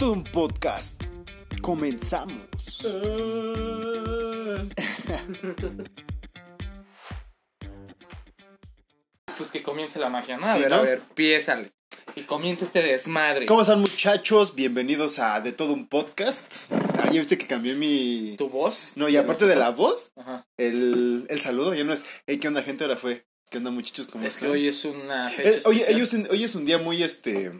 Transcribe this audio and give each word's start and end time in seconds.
todo 0.00 0.12
un 0.12 0.24
podcast. 0.24 1.02
Comenzamos. 1.60 2.84
Pues 9.36 9.50
que 9.50 9.62
comience 9.62 9.98
la 9.98 10.08
magia, 10.08 10.36
¿no? 10.36 10.46
A 10.46 10.54
Sí, 10.54 10.60
ver, 10.60 10.70
¿no? 10.70 10.76
a 10.76 10.82
ver, 10.82 11.00
piésale. 11.14 11.70
Y 12.16 12.22
comienza 12.22 12.64
este 12.64 12.82
desmadre. 12.82 13.46
¿Cómo 13.46 13.62
están 13.62 13.80
muchachos? 13.80 14.54
Bienvenidos 14.54 15.18
a 15.18 15.40
De 15.40 15.52
todo 15.52 15.72
un 15.72 15.86
podcast. 15.88 16.52
Ah, 16.98 17.06
ya 17.10 17.18
viste 17.20 17.38
que 17.38 17.46
cambié 17.46 17.74
mi... 17.74 18.34
¿Tu 18.36 18.48
voz? 18.48 18.92
No, 18.96 19.08
y 19.08 19.16
aparte 19.16 19.46
de 19.46 19.56
la 19.56 19.70
voz, 19.70 20.12
Ajá. 20.16 20.46
el, 20.58 21.26
el 21.28 21.40
saludo 21.40 21.74
ya 21.74 21.84
no 21.84 21.92
es, 21.92 22.04
hey, 22.26 22.38
¿qué 22.38 22.48
onda 22.48 22.62
gente? 22.62 22.84
Ahora 22.84 22.96
fue, 22.96 23.26
¿qué 23.50 23.58
onda 23.58 23.70
muchachos? 23.70 24.08
¿Cómo 24.08 24.24
Es 24.26 24.34
que 24.36 24.46
están? 24.46 24.50
hoy 24.52 24.66
es 24.68 24.84
una 24.84 25.28
fecha 25.30 25.50
Eh, 25.50 25.62
oye, 25.66 25.80
especial. 25.80 25.96
hoy 25.96 26.02
es, 26.02 26.12
un- 26.14 26.28
hoy 26.30 26.44
es 26.44 26.54
un 26.54 26.64
día 26.64 26.78
muy, 26.78 27.02
este, 27.02 27.52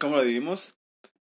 ¿cómo 0.00 0.16
lo 0.16 0.22
dividimos? 0.22 0.74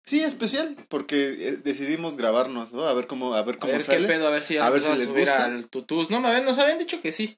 Sí, 0.10 0.23
especial, 0.23 0.76
porque 0.88 1.50
eh, 1.50 1.57
decidimos 1.64 2.18
grabarnos, 2.18 2.74
¿no? 2.74 2.88
A 2.88 2.93
ver 2.96 3.06
cómo, 3.06 3.36
a 3.36 3.43
ver 3.43 3.57
A 3.57 3.60
cómo 3.60 3.74
ver 3.74 3.83
sale. 3.83 4.02
qué 4.02 4.07
pedo, 4.07 4.25
a 4.25 4.32
ver 4.32 4.42
si 4.42 4.57
A 4.57 4.68
ver 4.71 4.82
si 4.82 4.89
a 4.89 4.96
les 4.96 5.11
gusta. 5.14 5.46
al 5.46 5.68
tutús. 5.68 6.10
No, 6.10 6.20
me 6.20 6.42
nos 6.42 6.57
habían 6.57 6.79
dicho 6.79 7.00
que 7.00 7.11
sí. 7.11 7.38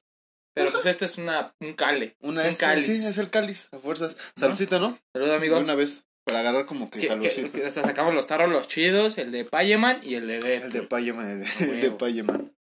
Pero 0.54 0.72
pues 0.72 0.86
este 0.86 1.04
es 1.04 1.18
una, 1.18 1.54
un 1.60 1.74
cale. 1.74 2.16
Una 2.22 2.40
un 2.40 2.46
es, 2.48 2.56
cáliz. 2.56 2.86
sí, 2.86 2.92
es 2.92 3.18
el 3.18 3.28
cáliz, 3.28 3.68
a 3.72 3.78
fuerzas. 3.78 4.16
Saludcita, 4.36 4.78
¿no? 4.78 4.98
Saludos, 5.12 5.36
amigo. 5.36 5.56
De 5.56 5.64
una 5.64 5.74
vez, 5.74 6.04
para 6.24 6.38
agarrar 6.38 6.64
como 6.64 6.88
que 6.88 7.06
calorcito. 7.06 7.58
hasta 7.66 7.82
sacamos 7.82 8.14
los 8.14 8.26
tarros 8.26 8.48
los 8.48 8.68
chidos, 8.68 9.18
el 9.18 9.32
de 9.32 9.44
Payeman 9.44 10.00
y 10.02 10.14
el 10.14 10.26
de 10.26 10.38
Deadpool. 10.40 10.66
El 10.68 10.72
de 10.72 10.82
Payeman, 10.84 11.30
el 11.30 11.40
de, 11.40 11.46
A 11.46 11.64
el 11.74 11.80
de. 11.82 11.90
Payeman. 11.90 12.56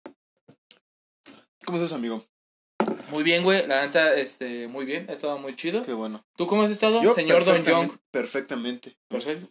¿Cómo 1.64 1.78
estás, 1.78 1.94
amigo? 1.94 2.26
Muy 3.12 3.24
bien, 3.24 3.44
güey. 3.44 3.66
La 3.66 3.86
neta, 3.86 4.14
este, 4.16 4.68
muy 4.68 4.84
bien. 4.84 5.06
Ha 5.10 5.14
estado 5.14 5.38
muy 5.38 5.56
chido. 5.56 5.84
Qué 5.84 5.94
bueno. 5.94 6.26
¿Tú 6.36 6.48
cómo 6.48 6.64
has 6.64 6.72
estado, 6.72 7.02
Yo, 7.02 7.14
señor 7.14 7.46
Don 7.46 7.64
Young? 7.64 7.92
Perfectamente. 8.12 8.98
Perfecto. 9.08 9.48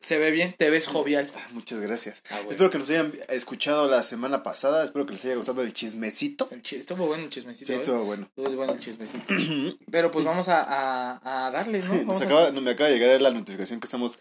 Se 0.00 0.18
ve 0.18 0.30
bien, 0.30 0.52
te 0.52 0.68
ves 0.70 0.86
jovial. 0.88 1.28
Ah, 1.34 1.46
Muchas 1.52 1.80
gracias. 1.80 2.22
Ah. 2.30 2.40
Espero 2.48 2.70
que 2.70 2.78
nos 2.78 2.90
hayan 2.90 3.12
escuchado 3.28 3.88
la 3.88 4.02
semana 4.02 4.42
pasada. 4.42 4.84
Espero 4.84 5.06
que 5.06 5.12
les 5.12 5.24
haya 5.24 5.36
gustado 5.36 5.62
el 5.62 5.72
chismecito. 5.72 6.48
El 6.50 6.62
chi- 6.62 6.76
estuvo 6.76 7.06
bueno 7.06 7.24
el 7.24 7.30
chismecito. 7.30 7.66
Sí, 7.66 7.72
¿eh? 7.72 7.76
estuvo 7.76 8.04
bueno. 8.04 8.26
Estuvo 8.36 8.56
bueno 8.56 8.72
el 8.72 8.80
chismecito. 8.80 9.24
Pero 9.90 10.10
pues 10.10 10.24
vamos 10.24 10.48
a, 10.48 10.60
a, 10.62 11.46
a 11.46 11.50
darle, 11.50 11.80
¿no? 11.80 11.94
Nos 12.04 12.20
a- 12.20 12.24
acaba, 12.24 12.50
no, 12.50 12.60
me 12.60 12.70
acaba 12.72 12.90
de 12.90 12.98
llegar 12.98 13.20
la 13.20 13.30
notificación 13.30 13.80
que 13.80 13.86
estamos. 13.86 14.18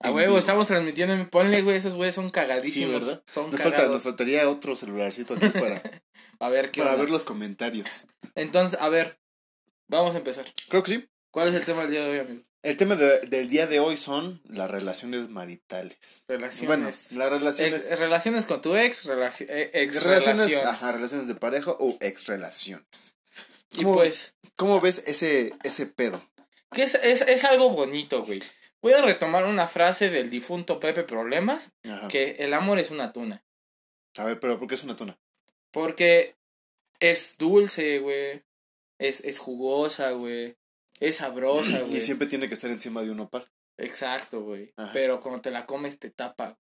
A 0.00 0.12
huevo, 0.12 0.38
estamos 0.38 0.66
transmitiendo. 0.68 1.28
Ponle, 1.30 1.62
güey, 1.62 1.76
esos 1.76 1.94
güeyes 1.94 2.14
son 2.14 2.26
Sí, 2.26 2.32
cagadísimos. 2.32 3.00
¿verdad? 3.04 3.22
Son 3.26 3.50
Nos, 3.50 3.60
falta, 3.60 3.76
cagados. 3.78 3.94
nos 3.94 4.02
faltaría 4.04 4.48
otro 4.48 4.76
celularcito 4.76 5.34
aquí 5.34 5.48
para, 5.48 5.82
A 6.40 6.48
ver, 6.48 6.70
¿qué 6.70 6.80
para 6.80 6.92
onda? 6.92 7.02
ver 7.04 7.10
los 7.10 7.24
comentarios. 7.24 8.06
Entonces, 8.36 8.78
a 8.80 8.88
ver, 8.88 9.18
vamos 9.88 10.14
a 10.14 10.18
empezar. 10.18 10.46
Creo 10.68 10.82
que 10.84 10.90
sí. 10.94 11.08
¿Cuál 11.32 11.48
es 11.48 11.54
el 11.56 11.64
tema 11.64 11.82
del 11.82 11.90
día 11.90 12.04
de 12.04 12.10
hoy, 12.10 12.18
amigo? 12.18 12.42
El 12.62 12.76
tema 12.76 12.96
de- 12.96 13.20
del 13.20 13.48
día 13.48 13.66
de 13.66 13.78
hoy 13.80 13.96
son 13.96 14.40
las 14.48 14.70
relaciones 14.70 15.28
maritales. 15.28 16.24
Bueno, 16.26 16.42
Relaciones. 16.46 17.12
las 17.12 17.30
relaciones. 17.30 17.90
Ex- 17.90 17.98
relaciones 17.98 18.46
con 18.46 18.60
tu 18.60 18.74
ex, 18.76 19.06
relaci- 19.06 19.46
eh, 19.48 19.70
ex 19.74 20.02
relaciones, 20.02 20.38
relaciones. 20.50 20.66
ajá, 20.66 20.92
relaciones 20.92 21.28
de 21.28 21.34
pareja 21.36 21.70
o 21.78 21.96
ex 22.00 22.26
relaciones. 22.26 23.14
Y 23.70 23.84
¿Cómo- 23.84 23.94
pues, 23.94 24.34
¿Cómo 24.56 24.80
ves 24.80 25.04
ese, 25.06 25.54
ese 25.62 25.86
pedo? 25.86 26.20
que 26.72 26.82
es, 26.82 26.96
es, 26.96 27.22
es 27.22 27.44
algo 27.44 27.70
bonito, 27.70 28.24
güey. 28.24 28.42
Voy 28.82 28.92
a 28.92 29.02
retomar 29.02 29.44
una 29.44 29.66
frase 29.66 30.10
del 30.10 30.28
difunto 30.28 30.80
Pepe 30.80 31.02
Problemas, 31.04 31.72
Ajá. 31.88 32.08
que 32.08 32.36
el 32.40 32.52
amor 32.54 32.78
es 32.78 32.90
una 32.90 33.12
tuna. 33.12 33.42
A 34.18 34.24
ver, 34.24 34.38
pero 34.40 34.58
¿por 34.58 34.66
qué 34.68 34.74
es 34.74 34.82
una 34.84 34.96
tuna? 34.96 35.16
Porque 35.70 36.36
es 37.00 37.36
dulce, 37.38 38.00
güey. 38.00 38.42
Es, 38.98 39.20
es 39.20 39.38
jugosa, 39.38 40.10
güey. 40.10 40.56
Es 41.00 41.16
sabrosa, 41.16 41.80
güey. 41.80 41.96
Y 41.96 42.00
siempre 42.00 42.26
tiene 42.26 42.48
que 42.48 42.54
estar 42.54 42.70
encima 42.70 43.02
de 43.02 43.10
un 43.10 43.20
opal. 43.20 43.46
Exacto, 43.76 44.42
güey. 44.42 44.72
Pero 44.92 45.20
cuando 45.20 45.40
te 45.40 45.50
la 45.50 45.66
comes 45.66 45.98
te 45.98 46.10
tapa. 46.10 46.58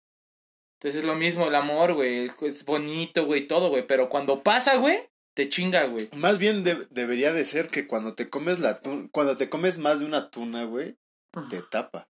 Entonces 0.80 1.00
es 1.02 1.05
lo 1.05 1.16
mismo 1.16 1.47
el 1.47 1.55
amor, 1.55 1.94
güey. 1.94 2.30
Es 2.42 2.66
bonito, 2.66 3.25
güey, 3.25 3.47
todo, 3.47 3.69
güey. 3.69 3.88
Pero 3.88 4.09
cuando 4.09 4.44
pasa, 4.44 4.75
güey, 4.75 4.97
te 5.33 5.48
chinga, 5.49 5.86
güey. 5.86 6.10
Más 6.15 6.37
bien 6.37 6.64
de- 6.64 6.87
debería 6.89 7.32
de 7.32 7.43
ser 7.45 7.70
que 7.70 7.87
cuando 7.87 8.14
te 8.14 8.30
comes 8.30 8.60
la 8.60 8.82
tuna, 8.82 9.08
cuando 9.11 9.36
te 9.36 9.49
comes 9.49 9.77
más 9.77 9.99
de 9.99 10.05
una 10.05 10.30
tuna, 10.30 10.65
güey, 10.65 10.98
te 11.49 11.61
tapa. 11.61 12.10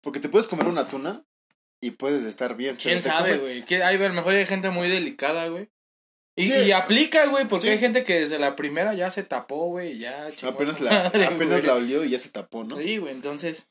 Porque 0.00 0.20
te 0.20 0.28
puedes 0.30 0.48
comer 0.48 0.66
una 0.66 0.88
tuna 0.88 1.24
y 1.80 1.92
puedes 1.92 2.24
estar 2.24 2.56
bien. 2.56 2.76
¿Quién 2.76 3.02
sabe, 3.02 3.36
güey? 3.38 3.62
¿Quién- 3.62 3.82
Hay, 3.82 3.96
a 4.02 4.08
lo 4.08 4.14
mejor 4.14 4.34
hay 4.34 4.46
gente 4.46 4.70
muy 4.70 4.88
delicada, 4.88 5.48
güey. 5.48 5.68
Y, 6.40 6.46
Sí. 6.46 6.52
y 6.66 6.72
aplica, 6.72 7.26
güey, 7.26 7.46
porque 7.48 7.66
Sí. 7.66 7.72
hay 7.72 7.78
gente 7.78 8.04
que 8.04 8.20
desde 8.20 8.38
la 8.38 8.56
primera 8.56 8.94
ya 8.94 9.10
se 9.10 9.22
tapó, 9.22 9.66
güey, 9.66 9.92
y 9.92 9.98
ya 9.98 10.28
Apenas, 10.42 10.80
la, 10.80 10.90
madre, 10.90 11.26
apenas 11.26 11.48
güey. 11.60 11.62
la 11.62 11.74
olió 11.74 12.04
y 12.04 12.10
ya 12.10 12.18
se 12.18 12.28
tapó, 12.30 12.64
¿no? 12.64 12.76
Sí, 12.78 12.96
güey, 12.98 13.12
entonces 13.12 13.66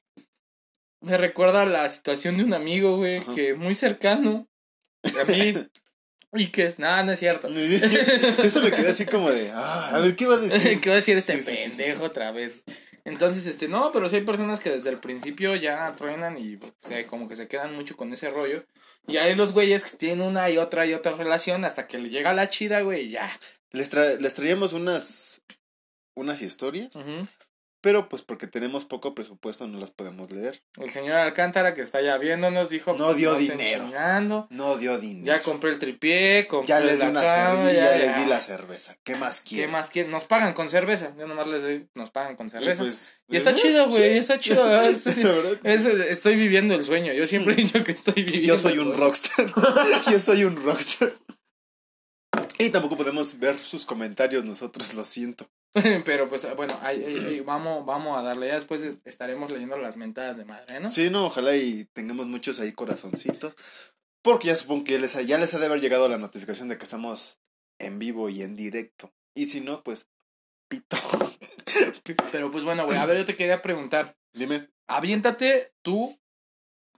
me 1.01 1.17
recuerda 1.17 1.65
la 1.65 1.87
situación 1.89 2.37
de 2.37 2.43
un 2.43 2.53
amigo, 2.53 2.97
güey, 2.97 3.17
Ajá. 3.17 3.33
que 3.33 3.53
muy 3.53 3.73
cercano 3.75 4.47
a 5.19 5.23
mí 5.25 5.53
y 6.33 6.47
que 6.47 6.65
es, 6.65 6.77
nada, 6.79 7.03
no 7.03 7.11
es 7.13 7.19
cierto. 7.19 7.47
Esto 7.47 8.61
me 8.61 8.71
quedé 8.71 8.89
así 8.89 9.05
como 9.05 9.31
de, 9.31 9.51
ah, 9.51 9.91
a 9.95 9.99
ver, 9.99 10.15
¿qué 10.15 10.25
va 10.27 10.35
a 10.35 10.39
decir? 10.39 10.79
¿Qué 10.81 10.89
va 10.89 10.93
a 10.93 10.97
decir 10.97 11.17
este 11.17 11.41
Sí, 11.41 11.55
pendejo 11.55 12.03
otra 12.03 12.31
vez? 12.31 12.63
Entonces, 13.09 13.45
este, 13.47 13.67
no, 13.67 13.91
pero 13.91 14.07
sí 14.07 14.17
hay 14.17 14.23
personas 14.23 14.59
que 14.59 14.69
desde 14.69 14.89
el 14.89 14.99
principio 14.99 15.55
ya 15.55 15.95
truenan 15.97 16.37
y 16.37 16.55
o 16.55 16.73
sea, 16.81 17.05
como 17.07 17.27
que 17.27 17.35
se 17.35 17.47
quedan 17.47 17.75
mucho 17.75 17.95
con 17.97 18.13
ese 18.13 18.29
rollo. 18.29 18.65
Y 19.07 19.17
hay 19.17 19.35
los 19.35 19.53
güeyes 19.53 19.83
que 19.83 19.97
tienen 19.97 20.21
una 20.21 20.49
y 20.49 20.57
otra 20.57 20.85
y 20.85 20.93
otra 20.93 21.13
relación 21.13 21.65
hasta 21.65 21.87
que 21.87 21.97
le 21.97 22.09
llega 22.09 22.33
la 22.33 22.49
chida, 22.49 22.81
güey, 22.81 23.07
y 23.07 23.09
ya. 23.11 23.39
Les, 23.71 23.91
tra- 23.91 24.17
les 24.19 24.33
traíamos 24.33 24.73
unas, 24.73 25.41
unas 26.15 26.41
historias. 26.41 26.95
Pero 27.81 28.09
pues 28.09 28.21
porque 28.21 28.47
tenemos 28.47 28.85
poco 28.85 29.15
presupuesto 29.15 29.67
no 29.67 29.79
las 29.79 29.91
podemos 29.91 30.31
leer. 30.31 30.61
El 30.77 30.91
señor 30.91 31.15
Alcántara 31.17 31.73
que 31.73 31.81
está 31.81 32.01
ya 32.01 32.17
viéndonos 32.17 32.69
dijo, 32.69 32.93
No 32.93 33.05
pues, 33.07 33.17
dio 33.17 33.35
dinero. 33.35 33.85
No 34.49 34.77
dio 34.77 34.97
dinero. 34.99 35.25
Ya 35.25 35.41
compré 35.41 35.69
el 35.71 35.79
tripié, 35.79 36.45
compré 36.47 36.67
Ya 36.67 36.79
les 36.81 36.95
di 36.99 37.05
la 37.05 37.09
una 37.11 37.21
cama, 37.23 37.57
cerveza, 37.61 37.73
ya, 37.73 37.97
ya- 37.97 38.05
les 38.05 38.17
di 38.17 38.25
la 38.25 38.41
cerveza. 38.41 38.97
¿Qué 39.03 39.15
más 39.15 39.39
¿Qué 39.41 39.49
quieren? 39.49 39.71
más 39.71 39.89
quieren? 39.89 40.11
Nos 40.11 40.25
pagan 40.25 40.53
con 40.53 40.69
cerveza. 40.69 41.13
Yo 41.17 41.25
nomás 41.27 41.47
les 41.47 41.61
doy, 41.61 41.87
nos 41.95 42.11
pagan 42.11 42.35
con 42.35 42.49
cerveza. 42.49 42.73
Y, 42.83 42.85
pues, 42.85 43.15
está 43.29 43.55
chido, 43.55 43.87
güey. 43.89 44.13
sí. 44.13 44.17
Está 44.19 44.39
chido. 44.39 44.63
¿verdad? 44.65 44.89
Esto 44.89 45.11
sí- 45.11 45.23
La 45.23 45.31
verdad 45.31 45.59
que 45.59 45.73
es- 45.73 45.85
estoy 45.85 46.35
viviendo 46.35 46.75
el 46.75 46.83
sueño. 46.83 47.13
Yo 47.13 47.25
siempre 47.27 47.53
he 47.53 47.57
dicho 47.57 47.83
que 47.83 47.91
estoy 47.93 48.15
viviendo 48.23 48.47
Yo 48.47 48.57
soy 48.57 48.77
un 48.79 48.93
rockstar. 48.93 49.45
Yo 50.11 50.19
soy 50.19 50.43
un 50.43 50.55
rockstar. 50.61 51.11
Y 52.57 52.69
tampoco 52.71 52.97
podemos 52.97 53.39
ver 53.39 53.57
sus 53.57 53.85
comentarios 53.85 54.43
nosotros, 54.43 54.93
lo 54.93 55.05
siento. 55.05 55.49
Pero 56.05 56.27
pues 56.29 56.47
bueno, 56.55 56.77
ahí- 56.81 57.03
ahí- 57.03 57.39
vamos, 57.41 57.85
vamos 57.85 58.17
a 58.17 58.23
darle. 58.23 58.47
Ya 58.47 58.55
después 58.55 58.81
estaremos 59.05 59.51
leyendo 59.51 59.77
las 59.77 59.97
mentadas 59.97 60.37
de 60.37 60.45
madre, 60.45 60.79
¿no? 60.79 60.89
Sí, 60.89 61.09
no, 61.09 61.27
ojalá 61.27 61.55
y 61.55 61.85
tengamos 61.93 62.25
muchos 62.27 62.59
ahí 62.59 62.71
corazoncitos. 62.71 63.53
Porque 64.21 64.47
ya 64.47 64.55
supongo 64.55 64.83
que 64.83 64.93
ya 64.93 64.99
les 64.99 65.15
ha, 65.15 65.21
ya 65.21 65.37
les 65.37 65.53
ha 65.53 65.59
de 65.59 65.67
haber 65.67 65.79
llegado 65.79 66.09
la 66.09 66.17
notificación 66.17 66.67
de 66.67 66.77
que 66.77 66.83
estamos 66.83 67.39
en 67.79 67.99
vivo 67.99 68.29
y 68.29 68.41
en 68.41 68.55
directo. 68.55 69.13
Y 69.35 69.45
si 69.45 69.61
no, 69.61 69.83
pues, 69.83 70.07
pito. 70.67 70.97
Pero 72.31 72.51
pues 72.51 72.63
bueno, 72.63 72.85
güey, 72.85 72.97
a 72.97 73.05
ver, 73.05 73.17
yo 73.17 73.25
te 73.25 73.35
quería 73.35 73.61
preguntar. 73.61 74.17
Dime. 74.33 74.69
Aviéntate 74.87 75.73
tu 75.81 76.19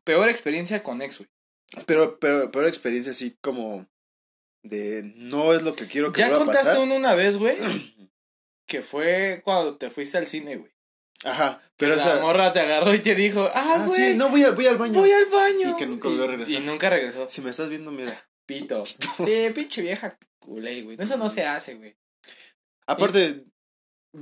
peor 0.03 0.29
experiencia 0.29 0.81
con 0.81 1.01
ex, 1.01 1.19
güey. 1.19 1.29
Pero, 1.85 2.19
pero, 2.19 2.51
pero 2.51 2.67
experiencia 2.67 3.11
así 3.11 3.37
como 3.41 3.87
de 4.63 5.03
no 5.15 5.53
es 5.53 5.63
lo 5.63 5.75
que 5.75 5.87
quiero 5.87 6.11
que 6.11 6.19
Ya 6.19 6.27
vuelva 6.27 6.43
a 6.43 6.45
contaste 6.45 6.67
pasar. 6.69 6.83
uno 6.83 6.95
una 6.95 7.15
vez, 7.15 7.37
güey, 7.37 7.55
que 8.71 8.81
fue 8.81 9.41
cuando 9.43 9.75
te 9.77 9.89
fuiste 9.89 10.17
al 10.17 10.25
cine, 10.27 10.55
güey. 10.55 10.71
Ajá, 11.25 11.61
Pero 11.75 11.93
o 11.93 11.97
la 11.97 12.19
morra 12.21 12.53
te 12.53 12.61
agarró 12.61 12.93
y 12.93 12.99
te 12.99 13.13
dijo, 13.13 13.41
ah, 13.53 13.75
ah, 13.75 13.85
güey, 13.85 14.11
sí, 14.11 14.13
no 14.15 14.29
voy 14.29 14.43
al, 14.43 14.55
voy 14.55 14.65
al 14.65 14.77
baño. 14.77 14.99
voy 15.01 15.11
al 15.11 15.25
baño. 15.25 15.71
Y 15.71 15.75
que 15.75 15.85
nunca 15.85 16.07
volvió 16.07 16.23
a 16.23 16.27
regresar. 16.27 16.53
Y 16.53 16.65
nunca 16.65 16.89
regresó. 16.89 17.29
Si 17.29 17.41
me 17.41 17.49
estás 17.51 17.67
viendo, 17.69 17.91
mira. 17.91 18.27
Pito. 18.47 18.83
Sí, 18.85 19.49
pinche 19.53 19.81
vieja 19.81 20.09
culé, 20.39 20.81
güey. 20.83 20.97
Eso 20.99 21.17
no 21.17 21.29
se 21.29 21.45
hace, 21.45 21.75
güey. 21.75 21.95
Aparte, 22.87 23.45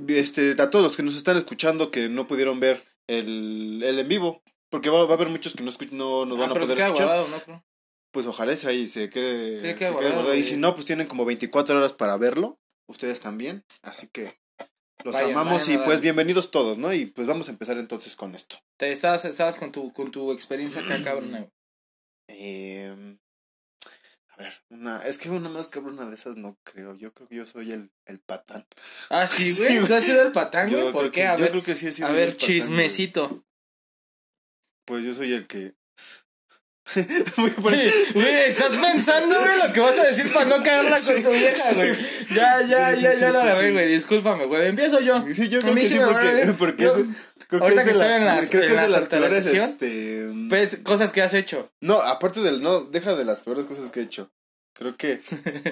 este, 0.08 0.54
a 0.60 0.68
todos 0.68 0.82
los 0.82 0.96
que 0.96 1.02
nos 1.02 1.16
están 1.16 1.36
escuchando 1.36 1.90
que 1.90 2.08
no 2.08 2.26
pudieron 2.26 2.60
ver 2.60 2.82
el, 3.08 3.82
el 3.84 3.98
en 3.98 4.08
vivo, 4.08 4.42
porque 4.68 4.90
va, 4.90 5.04
va 5.04 5.12
a 5.12 5.14
haber 5.14 5.28
muchos 5.28 5.54
que 5.54 5.62
no, 5.62 5.70
escuch- 5.70 5.92
no 5.92 6.26
nos 6.26 6.36
Ah, 6.38 6.40
van 6.42 6.50
a 6.50 6.54
poder 6.54 6.76
queda 6.76 6.86
escuchar, 6.88 7.06
guardado, 7.06 7.28
¿no? 7.46 7.64
Pues 8.12 8.26
ojalá 8.26 8.52
ese 8.52 8.68
ahí 8.68 8.88
se 8.88 9.08
quede, 9.08 9.60
Sí, 9.60 9.66
se 9.68 9.74
quede 9.76 9.90
guardado. 9.90 10.34
Y 10.34 10.42
si 10.42 10.56
no, 10.56 10.74
pues 10.74 10.84
tienen 10.86 11.06
como 11.06 11.24
24 11.24 11.78
horas 11.78 11.92
para 11.92 12.16
verlo, 12.18 12.58
ustedes 12.90 13.20
también, 13.20 13.64
así 13.82 14.08
que 14.08 14.38
los 15.04 15.16
amamos 15.16 15.68
y 15.68 15.78
pues 15.78 16.00
bienvenidos 16.00 16.50
todos, 16.50 16.76
¿no? 16.76 16.92
Y 16.92 17.06
pues 17.06 17.26
vamos 17.26 17.48
a 17.48 17.52
empezar 17.52 17.78
entonces 17.78 18.16
con 18.16 18.34
esto. 18.34 18.56
Te 18.76 18.92
estabas, 18.92 19.24
estabas 19.24 19.56
con 19.56 19.72
tu, 19.72 19.92
con 19.92 20.10
tu 20.10 20.32
experiencia 20.32 20.82
acá, 20.82 21.02
cabrón. 21.02 21.50
Em, 22.32 23.18
a 24.28 24.36
ver, 24.36 24.52
una, 24.68 25.04
es 25.04 25.18
que 25.18 25.30
una 25.30 25.48
más 25.48 25.66
cabrona 25.68 26.06
de 26.06 26.14
esas 26.14 26.36
no 26.36 26.56
creo, 26.62 26.94
yo 26.96 27.12
creo 27.12 27.26
que 27.28 27.34
yo 27.34 27.44
soy 27.46 27.72
el, 27.72 27.90
el 28.06 28.20
patán. 28.20 28.66
Ah, 29.08 29.26
sí, 29.26 29.50
güey. 29.58 29.84
¿Tú 29.84 29.94
has 29.94 30.04
sido 30.04 30.22
el 30.22 30.30
patán, 30.32 30.70
güey? 30.70 30.92
¿Por 30.92 31.06
qué? 31.10 31.22
que- 31.22 31.26
A 31.26 31.34
yo 31.36 31.42
ver, 31.42 31.50
creo 31.50 31.62
que 31.64 31.74
sí 31.74 31.86
he 31.88 31.92
sido 31.92 32.06
a 32.08 32.12
ver, 32.12 32.28
el 32.28 32.34
patán, 32.34 32.46
güey. 32.46 32.58
chismecito. 32.60 33.44
Pues 34.84 35.04
yo 35.04 35.12
soy 35.14 35.32
el 35.32 35.46
que 35.48 35.74
Voy 37.36 37.50
a 37.50 37.60
poner- 37.62 37.92
Güey, 38.14 38.34
estás 38.48 38.76
pensando, 38.76 39.34
güey, 39.40 39.58
lo 39.66 39.72
que 39.72 39.80
vas 39.80 39.98
a 39.98 40.04
decir 40.04 40.32
para 40.32 40.46
no 40.46 40.62
cagarla 40.62 40.98
con 41.06 41.22
tu 41.22 41.30
vieja, 41.30 41.72
güey. 41.74 41.92
Ya, 42.34 42.62
ya, 42.66 42.90
Sí, 42.90 42.96
sí, 42.96 43.02
ya, 43.02 43.12
sí, 43.14 43.20
ya 43.20 43.26
sí, 43.28 43.32
la 43.32 43.42
agarré, 43.42 43.66
sí. 43.68 43.72
güey. 43.72 43.92
Discúlpame, 43.92 44.44
güey. 44.44 44.68
Empiezo 44.68 45.00
yo. 45.00 45.24
Sí, 45.32 45.48
yo 45.48 45.60
creo 45.60 45.74
que 45.74 45.86
sí, 45.86 45.98
porque, 45.98 46.52
porque 46.58 46.82
Yo- 46.84 46.96
es, 46.96 47.06
creo 47.48 47.60
que 47.60 47.64
ahorita 47.64 47.80
es 47.82 47.86
de 47.86 47.92
que 47.92 47.98
las, 47.98 48.44
estoy 48.44 48.60
en 48.60 48.66
que 48.68 48.74
en 48.74 48.84
es 48.84 48.90
las 48.90 49.04
peores, 49.06 49.46
este... 49.46 50.30
Pues, 50.48 50.78
cosas 50.82 51.12
que 51.12 51.22
has 51.22 51.34
hecho. 51.34 51.70
No, 51.80 52.00
aparte 52.00 52.40
del, 52.40 52.60
no, 52.62 52.80
deja 52.80 53.14
de 53.14 53.24
las 53.24 53.40
peores 53.40 53.64
cosas 53.66 53.88
que 53.90 54.00
he 54.00 54.02
hecho. 54.04 54.30
Creo 54.80 54.96
que 54.96 55.18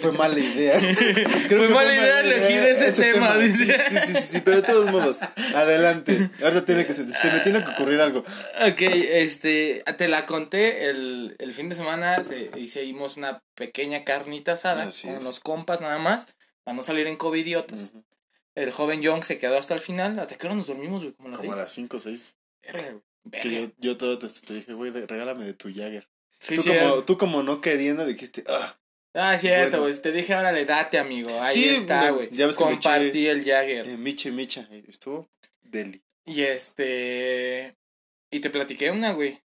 fue 0.00 0.12
mala 0.12 0.39
idea. 0.39 0.79
Creo 0.79 1.59
Fue 1.61 1.69
que 1.69 1.75
mala 1.75 1.95
idea 1.95 2.21
elegir 2.21 2.59
ese 2.59 2.93
tema, 2.93 3.35
Sí, 3.37 3.43
dice. 3.43 3.83
Sí, 3.89 3.97
sí, 4.06 4.15
sí, 4.15 4.23
sí, 4.23 4.41
pero 4.43 4.61
de 4.61 4.62
todos 4.67 4.91
modos, 4.91 5.21
adelante. 5.55 6.31
Ahorita 6.43 6.65
tiene 6.65 6.85
que, 6.87 6.93
se, 6.93 7.09
se 7.15 7.31
me 7.31 7.41
tiene 7.41 7.65
que 7.65 7.71
ocurrir 7.71 8.00
algo. 8.00 8.21
Ok, 8.21 8.81
este, 8.83 9.83
te 9.97 10.09
la 10.09 10.27
conté 10.27 10.91
el, 10.91 11.37
el 11.39 11.55
fin 11.55 11.69
de 11.71 11.77
semana, 11.77 12.23
se, 12.23 12.50
hicimos 12.56 13.17
una 13.17 13.43
pequeña 13.55 14.05
carnita 14.05 14.53
asada 14.53 14.85
Así 14.85 15.06
con 15.06 15.17
es. 15.17 15.23
los 15.25 15.41
compas 15.41 15.81
nada 15.81 15.99
más, 15.99 16.27
para 16.65 16.77
no 16.77 16.83
salir 16.83 17.06
en 17.06 17.17
covidiotas. 17.17 17.85
Ujú. 17.87 18.05
El 18.55 18.73
joven 18.73 19.01
Young 19.01 19.23
se 19.25 19.39
quedó 19.39 19.56
hasta 19.59 19.73
el 19.75 19.81
final. 19.81 20.19
¿Hasta 20.19 20.37
qué 20.37 20.47
hora 20.49 20.56
nos 20.56 20.67
dormimos, 20.67 21.03
güey? 21.03 21.15
Como 21.15 21.29
a 21.29 21.31
las 21.31 21.41
Como 21.41 21.53
a 21.53 21.55
seis. 21.56 21.62
las 21.65 21.73
5 21.73 21.97
o 21.97 22.01
6. 22.01 22.35
Verga, 22.62 22.91
güey. 22.91 23.03
Que 23.43 23.51
yo, 23.55 23.71
yo 23.79 23.97
todo 23.97 24.19
te, 24.19 24.27
te 24.29 24.55
dije, 24.55 24.73
güey, 24.73 24.91
regálame 24.91 25.44
de 25.44 25.55
tu 25.55 25.69
Jagger. 25.69 26.09
Sí, 26.41 26.56
tú, 26.56 26.62
sí, 26.62 26.71
como, 26.71 27.05
tú 27.05 27.19
como 27.19 27.43
no 27.43 27.61
queriendo 27.61 28.05
dijiste, 28.05 28.44
ah, 28.49 28.77
Ah, 29.20 29.35
es 29.35 29.41
cierto, 29.41 29.79
Bueno. 29.79 29.93
güey. 29.93 30.03
Te 30.03 30.12
dije, 30.12 30.35
órale, 30.35 30.65
date, 30.65 30.99
amigo. 30.99 31.41
Ahí 31.43 31.55
Sí, 31.55 31.69
está, 31.70 32.11
güey. 32.11 32.29
ya 32.31 32.47
ves 32.47 32.56
que 32.56 32.65
Compartí 32.65 33.26
el 33.26 33.44
Jagger. 33.44 33.87
eh, 33.88 33.97
miche, 33.97 34.31
micha. 34.31 34.69
Y 34.70 34.85
Estuvo 34.88 35.29
deli. 35.62 36.03
Y 36.25 36.43
este. 36.43 37.76
Y 38.31 38.41
te 38.41 38.50
platiqué 38.50 38.91
una, 38.91 39.12
güey. 39.12 39.43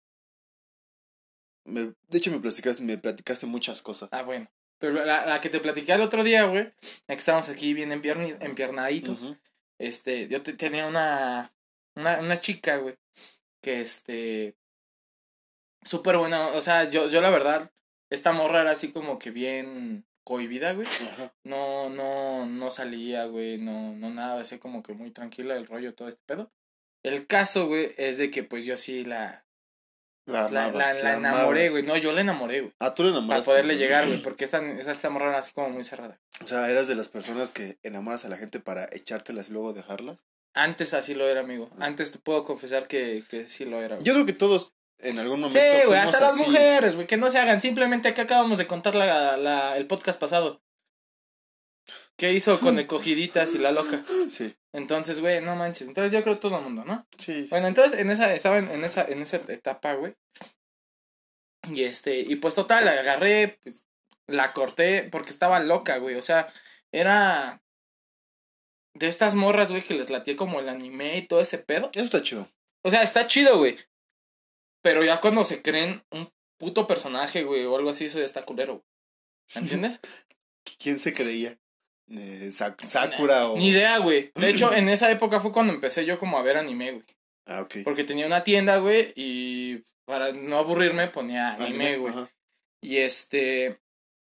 Me- 1.65 1.94
de 2.09 2.18
hecho, 2.18 2.31
me 2.31 2.39
platicaste, 2.39 2.81
me 2.83 2.97
platicaste 2.97 3.45
muchas 3.45 3.81
cosas. 3.81 4.09
Ah, 4.12 4.23
bueno. 4.23 4.51
Pero 4.79 4.94
la, 5.06 5.25
la 5.27 5.39
que 5.39 5.50
te 5.50 5.59
platiqué 5.59 5.94
el 5.94 6.01
otro 6.01 6.23
día, 6.23 6.44
güey. 6.45 6.71
Que 7.07 7.13
estábamos 7.13 7.50
aquí 7.50 7.73
bien 7.73 7.91
empierni- 7.91 8.38
empiernaditos. 8.41 9.25
Este, 9.77 10.27
yo 10.27 10.41
te- 10.41 10.53
tenía 10.53 10.88
una, 10.88 11.53
una, 11.95 12.19
una 12.19 12.39
chica, 12.39 12.77
güey, 12.77 12.95
que 13.62 13.81
este, 13.81 14.56
súper 15.83 16.18
buena, 16.18 16.47
o 16.47 16.62
sea, 16.62 16.89
yo, 16.89 17.09
yo 17.09 17.21
la 17.21 17.29
verdad, 17.31 17.71
esta 18.11 18.31
morra 18.33 18.61
era 18.61 18.71
así 18.71 18.91
como 18.91 19.17
que 19.17 19.31
bien 19.31 20.05
cohibida, 20.23 20.73
güey, 20.73 20.87
Ajá. 20.87 21.33
no, 21.43 21.89
no, 21.89 22.45
no 22.45 22.69
salía, 22.69 23.25
güey, 23.25 23.57
no, 23.57 23.93
no 23.95 24.11
nada, 24.11 24.41
así 24.41 24.59
como 24.59 24.83
que 24.83 24.93
muy 24.93 25.09
tranquila 25.11 25.55
el 25.55 25.65
rollo, 25.65 25.95
todo 25.95 26.07
este 26.09 26.21
pedo. 26.27 26.51
El 27.03 27.25
caso, 27.25 27.65
güey, 27.67 27.91
es 27.97 28.17
de 28.19 28.29
que 28.29 28.43
pues 28.43 28.63
yo 28.65 28.77
sí 28.77 29.03
la, 29.03 29.43
La, 30.27 30.47
la, 30.49 30.65
amabas, 30.65 30.97
la, 30.97 31.03
la 31.03 31.13
enamoré, 31.15 31.69
güey, 31.69 31.81
no, 31.83 31.97
yo 31.97 32.11
la 32.13 32.21
enamoré, 32.21 32.61
güey, 32.61 32.73
Ah, 32.79 32.93
tú 32.93 33.01
para 33.03 33.09
enamoraste. 33.17 33.49
poderle 33.51 33.77
llegar, 33.77 34.05
güey, 34.07 34.21
porque 34.21 34.45
esta, 34.45 34.59
esta, 34.63 34.91
esta 34.91 35.09
morra 35.09 35.29
era 35.29 35.39
así 35.39 35.51
como 35.53 35.69
muy 35.69 35.83
cerrada. 35.83 36.19
O 36.43 36.47
sea, 36.47 36.69
eras 36.69 36.87
de 36.87 36.93
las 36.95 37.07
personas 37.09 37.51
que 37.51 37.79
enamoras 37.81 38.23
a 38.25 38.29
la 38.29 38.37
gente 38.37 38.59
para 38.59 38.85
echártelas 38.91 39.49
y 39.49 39.53
luego 39.53 39.73
dejarlas. 39.73 40.19
Antes 40.53 40.93
así 40.93 41.13
lo 41.15 41.27
era, 41.27 41.39
amigo, 41.39 41.71
antes 41.79 42.11
te 42.11 42.19
puedo 42.19 42.43
confesar 42.43 42.87
que, 42.87 43.23
que 43.29 43.49
sí 43.49 43.65
lo 43.65 43.81
era, 43.81 43.95
güey. 43.95 44.05
Yo 44.05 44.13
creo 44.13 44.25
que 44.27 44.33
todos 44.33 44.73
en 45.01 45.19
algún 45.19 45.42
momento. 45.42 45.59
Sí, 45.59 45.88
güey, 45.88 46.00
hasta 46.00 46.19
las 46.19 46.38
mujeres, 46.38 46.95
güey, 46.95 47.07
que 47.07 47.18
no 47.18 47.30
se 47.30 47.39
hagan. 47.39 47.62
Simplemente 47.62 48.09
aquí 48.09 48.21
acabamos 48.21 48.57
de 48.57 48.68
contar 48.68 48.95
la, 48.95 49.38
la, 49.38 49.77
el 49.77 49.88
podcast 49.88 50.19
pasado. 50.19 50.62
¿Qué 52.18 52.33
hizo 52.33 52.59
con 52.59 52.77
el 52.77 52.88
cogiditas 52.88 53.56
y 53.56 53.57
la 53.57 53.71
loca? 53.71 54.03
Sí, 54.31 54.56
Entonces, 54.74 55.19
güey, 55.19 55.42
no 55.42 55.56
manches. 55.56 55.88
Entonces 55.88 56.13
yo 56.13 56.24
creo 56.24 56.39
todo 56.39 56.57
el 56.57 56.63
mundo, 56.63 56.83
¿no? 56.86 57.07
sí. 57.18 57.45
sí, 57.45 57.50
Bueno, 57.50 57.68
entonces 57.68 58.00
en 58.00 58.12
esa, 58.12 58.33
estaba 58.33 58.59
en, 58.59 58.69
en 58.69 58.83
esa, 58.83 59.03
en 59.03 59.21
esa 59.21 59.38
etapa, 59.38 59.95
güey. 59.95 60.15
Y 61.69 61.83
este, 61.83 62.19
y 62.19 62.36
pues 62.38 62.56
total, 62.56 62.86
la 62.86 62.92
agarré, 62.92 63.59
pues, 63.63 63.86
la 64.27 64.54
corté 64.54 65.07
porque 65.12 65.31
estaba 65.31 65.59
loca, 65.59 65.97
güey. 65.97 66.15
O 66.15 66.21
sea, 66.21 66.51
era 66.92 67.62
de 68.94 69.07
estas 69.07 69.36
morras, 69.36 69.71
güey, 69.71 69.83
que 69.83 69.94
les 69.94 70.09
latía 70.09 70.36
como 70.36 70.59
el 70.59 70.69
anime 70.69 71.18
y 71.18 71.27
todo 71.27 71.42
ese 71.42 71.57
pedo. 71.57 71.89
Eso 71.94 72.04
está 72.04 72.21
chido. 72.21 72.47
O 72.83 72.89
sea, 72.89 73.04
está 73.04 73.27
chido, 73.27 73.57
güey. 73.57 73.77
Pero 74.81 75.04
ya 75.04 75.19
cuando 75.22 75.44
se 75.45 75.62
creen 75.62 76.04
un 76.12 76.30
puto 76.57 76.88
personaje, 76.88 77.44
güey, 77.44 77.66
o 77.66 77.75
algo 77.75 77.89
así, 77.92 78.06
eso 78.06 78.19
ya 78.19 78.25
está 78.25 78.44
culero, 78.45 78.74
güey. 78.74 78.86
¿Me 79.56 79.62
entiendes? 79.62 80.00
¿Quién 80.80 81.00
se 81.00 81.13
creía? 81.13 81.57
Eh, 82.10 82.50
Sak- 82.51 82.86
Sakura 82.86 83.50
o. 83.51 83.57
Ni 83.57 83.69
idea, 83.69 83.98
güey. 84.00 84.31
De 84.36 84.50
hecho, 84.50 84.74
en 84.75 84.89
esa 84.89 85.10
época 85.12 85.39
fue 85.39 85.51
cuando 85.51 85.74
empecé 85.74 86.06
yo 86.06 86.18
como 86.19 86.38
a 86.38 86.44
ver 86.44 86.57
anime, 86.57 86.92
güey. 86.92 87.04
Ah, 87.48 87.62
ok. 87.62 87.78
Porque 87.83 88.04
tenía 88.04 88.28
una 88.28 88.44
tienda, 88.44 88.78
güey, 88.78 89.13
y 89.16 89.83
para 90.06 90.31
no 90.31 90.57
aburrirme 90.57 91.07
ponía 91.07 91.54
anime, 91.56 91.98
güey. 91.98 92.13
ajá. 92.13 92.30
Y 92.81 92.98
este. 92.98 93.80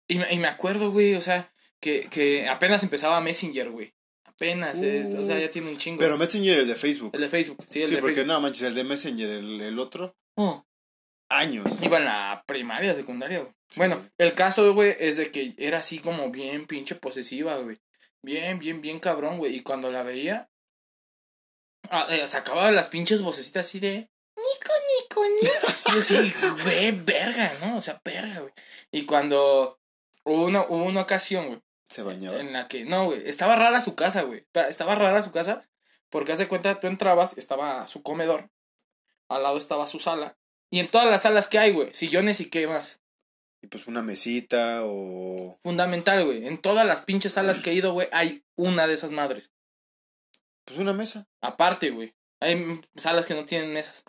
Y, 0.08 0.18
me- 0.20 0.32
y 0.34 0.38
me 0.38 0.48
acuerdo, 0.48 0.92
güey, 0.92 1.16
o 1.16 1.22
sea, 1.22 1.52
que, 1.82 2.08
que 2.10 2.48
apenas 2.50 2.84
empezaba 2.84 3.20
Messenger, 3.22 3.70
güey. 3.70 3.94
Apenas, 4.38 4.82
es- 4.82 5.10
o 5.12 5.24
sea, 5.24 5.40
ya 5.40 5.50
tiene 5.52 5.70
un 5.70 5.78
chingo. 5.78 6.00
Pero 6.00 6.18
Messenger 6.18 6.60
el 6.60 6.68
de 6.68 6.76
Facebook. 6.76 7.12
el 7.14 7.22
de 7.22 7.30
Facebook, 7.30 7.66
sí, 7.70 7.82
el 7.82 7.88
sí, 7.90 7.96
de 7.96 8.02
porque 8.02 8.16
Facebook. 8.16 8.34
no 8.34 8.42
manches, 8.42 8.64
el 8.64 8.76
de 8.76 8.84
Messenger, 8.84 9.30
el, 9.30 9.62
el 9.62 9.80
otro, 9.80 10.16
Mm. 10.36 10.54
años. 11.30 11.66
Iba 11.82 11.98
en 12.00 12.06
la 12.06 12.44
primaria, 12.48 12.96
secundaria, 12.96 13.40
güey. 13.40 13.52
Sí, 13.70 13.80
bueno, 13.80 13.98
güey. 13.98 14.10
el 14.18 14.34
caso, 14.34 14.74
güey, 14.74 14.96
es 15.00 15.18
de 15.18 15.32
que 15.32 15.54
era 15.58 15.80
así 15.80 16.00
como 16.00 16.32
bien 16.32 16.66
pinche 16.66 16.96
posesiva, 16.96 17.58
güey. 17.58 17.80
Bien, 18.24 18.58
bien, 18.60 18.82
bien 18.82 19.00
cabrón, 19.00 19.38
güey. 19.38 19.56
Y 19.56 19.62
cuando 19.62 19.92
la 19.92 20.04
veía, 20.04 20.50
ah, 21.90 22.08
eh, 22.10 22.28
sacaba 22.28 22.72
las 22.72 22.88
pinches 22.88 23.22
vocecitas 23.22 23.66
así 23.68 23.80
de... 23.80 24.10
Nico, 24.36 24.74
Nico, 25.00 25.22
Nico. 25.42 25.68
Y 25.92 25.96
yo 25.96 26.02
sí, 26.02 26.34
güey, 26.64 26.92
verga, 26.92 27.54
¿no? 27.62 27.78
O 27.78 27.82
sea, 27.82 28.02
verga, 28.04 28.40
güey. 28.40 28.54
Y 28.92 29.06
cuando 29.06 29.80
hubo 30.26 30.46
una, 30.46 30.62
hubo 30.62 30.86
una 30.86 31.02
ocasión, 31.02 31.48
güey, 31.48 31.60
Se 31.94 32.02
bañaba. 32.02 32.40
en 32.40 32.54
la 32.54 32.68
que... 32.68 32.86
No, 32.86 33.06
güey, 33.06 33.22
estaba 33.30 33.56
rara 33.56 33.80
su 33.82 33.94
casa, 33.94 34.24
güey. 34.24 34.48
Estaba 34.68 34.96
rara 34.96 35.22
su 35.22 35.32
casa 35.32 35.70
porque, 36.10 36.32
hace 36.32 36.48
cuenta, 36.48 36.80
tú 36.80 36.88
entrabas, 36.88 37.38
estaba 37.38 37.88
su 37.88 38.02
comedor, 38.04 38.52
al 39.30 39.44
lado 39.44 39.58
estaba 39.58 39.86
su 39.88 40.00
sala. 40.00 40.38
Y 40.70 40.80
en 40.80 40.88
todas 40.88 41.10
las 41.10 41.24
salas 41.24 41.48
que 41.48 41.60
hay, 41.60 41.72
güey, 41.72 41.94
sillones 41.94 42.40
y 42.40 42.50
qué 42.50 42.68
más. 42.68 43.02
Y 43.62 43.68
pues 43.68 43.88
una 43.88 44.02
mesita 44.02 44.82
o. 44.84 45.58
Fundamental, 45.62 46.26
güey. 46.26 46.48
En 46.48 46.58
todas 46.60 46.86
las 46.86 47.02
pinches 47.02 47.34
salas 47.34 47.62
que 47.62 47.72
he 47.72 47.74
ido, 47.74 47.94
güey, 47.94 48.10
hay 48.12 48.44
una 48.56 48.88
de 48.88 48.94
esas 48.94 49.12
madres. 49.12 49.54
Pues 50.66 50.80
una 50.80 50.94
mesa. 50.94 51.28
Aparte, 51.42 51.92
güey. 51.92 52.16
Hay 52.40 52.82
salas 52.96 53.26
que 53.26 53.36
no 53.36 53.46
tienen 53.46 53.74
mesas. 53.74 54.04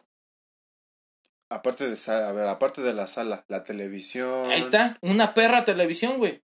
Aparte 1.48 1.88
de, 1.88 2.12
a 2.12 2.32
ver, 2.32 2.48
aparte 2.48 2.82
de 2.82 2.92
la 2.92 3.06
sala, 3.06 3.44
la 3.48 3.62
televisión. 3.62 4.50
Ahí 4.50 4.60
está, 4.60 4.98
una 5.02 5.34
perra 5.34 5.64
televisión, 5.64 6.18
güey. 6.18 6.42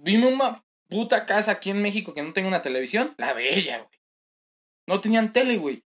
Vime 0.00 0.26
una 0.26 0.64
puta 0.88 1.26
casa 1.26 1.52
aquí 1.52 1.70
en 1.70 1.82
México 1.82 2.14
que 2.14 2.22
no 2.22 2.32
tenga 2.32 2.48
una 2.48 2.62
televisión. 2.62 3.14
La 3.18 3.32
bella, 3.32 3.78
güey. 3.78 4.00
No 4.86 5.00
tenían 5.00 5.32
tele, 5.32 5.58
güey. 5.58 5.84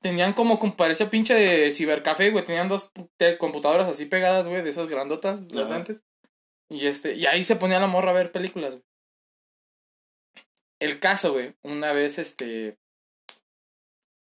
Tenían 0.00 0.34
como, 0.34 0.58
como 0.58 0.76
parecía 0.76 1.08
pinche 1.08 1.34
de 1.34 1.72
cibercafé, 1.72 2.30
güey. 2.30 2.44
Tenían 2.44 2.68
dos 2.68 2.92
computadoras 3.38 3.88
así 3.88 4.04
pegadas, 4.04 4.48
güey, 4.48 4.62
de 4.62 4.70
esas 4.70 4.88
grandotas, 4.88 5.40
las 5.52 5.70
antes. 5.70 6.02
Y 6.68 6.86
este, 6.86 7.14
y 7.14 7.26
ahí 7.26 7.44
se 7.44 7.56
ponía 7.56 7.80
la 7.80 7.86
morra 7.86 8.10
a 8.10 8.14
ver 8.14 8.32
películas, 8.32 8.74
güey. 8.74 8.84
El 10.78 11.00
caso, 11.00 11.32
güey, 11.32 11.54
una 11.62 11.92
vez, 11.92 12.18
este. 12.18 12.78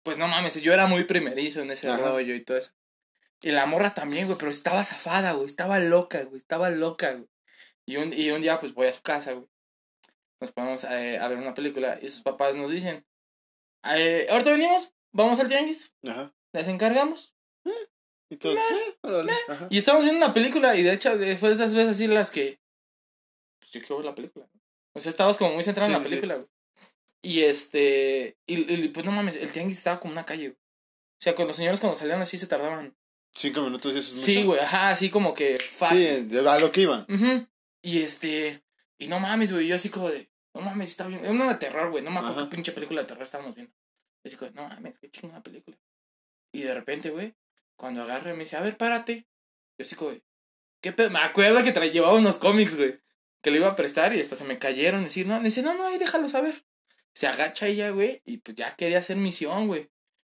Pues 0.02 0.19
no 0.19 0.26
mames, 0.26 0.61
yo 0.61 0.73
era 0.73 0.87
muy 0.87 1.04
primerizo 1.04 1.61
en 1.61 1.71
ese 1.71 1.88
Ajá. 1.88 2.11
rollo 2.11 2.35
y 2.35 2.40
todo 2.40 2.57
eso. 2.57 2.73
Y 3.43 3.52
la 3.52 3.66
morra 3.66 3.95
también, 3.95 4.26
güey, 4.26 4.37
pero 4.37 4.50
estaba 4.50 4.83
zafada, 4.85 5.33
güey. 5.33 5.47
Estaba 5.47 5.78
loca, 5.78 6.23
güey. 6.25 6.38
Estaba 6.38 6.71
loca, 6.71 7.12
güey. 7.12 7.28
Y 7.90 7.97
un, 7.97 8.12
y 8.12 8.30
un 8.30 8.40
día, 8.42 8.59
pues 8.61 8.73
voy 8.73 8.87
a 8.87 8.92
su 8.92 9.02
casa, 9.02 9.32
güey. 9.32 9.49
Nos 10.40 10.52
ponemos 10.52 10.85
eh, 10.85 11.18
a 11.18 11.28
ver 11.28 11.38
una 11.38 11.54
película 11.54 11.99
y 12.00 12.09
sus 12.09 12.23
papás 12.23 12.54
nos 12.54 12.70
dicen: 12.70 13.04
eh, 13.85 14.26
Ahorita 14.30 14.50
venimos, 14.50 14.92
vamos 15.12 15.38
al 15.40 15.49
tianguis, 15.49 15.92
Ajá. 16.09 16.32
les 16.54 16.68
encargamos. 16.68 17.35
Y 18.32 18.37
todos. 18.37 18.56
eh, 18.56 18.97
ajá. 19.49 19.66
Y 19.70 19.78
estamos 19.78 20.04
viendo 20.04 20.25
una 20.25 20.32
película 20.32 20.76
y 20.76 20.82
de 20.85 20.92
hecho, 20.92 21.11
fue 21.37 21.49
de 21.49 21.54
esas 21.56 21.75
veces 21.75 21.90
así 21.90 22.06
las 22.06 22.30
que. 22.30 22.61
Pues 23.61 23.73
yo 23.73 23.80
quiero 23.80 23.97
ver 23.97 24.06
la 24.06 24.14
película. 24.14 24.49
O 24.94 25.00
sea, 25.00 25.11
estabas 25.11 25.37
como 25.37 25.52
muy 25.54 25.64
centrado 25.64 25.88
Sí, 25.88 25.92
en 25.97 25.99
la 25.99 26.04
sí, 26.04 26.04
sí. 26.04 26.11
película, 26.20 26.35
güey. 26.37 26.49
Y 27.23 27.42
este. 27.42 28.38
Y, 28.47 28.73
y, 28.73 28.88
pues 28.88 29.04
no 29.04 29.12
mames, 29.12 29.35
el 29.37 29.50
tianguis 29.52 29.78
estaba 29.78 29.99
como 30.00 30.12
una 30.12 30.25
calle, 30.25 30.50
güey. 30.50 30.59
O 30.59 31.23
sea, 31.23 31.35
con 31.35 31.49
los 31.49 31.56
señores 31.56 31.80
cuando 31.80 31.99
salían 31.99 32.20
así 32.23 32.38
se 32.38 32.47
tardaban. 32.47 32.97
Cinco 33.35 33.61
minutos 33.62 33.94
y 33.94 33.99
eso 33.99 34.14
es 34.14 34.20
Sí, 34.23 34.37
mucho. 34.38 34.47
güey, 34.49 34.61
ajá, 34.61 34.90
así 34.90 35.11
como 35.11 35.35
que. 35.35 35.56
fácil. 35.59 36.28
Sí, 36.30 36.38
a 36.38 36.59
lo 36.59 36.70
que 36.73 36.80
iban. 36.82 37.04
Ujú. 37.09 37.47
Y 37.82 38.02
este. 38.02 38.64
Y 38.99 39.08
no 39.08 39.20
mames, 39.20 39.52
güey. 39.52 39.66
Yo 39.66 39.75
así 39.75 39.88
como 39.88 40.10
de. 40.10 40.30
No 40.54 40.60
mames, 40.62 40.90
está 40.90 41.06
bien. 41.06 41.25
Es 41.25 41.30
una 41.30 41.49
de 41.49 41.54
terror, 41.56 41.90
güey. 41.90 42.02
No 42.02 42.10
me 42.10 42.18
acuerdo 42.18 42.49
qué 42.49 42.56
pinche 42.56 42.72
película 42.72 43.02
de 43.02 43.08
terror 43.08 43.25
estábamos 43.25 43.54
viendo. 43.54 43.72
Y 44.25 44.28
así 44.28 44.37
como, 44.37 44.50
no 44.52 44.68
mames, 44.68 44.99
qué 44.99 45.08
chingada 45.08 45.42
película. 45.42 45.78
Y 46.52 46.62
de 46.62 46.75
repente, 46.75 47.10
güey, 47.10 47.34
cuando 47.76 48.02
agarre 48.02 48.32
me 48.32 48.40
dice, 48.40 48.56
a 48.56 48.60
ver, 48.60 48.76
párate. 48.76 49.26
Yo 49.78 49.84
así 49.84 49.94
como 49.94 50.10
de. 50.10 50.22
¿Qué 50.82 50.92
pedo? 50.92 51.10
Me 51.10 51.20
acuerdo 51.20 51.62
que 51.62 51.72
trae, 51.72 51.90
llevaba 51.90 52.14
unos 52.14 52.38
cómics, 52.38 52.76
güey. 52.76 53.00
Que 53.42 53.50
le 53.50 53.58
iba 53.58 53.68
a 53.68 53.76
prestar 53.76 54.14
y 54.14 54.20
hasta 54.20 54.37
se 54.37 54.44
me 54.44 54.58
cayeron. 54.58 55.04
Decir, 55.04 55.26
no, 55.26 55.38
le 55.38 55.44
dice, 55.44 55.62
no, 55.62 55.75
no, 55.75 55.87
ahí 55.87 55.99
déjalo 55.99 56.28
saber. 56.28 56.64
Se 57.14 57.26
agacha 57.26 57.66
ella, 57.66 57.90
güey. 57.90 58.22
Y 58.25 58.38
pues 58.38 58.56
ya 58.56 58.75
quería 58.76 58.99
hacer 58.99 59.16
misión, 59.16 59.66
güey. 59.66 59.90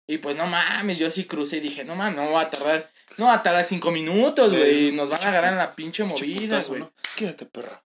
Y 0.06 0.18
pues 0.18 0.36
no 0.36 0.46
mames, 0.46 0.98
yo 0.98 1.08
sí 1.10 1.24
crucé 1.24 1.56
y 1.56 1.60
dije, 1.60 1.84
no 1.84 1.96
mames, 1.96 2.16
no 2.16 2.30
va 2.32 2.42
a 2.42 2.50
tardar, 2.50 2.90
no 3.16 3.26
va 3.26 3.34
a 3.34 3.42
tardar 3.42 3.64
cinco 3.64 3.90
minutos, 3.90 4.50
güey. 4.52 4.88
y 4.88 4.92
Nos 4.92 5.08
van 5.08 5.22
a 5.24 5.28
agarrar 5.28 5.52
en 5.52 5.58
la 5.58 5.74
pinche 5.74 6.04
movida, 6.04 6.60
güey. 6.62 6.80
¿no? 6.80 6.92
Quédate, 7.16 7.46
perra. 7.46 7.82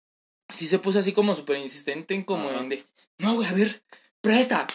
Sí 0.52 0.66
se 0.66 0.78
puso 0.78 0.98
así 0.98 1.12
como 1.12 1.34
súper 1.36 1.58
insistente 1.58 2.14
en 2.14 2.24
como 2.24 2.48
Ajá. 2.48 2.58
en 2.60 2.68
de, 2.70 2.84
no, 3.18 3.34
güey, 3.34 3.48
a 3.48 3.52
ver, 3.52 3.82
presta, 4.20 4.66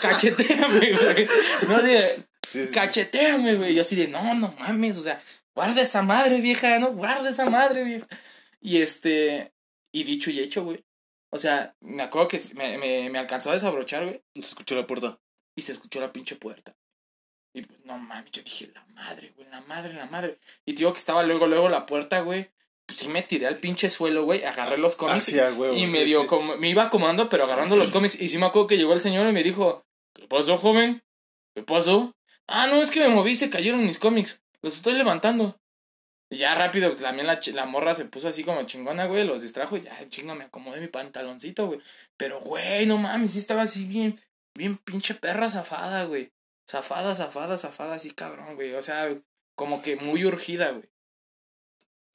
cacheteame, 0.00 0.92
güey. 0.94 1.28
No, 1.68 1.82
de, 1.82 2.24
Sí, 2.48 2.66
sí. 2.66 2.72
cacheteame, 2.72 3.56
güey. 3.56 3.74
Yo 3.74 3.82
así 3.82 3.94
de, 3.94 4.08
no, 4.08 4.34
no 4.34 4.54
mames, 4.58 4.96
o 4.96 5.02
sea, 5.02 5.20
guarda 5.54 5.82
esa 5.82 6.02
madre, 6.02 6.40
vieja, 6.40 6.78
no, 6.78 6.92
guarda 6.92 7.28
esa 7.30 7.48
madre, 7.50 7.84
vieja. 7.84 8.06
Y 8.60 8.80
este, 8.80 9.52
y 9.92 10.02
dicho 10.04 10.30
y 10.30 10.40
hecho, 10.40 10.64
güey. 10.64 10.82
O 11.30 11.38
sea, 11.38 11.76
me 11.80 12.02
acuerdo 12.02 12.26
que 12.28 12.40
me, 12.54 12.78
me, 12.78 13.10
me 13.10 13.18
alcanzó 13.18 13.50
a 13.50 13.54
desabrochar, 13.54 14.04
güey, 14.04 14.22
Se 14.34 14.40
escuchó 14.40 14.74
la 14.74 14.86
puerta. 14.86 15.20
y 15.54 15.60
se 15.62 15.72
escuchó 15.72 16.00
la 16.00 16.10
pinche 16.12 16.36
puerta. 16.36 16.74
Y 17.52 17.62
pues, 17.62 17.78
no 17.84 17.98
mames, 17.98 18.30
yo 18.30 18.42
dije, 18.42 18.70
la 18.74 18.84
madre, 18.94 19.32
güey, 19.34 19.48
la 19.48 19.60
madre, 19.62 19.94
la 19.94 20.06
madre. 20.06 20.38
Y 20.66 20.74
te 20.74 20.78
digo 20.78 20.92
que 20.92 20.98
estaba 20.98 21.22
luego, 21.22 21.46
luego 21.46 21.68
la 21.68 21.86
puerta, 21.86 22.20
güey. 22.20 22.50
Pues 22.86 23.00
sí 23.00 23.08
me 23.08 23.22
tiré 23.22 23.46
al 23.46 23.56
pinche 23.56 23.90
suelo, 23.90 24.24
güey, 24.24 24.44
agarré 24.44 24.78
los 24.78 24.96
cómics. 24.96 25.28
Y 25.28 25.32
sí, 25.32 25.86
me 25.86 26.04
dio 26.04 26.22
sí. 26.22 26.26
como, 26.26 26.56
me 26.56 26.70
iba 26.70 26.84
acomodando, 26.84 27.28
pero 27.28 27.44
agarrando 27.44 27.76
los 27.76 27.90
cómics. 27.90 28.18
Y 28.20 28.28
sí 28.28 28.38
me 28.38 28.46
acuerdo 28.46 28.66
que 28.66 28.78
llegó 28.78 28.94
el 28.94 29.00
señor 29.00 29.28
y 29.28 29.32
me 29.32 29.42
dijo, 29.42 29.84
¿qué 30.14 30.26
pasó, 30.26 30.56
joven? 30.56 31.02
¿Qué 31.54 31.62
pasó? 31.62 32.16
Ah, 32.46 32.66
no, 32.66 32.80
es 32.80 32.90
que 32.90 33.00
me 33.00 33.08
moví 33.08 33.34
se 33.36 33.50
cayeron 33.50 33.84
mis 33.84 33.98
cómics. 33.98 34.40
Los 34.62 34.74
estoy 34.74 34.94
levantando. 34.94 35.60
Y 36.30 36.38
ya 36.38 36.54
rápido, 36.54 36.90
pues, 36.90 37.00
también 37.00 37.26
la, 37.26 37.40
la 37.54 37.66
morra 37.66 37.94
se 37.94 38.04
puso 38.04 38.28
así 38.28 38.44
como 38.44 38.62
chingona, 38.64 39.06
güey, 39.06 39.26
los 39.26 39.42
distrajo 39.42 39.76
y 39.76 39.82
ya, 39.82 40.08
chinga, 40.08 40.34
me 40.34 40.44
acomodé 40.44 40.80
mi 40.80 40.88
pantaloncito, 40.88 41.66
güey. 41.66 41.80
Pero, 42.16 42.40
güey, 42.40 42.86
no 42.86 42.98
mames, 42.98 43.32
sí 43.32 43.38
estaba 43.38 43.62
así 43.62 43.84
bien, 43.84 44.18
bien 44.54 44.76
pinche 44.76 45.14
perra 45.14 45.50
zafada, 45.50 46.04
güey. 46.04 46.30
Zafada, 46.70 47.14
zafada, 47.14 47.56
zafada, 47.58 47.94
así 47.94 48.10
cabrón, 48.10 48.54
güey. 48.56 48.74
O 48.74 48.82
sea, 48.82 49.08
como 49.54 49.80
que 49.82 49.96
muy 49.96 50.24
urgida, 50.24 50.70
güey. 50.72 50.88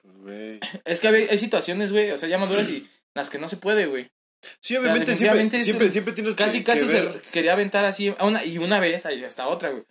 Pues, 0.02 0.16
güey. 0.18 0.60
Es 0.84 1.00
que 1.00 1.08
hay, 1.08 1.26
hay 1.30 1.38
situaciones, 1.38 1.90
güey, 1.92 2.10
o 2.10 2.18
sea, 2.18 2.28
ya 2.28 2.38
maduras 2.38 2.68
y 2.68 2.88
las 3.14 3.30
que 3.30 3.38
no 3.38 3.48
se 3.48 3.56
puede, 3.56 3.86
güey. 3.86 4.10
Sí, 4.60 4.76
obviamente, 4.76 5.10
definitivamente 5.12 5.62
siempre, 5.62 5.86
es- 5.86 5.92
siempre, 5.94 6.12
siempre 6.12 6.12
tienes 6.14 6.34
que- 6.36 6.44
Casi, 6.44 6.58
que, 6.58 6.64
casi 6.64 6.84
ver. 6.86 7.20
se 7.20 7.32
quería 7.32 7.54
aventar 7.54 7.84
así 7.86 8.14
a 8.18 8.24
una, 8.26 8.44
y 8.44 8.58
una 8.58 8.78
vez, 8.78 9.06
ahí 9.06 9.24
hasta 9.24 9.48
otra, 9.48 9.70
güey. 9.70 9.84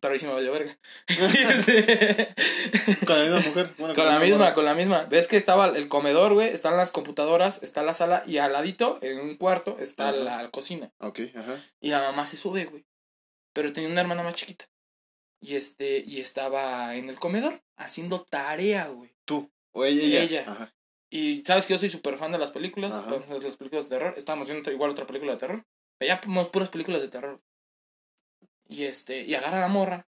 Pero 0.00 0.12
ahí 0.12 0.18
sí 0.20 0.26
me 0.26 0.32
valió 0.34 0.52
verga. 0.52 0.76
Con 3.06 3.16
la 3.18 3.22
misma 3.24 3.40
mujer. 3.40 3.74
Bueno, 3.78 3.94
con 3.94 4.06
la 4.06 4.18
misma 4.20 4.54
con 4.54 4.64
la 4.64 4.74
misma. 4.74 5.04
Ves 5.04 5.26
que 5.26 5.36
estaba 5.36 5.66
el 5.66 5.88
comedor, 5.88 6.34
güey, 6.34 6.48
están 6.48 6.76
las 6.76 6.90
computadoras, 6.90 7.62
está 7.62 7.82
la 7.82 7.94
sala 7.94 8.22
y 8.26 8.38
al 8.38 8.52
ladito, 8.52 8.98
en 9.02 9.18
un 9.20 9.34
cuarto, 9.36 9.78
está 9.80 10.08
Ajá. 10.10 10.16
la 10.18 10.50
cocina. 10.50 10.92
Ok, 10.98 11.20
ajá. 11.34 11.56
Y 11.80 11.90
la 11.90 12.00
mamá 12.00 12.26
se 12.26 12.36
sube, 12.36 12.64
güey. 12.66 12.84
Pero 13.56 13.72
tenía 13.72 13.88
una 13.88 14.02
hermana 14.02 14.22
más 14.22 14.34
chiquita. 14.34 14.68
Y 15.40 15.56
este, 15.56 16.04
y 16.06 16.20
estaba 16.20 16.94
en 16.94 17.08
el 17.08 17.18
comedor 17.18 17.62
haciendo 17.76 18.22
tarea, 18.22 18.88
güey. 18.88 19.16
Tú. 19.24 19.50
O 19.72 19.84
ella. 19.86 20.02
ella. 20.02 20.22
Ella. 20.22 20.44
Ajá. 20.46 20.74
Y 21.10 21.42
sabes 21.46 21.64
que 21.66 21.72
yo 21.72 21.78
soy 21.78 21.88
súper 21.88 22.18
fan 22.18 22.32
de 22.32 22.38
las 22.38 22.50
películas, 22.50 22.92
entonces 23.02 23.42
las 23.42 23.56
películas 23.56 23.88
de 23.88 23.96
terror. 23.96 24.14
Estábamos 24.18 24.50
viendo 24.50 24.70
igual 24.70 24.90
otra 24.90 25.06
película 25.06 25.32
de 25.32 25.38
terror. 25.38 25.64
Veía 25.98 26.20
pu- 26.20 26.50
puras 26.50 26.68
películas 26.68 27.00
de 27.00 27.08
terror. 27.08 27.40
Y 28.68 28.84
este, 28.84 29.22
y 29.22 29.34
agarra 29.34 29.56
a 29.58 29.60
la 29.62 29.68
morra. 29.68 30.06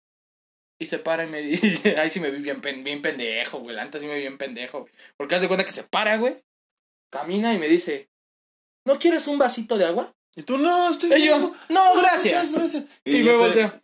Y 0.79 0.87
se 0.87 0.99
para 0.99 1.25
y 1.25 1.29
me 1.29 1.41
dice, 1.41 1.97
ay 1.99 2.11
sí 2.11 2.21
me 2.21 2.31
vi 2.31 2.43
bien, 2.43 2.61
bien 2.61 3.01
pendejo, 3.01 3.61
güey. 3.61 3.77
Neta 3.77 3.99
sí 3.99 4.07
me 4.07 4.15
vi 4.17 4.21
bien 4.21 4.37
pendejo, 4.37 4.81
güey. 4.83 4.93
Porque 5.17 5.37
haz 5.37 5.41
de 5.41 5.49
cuenta 5.49 5.65
que 5.65 5.73
se 5.73 5.85
para, 5.85 6.19
güey. 6.19 6.45
Camina 7.11 7.55
y 7.55 7.59
me 7.59 7.69
dice, 7.69 8.11
¿no 8.85 8.99
quieres 8.99 9.27
un 9.27 9.39
vasito 9.39 9.79
de 9.79 9.87
agua? 9.87 10.15
Y 10.37 10.43
tú, 10.43 10.57
no, 10.59 10.91
estoy 10.91 11.13
Y 11.15 11.27
yo, 11.27 11.39
bien. 11.39 11.53
no, 11.71 11.95
gracias. 12.01 12.47
Muchas 12.51 12.59
gracias. 12.61 12.85
Y, 13.05 13.17
Y, 13.17 13.19
me 13.21 13.25
ya 13.25 13.31
te- 13.33 13.37
volteo. 13.39 13.81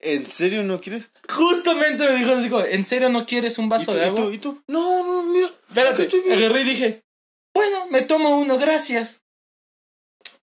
¿En 0.00 0.26
serio 0.26 0.62
no 0.64 0.78
quieres? 0.80 1.10
Justamente 1.32 2.06
me 2.06 2.16
dijo 2.16 2.32
así 2.34 2.50
como, 2.50 2.64
¿en 2.64 2.84
serio 2.84 3.08
no 3.08 3.24
quieres 3.24 3.56
un 3.58 3.66
¿Y 3.66 3.68
vaso 3.68 3.92
tú, 3.92 3.96
de 3.98 4.04
y 4.04 4.08
agua? 4.08 4.16
tú, 4.24 4.30
y 4.32 4.38
tú? 4.38 4.62
No, 4.68 5.04
no, 5.04 5.22
mira. 5.32 5.48
Espérate, 5.68 6.02
estoy 6.02 6.20
bien. 6.20 6.38
agarré 6.38 6.60
y 6.60 6.64
dije, 6.64 7.02
bueno, 7.54 7.86
me 7.90 8.02
tomo 8.02 8.38
uno, 8.38 8.58
gracias. 8.58 9.20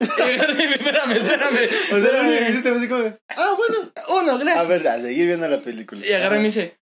Y 0.00 0.20
agarré 0.20 0.52
y 0.54 0.66
dije, 0.66 0.74
espérame, 0.74 1.12
espérame. 1.12 1.58
O 1.92 1.98
sea, 2.00 2.12
lo 2.12 2.20
único 2.22 2.22
que 2.22 2.28
espérame. 2.32 2.50
hiciste 2.50 2.68
fue 2.70 2.78
así 2.78 2.88
como 2.88 3.02
de, 3.02 3.18
ah, 3.28 3.54
bueno. 3.56 3.92
Uno, 4.08 4.32
A 4.32 4.38
gracias. 4.38 4.68
ver, 4.68 4.88
a 4.88 5.00
seguir 5.00 5.26
viendo 5.26 5.46
la 5.48 5.62
película. 5.62 6.04
y 6.04 6.12
agarré 6.12 6.36
y 6.36 6.40
me 6.40 6.46
dice, 6.46 6.76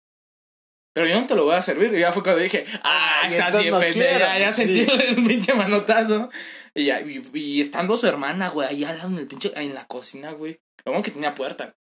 pero 0.94 1.06
yo 1.06 1.20
no 1.20 1.26
te 1.26 1.34
lo 1.34 1.44
voy 1.44 1.56
a 1.56 1.62
servir. 1.62 1.92
Y 1.92 2.00
ya 2.00 2.12
fue 2.12 2.22
cuando 2.22 2.40
dije, 2.40 2.64
ah, 2.82 3.22
estás 3.30 3.54
entonces 3.54 3.60
bien 3.60 3.74
no 3.74 3.80
pendeja. 3.80 4.16
quiero, 4.16 4.38
Ya, 4.38 4.44
pues, 4.44 4.54
sentí 4.56 4.86
el 5.20 5.26
pinche 5.26 5.52
manotazo. 5.54 6.30
Y, 6.74 6.86
ya, 6.86 7.00
y, 7.00 7.22
y 7.34 7.60
estando 7.60 7.96
su 7.96 8.06
hermana, 8.06 8.48
güey, 8.48 8.68
ahí 8.68 8.84
al 8.84 8.98
lado 8.98 9.10
en 9.10 9.18
el 9.18 9.26
pinche, 9.26 9.52
en 9.56 9.74
la 9.74 9.86
cocina, 9.86 10.32
güey. 10.32 10.60
Lo 10.84 10.92
bueno 10.92 11.04
que 11.04 11.10
tenía 11.10 11.34
puerta. 11.34 11.76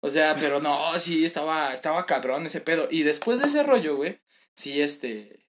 O 0.00 0.10
sea, 0.10 0.34
pero 0.40 0.60
no, 0.60 0.98
sí, 0.98 1.24
estaba, 1.24 1.72
estaba 1.74 2.06
cabrón 2.06 2.46
ese 2.46 2.60
pedo. 2.60 2.88
Y 2.90 3.02
después 3.04 3.38
de 3.38 3.46
ese 3.46 3.62
rollo, 3.62 3.96
güey, 3.96 4.20
sí, 4.54 4.80
este. 4.82 5.46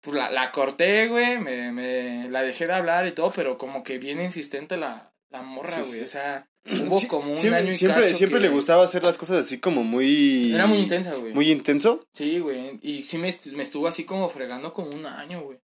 Pues 0.00 0.16
la, 0.16 0.30
la 0.30 0.50
corté, 0.52 1.08
güey, 1.08 1.38
me, 1.38 1.72
me 1.72 2.28
la 2.28 2.42
dejé 2.42 2.66
de 2.66 2.74
hablar 2.74 3.06
y 3.06 3.12
todo, 3.12 3.32
pero 3.32 3.56
como 3.58 3.82
que 3.82 3.98
bien 3.98 4.20
insistente 4.20 4.76
la, 4.76 5.14
la 5.30 5.42
morra, 5.42 5.78
güey. 5.82 6.00
sí. 6.00 6.04
O 6.04 6.08
sea, 6.08 6.48
hubo 6.66 6.98
Sí, 6.98 7.06
como 7.06 7.30
un 7.30 7.36
siempre, 7.36 7.60
año 7.60 7.70
y 7.70 7.74
siempre, 7.74 8.02
cacho 8.02 8.14
siempre 8.14 8.40
que 8.40 8.46
le 8.46 8.52
gustaba 8.52 8.82
hacer 8.84 9.04
las 9.04 9.16
cosas 9.18 9.38
así 9.38 9.60
como 9.60 9.84
muy. 9.84 10.52
Era 10.52 10.66
muy 10.66 10.78
intensa, 10.78 11.14
güey. 11.14 11.32
Muy 11.32 11.50
intenso. 11.50 12.04
Sí, 12.14 12.40
güey. 12.40 12.78
Y 12.82 13.04
sí 13.04 13.18
me, 13.18 13.32
me 13.52 13.62
estuvo 13.62 13.86
así 13.86 14.04
como 14.04 14.28
fregando 14.28 14.72
como 14.72 14.90
un 14.90 15.06
año, 15.06 15.40
güey. 15.42 15.60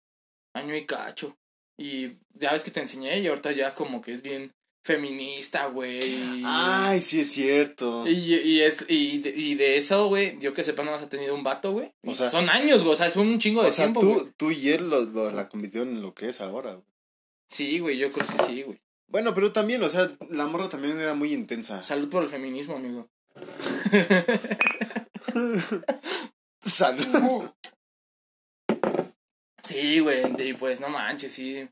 Año 0.53 0.75
y 0.75 0.85
cacho. 0.85 1.37
Y 1.79 2.17
ya 2.35 2.51
ves 2.53 2.63
que 2.63 2.71
te 2.71 2.81
enseñé 2.81 3.19
y 3.19 3.27
ahorita 3.27 3.51
ya 3.53 3.73
como 3.73 4.01
que 4.01 4.13
es 4.13 4.21
bien 4.21 4.53
feminista, 4.83 5.65
güey. 5.67 6.41
Ay, 6.45 7.01
sí 7.01 7.21
es 7.21 7.31
cierto. 7.31 8.05
Y, 8.07 8.11
y, 8.35 8.61
es, 8.61 8.85
y, 8.87 9.19
de, 9.19 9.29
y 9.29 9.55
de 9.55 9.77
eso, 9.77 10.07
güey, 10.07 10.37
yo 10.39 10.53
que 10.53 10.63
sepa, 10.63 10.83
no 10.83 10.93
has 10.93 11.09
tenido 11.09 11.33
un 11.35 11.43
vato, 11.43 11.71
güey. 11.71 11.91
O 12.05 12.11
Y 12.11 12.15
sea- 12.15 12.29
son 12.29 12.49
años, 12.49 12.83
güey, 12.83 12.93
o 12.93 12.97
sea, 12.97 13.09
son 13.11 13.27
un 13.27 13.39
chingo 13.39 13.63
de 13.63 13.69
o 13.69 13.73
sea, 13.73 13.85
tiempo, 13.85 14.01
güey. 14.01 14.15
tú, 14.25 14.31
tú 14.37 14.51
y 14.51 14.69
él 14.69 14.89
lo, 14.89 15.01
lo- 15.01 15.31
la 15.31 15.49
convirtieron 15.49 15.89
en 15.89 16.01
lo 16.01 16.13
que 16.13 16.29
es 16.29 16.41
ahora. 16.41 16.73
güey. 16.73 16.85
Sí, 17.47 17.79
güey, 17.79 17.97
yo 17.97 18.11
creo 18.11 18.27
que 18.27 18.43
sí, 18.43 18.61
güey. 18.63 18.79
Bueno, 19.07 19.33
pero 19.33 19.51
también, 19.51 19.81
o 19.83 19.89
sea, 19.89 20.11
la 20.29 20.45
morra 20.47 20.69
también 20.69 20.99
era 20.99 21.13
muy 21.15 21.33
intensa. 21.33 21.81
Salud 21.81 22.09
por 22.09 22.23
el 22.23 22.29
feminismo, 22.29 22.75
amigo. 22.75 23.09
Salud. 26.61 27.49
Sí, 29.63 29.99
güey, 29.99 30.21
y 30.39 30.53
pues 30.53 30.79
no 30.79 30.89
manches, 30.89 31.31
sí. 31.33 31.67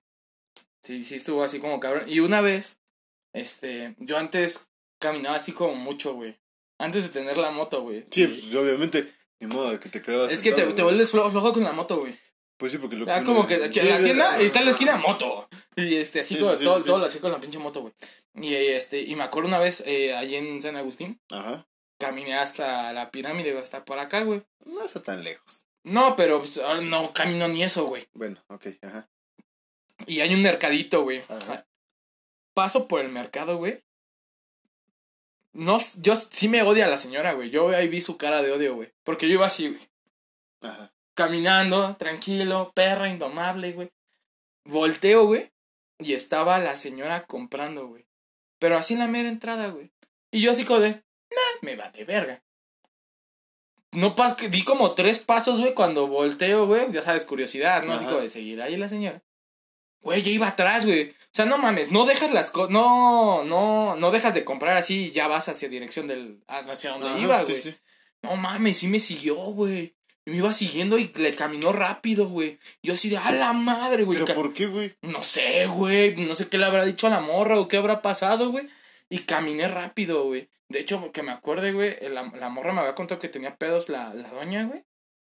Sí, 0.82 1.04
sí 1.04 1.16
estuvo 1.16 1.44
así 1.44 1.60
como 1.60 1.80
cabrón. 1.80 2.04
Y 2.08 2.20
una 2.20 2.42
vez, 2.42 2.78
este, 3.34 3.96
yo 4.00 4.18
antes 4.18 4.68
caminaba 5.00 5.36
así 5.38 5.52
como 5.52 5.76
mucho, 5.76 6.14
güey. 6.14 6.38
Antes 6.80 7.04
de 7.04 7.10
tener 7.10 7.38
la 7.38 7.52
moto, 7.52 7.82
güey. 7.82 8.06
Sí, 8.12 8.24
Y- 8.24 8.28
pues 8.28 8.56
obviamente, 8.56 9.12
ni 9.40 9.48
modo 9.48 9.72
de 9.72 9.80
que 9.80 9.90
te 9.90 10.02
creas. 10.02 10.32
es 10.32 10.42
que 10.44 10.52
te, 10.52 10.64
te 10.74 10.84
vuelves 10.84 11.12
flo- 11.14 11.30
flojo 11.32 11.54
con 11.54 11.64
la 11.64 11.72
moto, 11.74 12.00
güey. 12.00 12.18
Pues 12.58 12.72
sí, 12.72 12.80
porque 12.80 12.96
lo 12.96 13.12
Ah, 13.12 13.24
como 13.24 13.46
que 13.46 13.56
aquí 13.64 13.80
en 13.80 13.90
la 13.90 14.00
tienda 14.04 14.42
y 14.42 14.46
está 14.46 14.60
en 14.60 14.66
la 14.66 14.72
esquina 14.72 14.96
moto. 14.98 15.48
Y 15.76 15.96
este, 15.96 16.22
así 16.22 16.34
Sí, 16.36 16.40
como 16.42 16.56
sí, 16.56 16.64
todo, 16.64 16.84
todo 16.84 16.98
lo 16.98 17.06
hacía 17.06 17.22
con 17.22 17.32
la 17.32 17.40
pinche 17.40 17.60
moto, 17.60 17.82
güey. 17.82 17.94
Y 18.34 18.56
este, 18.56 19.02
y 19.02 19.16
me 19.16 19.24
acuerdo 19.24 19.48
una 19.50 19.60
vez, 19.60 19.84
eh, 19.86 20.16
allí 20.16 20.36
en 20.38 20.60
San 20.64 20.76
Agustín, 20.76 21.22
Ajá. 21.30 21.68
caminé 22.00 22.34
hasta 22.34 22.94
la 22.94 23.12
pirámide, 23.12 23.56
hasta 23.60 23.86
por 23.86 24.00
acá, 24.00 24.22
güey. 24.24 24.44
No 24.66 24.84
está 24.84 25.04
tan 25.04 25.24
lejos. 25.24 25.67
No, 25.88 26.18
pero 26.18 26.40
pues, 26.40 26.58
ahora 26.58 26.82
no 26.82 27.14
camino 27.14 27.48
ni 27.48 27.64
eso, 27.64 27.86
güey. 27.86 28.06
Bueno, 28.14 28.44
ok, 28.50 28.68
ajá. 28.82 29.10
Y 30.06 30.20
hay 30.20 30.34
un 30.34 30.42
mercadito, 30.42 31.04
güey. 31.04 31.24
Ajá. 31.30 31.66
Paso 32.54 32.90
por 32.90 33.00
el 33.00 33.10
mercado, 33.10 33.58
güey. 33.58 33.82
No, 35.54 35.78
yo 36.02 36.16
sí 36.16 36.50
me 36.50 36.62
odia 36.62 36.88
la 36.88 36.98
señora, 36.98 37.34
güey. 37.34 37.52
Yo 37.52 37.70
ahí 37.70 37.88
vi 37.88 38.02
su 38.02 38.18
cara 38.18 38.42
de 38.42 38.52
odio, 38.52 38.76
güey. 38.76 38.92
Porque 39.06 39.28
yo 39.28 39.36
iba 39.36 39.48
así, 39.48 39.70
güey. 39.70 39.90
Ajá. 40.62 40.94
Caminando, 41.16 41.96
tranquilo, 41.96 42.74
perra 42.76 43.10
indomable, 43.10 43.72
güey. 43.72 43.90
Volteo, 44.66 45.26
güey. 45.26 45.54
Y 46.00 46.14
estaba 46.14 46.60
la 46.60 46.76
señora 46.76 47.26
comprando, 47.26 47.88
güey. 47.88 48.06
Pero 48.60 48.76
así 48.78 48.94
en 48.94 49.00
la 49.00 49.08
mera 49.08 49.30
entrada, 49.30 49.70
güey. 49.70 49.90
Y 50.32 50.42
yo 50.42 50.52
así 50.52 50.66
como 50.66 50.82
de, 50.82 50.90
nah, 50.92 51.60
me 51.62 51.78
va 51.78 51.90
de 51.92 52.04
verga. 52.04 52.44
No 53.98 54.16
pas 54.16 54.36
que 54.36 54.48
di 54.48 54.64
como 54.64 54.92
tres 54.92 55.18
pasos, 55.18 55.60
güey, 55.60 55.74
cuando 55.74 56.06
volteo, 56.06 56.68
güey. 56.68 56.92
Ya 56.92 57.02
sabes, 57.02 57.26
curiosidad, 57.26 57.84
¿no? 57.84 57.94
Así 57.94 58.06
como 58.06 58.20
de 58.20 58.30
seguir 58.30 58.62
ahí 58.62 58.78
la 58.78 58.88
señora. 58.88 59.24
Güey, 60.02 60.22
yo 60.22 60.30
iba 60.30 60.48
atrás, 60.48 60.86
güey. 60.86 61.10
O 61.10 61.14
sea, 61.32 61.46
no 61.46 61.58
mames, 61.58 61.92
no 61.92 62.06
dejas 62.06 62.32
las 62.32 62.52
cosas, 62.52 62.70
no, 62.70 63.44
no, 63.44 63.96
no 63.96 64.12
dejas 64.12 64.36
de 64.36 64.46
comprar 64.46 64.78
así 64.78 65.06
y 65.06 65.12
ya 65.12 65.28
vas 65.28 65.50
hacia 65.50 65.68
dirección 65.68 66.08
del, 66.08 66.44
hacia 66.48 66.92
donde 66.92 67.08
Ajá, 67.08 67.20
iba, 67.20 67.44
güey. 67.44 67.56
sí. 67.56 67.76
No 68.22 68.36
mames, 68.36 68.78
sí 68.78 68.88
me 68.88 69.00
siguió, 69.00 69.36
güey. 69.36 69.96
Y 70.26 70.32
me 70.32 70.38
iba 70.38 70.54
siguiendo 70.54 71.00
y 71.00 71.12
le 71.16 71.34
caminó 71.34 71.72
rápido, 71.72 72.28
güey. 72.28 72.60
Yo 72.84 72.94
así 72.94 73.10
de, 73.10 73.18
a 73.18 73.32
la 73.32 73.54
madre, 73.54 74.04
güey. 74.04 74.20
¿Pero 74.20 74.36
por 74.36 74.54
qué, 74.54 74.68
güey? 74.68 74.96
No 75.02 75.24
sé, 75.24 75.66
güey. 75.66 76.16
No 76.18 76.36
sé 76.36 76.48
qué 76.50 76.60
le 76.60 76.66
habrá 76.66 76.86
dicho 76.86 77.08
a 77.08 77.10
la 77.10 77.22
morra 77.22 77.60
o 77.60 77.68
qué 77.68 77.78
habrá 77.78 78.04
pasado, 78.04 78.52
güey. 78.52 78.68
Y 79.10 79.20
caminé 79.20 79.68
rápido, 79.68 80.26
güey. 80.26 80.50
De 80.70 80.80
hecho, 80.80 81.12
que 81.12 81.24
me 81.24 81.32
acuerde, 81.32 81.72
güey, 81.74 81.98
la, 82.10 82.24
la 82.38 82.50
morra 82.50 82.74
me 82.74 82.82
había 82.82 82.96
contado 82.96 83.20
que 83.20 83.30
tenía 83.30 83.56
pedos 83.56 83.90
la, 83.90 84.14
la 84.14 84.30
doña, 84.30 84.66
güey. 84.66 84.84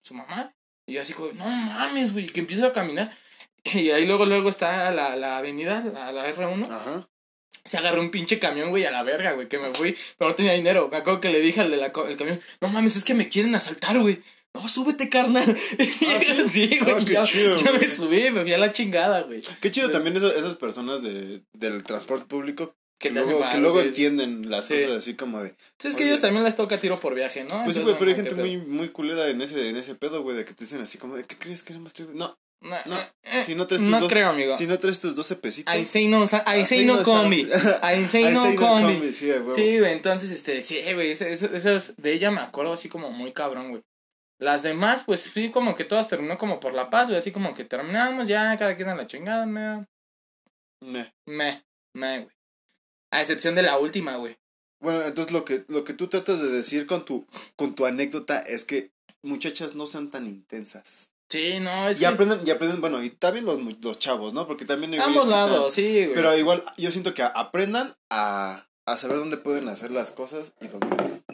Su 0.03 0.15
mamá. 0.15 0.55
Y 0.87 0.95
yo 0.95 1.03
así 1.03 1.13
como, 1.13 1.33
no 1.33 1.45
mames, 1.47 2.13
güey. 2.13 2.27
Que 2.27 2.41
empiezo 2.41 2.67
a 2.67 2.73
caminar. 2.73 3.13
Y 3.65 3.91
ahí 3.91 4.07
luego, 4.07 4.27
luego 4.27 4.49
está 4.49 4.93
la, 4.93 5.17
la 5.17 5.39
avenida, 5.39 5.83
la, 5.93 6.13
la 6.13 6.33
R1. 6.33 6.71
Ajá. 6.71 7.09
Se 7.65 7.77
agarró 7.77 8.01
un 8.01 8.13
pinche 8.13 8.39
camión, 8.39 8.71
güey, 8.71 8.85
a 8.85 8.93
la 8.93 9.03
verga, 9.03 9.33
güey, 9.33 9.49
que 9.49 9.59
me 9.59 9.75
fui, 9.75 9.97
pero 10.17 10.31
no 10.31 10.37
tenía 10.37 10.53
dinero. 10.53 10.89
Me 10.89 10.99
acuerdo 10.99 11.21
que 11.21 11.31
le 11.31 11.41
dije 11.41 11.63
al 11.63 11.73
de 11.73 11.77
la 11.79 11.91
co- 11.91 12.07
el 12.07 12.17
camión, 12.17 12.39
no 12.61 12.69
mames, 12.69 12.95
es 12.95 13.03
que 13.03 13.15
me 13.15 13.29
quieren 13.29 13.57
asaltar, 13.57 13.99
güey. 13.99 14.23
No, 14.55 14.69
súbete, 14.69 15.09
carnal. 15.09 15.45
sí, 16.47 16.79
güey. 16.79 17.17
Ah, 17.17 17.25
yo, 17.25 17.73
me 17.73 17.79
güey. 17.79 17.91
subí, 17.91 18.31
me 18.31 18.43
fui 18.43 18.53
a 18.53 18.59
la 18.59 18.71
chingada, 18.71 19.23
güey. 19.23 19.41
Qué 19.61 19.73
chido 19.73 19.91
también 19.91 20.17
esas, 20.17 20.35
esas 20.37 20.55
personas 20.55 21.03
de, 21.03 21.43
del 21.55 21.83
transporte 21.83 22.27
público 22.27 22.77
que, 22.99 23.11
luego, 23.11 23.45
que 23.51 23.59
luego 23.59 23.81
entienden 23.81 24.49
las 24.51 24.67
Sí. 24.67 24.75
cosas 24.83 24.97
así 24.99 25.15
como 25.15 25.43
de... 25.43 25.55
Sí, 25.79 25.89
es 25.89 25.97
que 25.97 26.05
ellos 26.05 26.21
también 26.21 26.45
les 26.45 26.57
toca 26.57 26.79
tiro 26.79 26.99
por 26.99 27.15
viaje, 27.15 27.45
¿no? 27.45 27.63
Pues 27.65 27.77
sí, 27.77 27.83
güey, 27.83 27.97
pero 27.99 28.11
hay 28.11 28.17
gente 28.17 28.35
muy, 28.35 28.57
muy 28.57 28.89
culera 28.91 29.29
en 29.29 29.41
ese, 29.43 29.69
en 29.69 29.77
ese 29.77 29.95
pedo, 29.95 30.23
güey, 30.23 30.37
de 30.37 30.45
que 30.45 30.55
te 30.55 30.65
dicen 30.65 30.81
así 30.81 30.97
como 30.99 31.17
de, 31.17 31.25
¿qué 31.25 31.37
crees 31.37 31.63
que 31.63 31.73
nada 31.75 31.83
más 31.85 31.93
traigo? 31.93 32.13
No. 32.15 32.37
No, 32.63 32.75
no, 32.87 32.99
eh, 33.25 33.45
si 33.45 33.55
no 33.55 33.67
traes 33.67 33.83
tus 33.83 33.91
no 33.91 34.01
dos- 34.01 34.09
creo, 34.11 34.31
amigo. 34.31 34.57
si 34.57 34.67
no 34.67 34.79
traes 34.79 34.99
tus 34.99 35.15
12 35.15 35.37
pesitos... 35.37 35.75
I 35.75 35.85
say 35.85 36.09
no, 36.09 36.25
I 36.25 36.65
say 36.65 36.87
no 36.87 37.03
combi. 37.03 37.43
I 37.83 38.07
say 38.07 38.33
no 38.33 38.57
combi. 38.57 39.13
Sí, 39.13 39.31
güey. 39.31 39.55
Sí, 39.55 39.77
entonces, 39.85 40.31
este, 40.31 40.63
sí, 40.63 40.81
güey, 40.95 41.11
eso, 41.11 41.27
es- 41.27 41.97
de 41.99 42.13
ella 42.15 42.31
me 42.31 42.41
acuerdo 42.41 42.73
así 42.73 42.89
como 42.89 43.11
muy 43.11 43.33
cabrón, 43.33 43.71
güey. 43.71 43.83
Las 44.41 44.63
demás, 44.63 45.03
pues 45.05 45.21
sí, 45.21 45.51
como 45.51 45.75
que 45.75 45.85
todas 45.85 46.09
terminó 46.09 46.39
como 46.39 46.59
por 46.59 46.73
la 46.73 46.89
paz, 46.89 47.09
güey, 47.09 47.19
así 47.19 47.31
como 47.31 47.55
que 47.55 47.65
terminamos 47.67 48.27
ya, 48.27 48.57
cada 48.57 48.75
quien 48.75 48.89
a 48.89 48.95
la 48.95 49.07
chingada, 49.07 49.45
me, 49.45 49.85
Meh. 50.83 51.13
me, 51.27 51.63
me, 51.95 52.19
güey. 52.21 52.36
A 53.11 53.21
excepción 53.21 53.55
de 53.55 53.63
la 53.63 53.79
última, 53.79 54.17
güey. 54.17 54.37
Bueno, 54.81 55.03
entonces 55.03 55.33
lo 55.33 55.45
que, 55.45 55.65
lo 55.69 55.85
que 55.85 55.95
tú 55.95 56.09
tratas 56.09 56.41
de 56.43 56.49
decir 56.51 56.87
con 56.87 57.05
tu, 57.05 57.27
con 57.57 57.75
tu 57.75 57.87
anécdota 57.87 58.41
es 58.41 58.65
que 58.65 58.91
muchachas 59.23 59.75
no 59.75 59.87
sean 59.87 60.11
tan 60.11 60.27
intensas. 60.27 61.09
Sí, 61.29 61.59
no, 61.61 61.89
es 61.89 61.97
Y 61.97 62.01
que 62.01 62.07
aprenden, 62.07 62.41
y 62.47 62.51
aprenden, 62.51 62.81
bueno, 62.81 63.03
y 63.03 63.11
también 63.11 63.45
los, 63.47 63.59
los 63.83 63.99
chavos, 63.99 64.33
¿no? 64.33 64.47
Porque 64.47 64.65
también 64.65 64.93
hay 64.95 65.01
ambos 65.01 65.27
lados, 65.27 65.75
sí, 65.75 66.05
güey. 66.05 66.15
Pero 66.15 66.37
igual, 66.37 66.63
yo 66.79 66.91
siento 66.91 67.15
que 67.15 67.23
aprendan 67.23 67.97
a, 68.11 68.69
a 68.87 68.97
saber 68.97 69.19
dónde 69.19 69.37
pueden 69.37 69.69
hacer 69.69 69.91
las 69.91 70.13
cosas 70.13 70.53
y 70.61 70.69
dónde 70.69 70.89
no. 70.97 71.25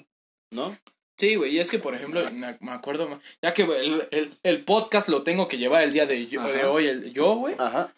¿No? 0.53 0.79
Sí, 1.19 1.35
güey, 1.37 1.55
y 1.55 1.59
es 1.59 1.71
que, 1.71 1.79
por 1.79 1.95
ejemplo, 1.95 2.23
me 2.61 2.71
acuerdo, 2.71 3.09
ya 3.43 3.53
que 3.53 3.63
el, 3.65 4.09
el, 4.13 4.39
el 4.43 4.65
podcast 4.65 5.09
lo 5.09 5.25
tengo 5.25 5.47
que 5.47 5.59
llevar 5.59 5.83
el 5.83 5.93
día 5.93 6.07
de, 6.07 6.27
yo- 6.27 6.43
de 6.43 6.65
hoy, 6.65 6.87
el, 6.87 7.13
yo, 7.13 7.35
güey, 7.37 7.55
Ajá. 7.59 7.95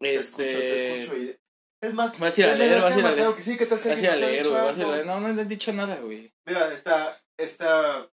este... 0.00 1.38
Es 1.86 1.94
más, 1.94 2.18
Vas 2.18 2.36
a 2.36 2.40
ir 2.40 2.46
a 2.48 2.54
leer, 2.54 2.80
vas 2.82 2.94
a 2.94 2.98
ir 2.98 3.06
a 3.06 3.12
leer. 3.12 3.42
sí, 3.42 3.56
¿qué 3.56 3.66
tal 3.66 3.78
si 3.78 3.88
Vas 3.88 3.98
a 3.98 4.00
ir 4.02 4.10
a 4.10 4.16
leer, 4.16 4.38
dicho 4.44 4.50
güey, 4.50 4.62
vas 4.64 4.76
a 4.76 4.80
ir 4.80 4.84
a 4.84 4.88
algo? 4.88 4.94
leer. 4.96 5.06
No, 5.06 5.20
no 5.20 5.40
he 5.40 5.44
dicho 5.44 5.72
nada, 5.72 5.96
güey. 5.96 6.32
Mira, 6.46 6.72
está, 6.74 7.16
está 7.38 8.08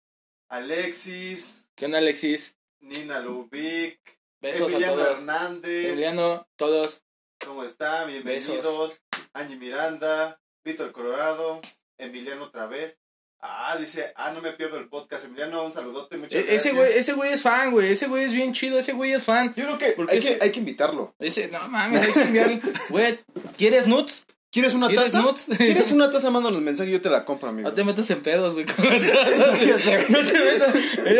Alexis, 0.50 1.66
¿Qué 1.74 1.86
onda, 1.86 1.98
Alexis? 1.98 2.56
Nina 2.80 3.20
Lubic, 3.20 3.98
Besos 4.40 4.70
Emiliano 4.72 4.92
a 4.92 4.96
todos. 5.06 5.18
Hernández. 5.20 5.86
Emiliano, 5.90 6.48
todos. 6.56 7.02
¿Cómo 7.44 7.64
están? 7.64 8.08
Bienvenidos. 8.08 9.00
Angie 9.32 9.56
Miranda, 9.56 10.38
Víctor 10.64 10.92
Colorado, 10.92 11.60
Emiliano 11.98 12.44
otra 12.44 12.66
vez. 12.66 12.98
Ah, 13.44 13.76
dice, 13.76 14.12
ah, 14.14 14.30
no 14.32 14.40
me 14.40 14.52
pierdo 14.52 14.78
el 14.78 14.88
podcast. 14.88 15.24
Emiliano, 15.24 15.64
un 15.64 15.72
saludote, 15.72 16.16
muchas 16.16 16.34
E- 16.34 16.42
gracias. 16.44 16.64
ese 16.66 16.74
güey, 16.76 16.92
ese 16.92 17.12
güey 17.14 17.32
es 17.32 17.42
fan, 17.42 17.72
güey. 17.72 17.90
Ese 17.90 18.06
güey 18.06 18.22
es 18.24 18.32
bien 18.32 18.52
chido, 18.52 18.78
ese 18.78 18.92
güey 18.92 19.12
es 19.12 19.24
fan. 19.24 19.52
Yo 19.56 19.64
creo 19.64 19.78
que 19.78 19.86
Porque 19.92 20.12
hay, 20.12 20.18
ese- 20.18 20.38
que 20.38 20.44
hay 20.44 20.52
que 20.52 20.60
invitarlo. 20.60 21.14
Ese, 21.18 21.48
no 21.48 21.58
mames, 21.68 22.02
hay 22.04 22.12
que 22.12 22.22
enviarle. 22.22 22.60
Güey, 22.88 23.18
¿quieres 23.56 23.86
nuts? 23.88 24.24
¿Quieres 24.52 24.74
una 24.74 24.88
¿Quieres 24.88 25.12
taza? 25.12 25.22
nuts? 25.22 25.46
¿Quieres 25.56 25.90
una 25.92 26.10
taza? 26.10 26.28
Mándanos 26.28 26.60
mensaje 26.60 26.90
y 26.90 26.92
yo 26.92 27.00
te 27.00 27.08
la 27.08 27.24
compro, 27.24 27.48
amigo. 27.48 27.68
No 27.70 27.74
te 27.74 27.84
metas 27.84 28.10
en 28.10 28.20
pedos, 28.20 28.52
güey. 28.52 28.66
con 28.66 28.84
las. 28.84 29.02
No 29.02 30.18
te 30.18 30.38
metas. 30.38 30.76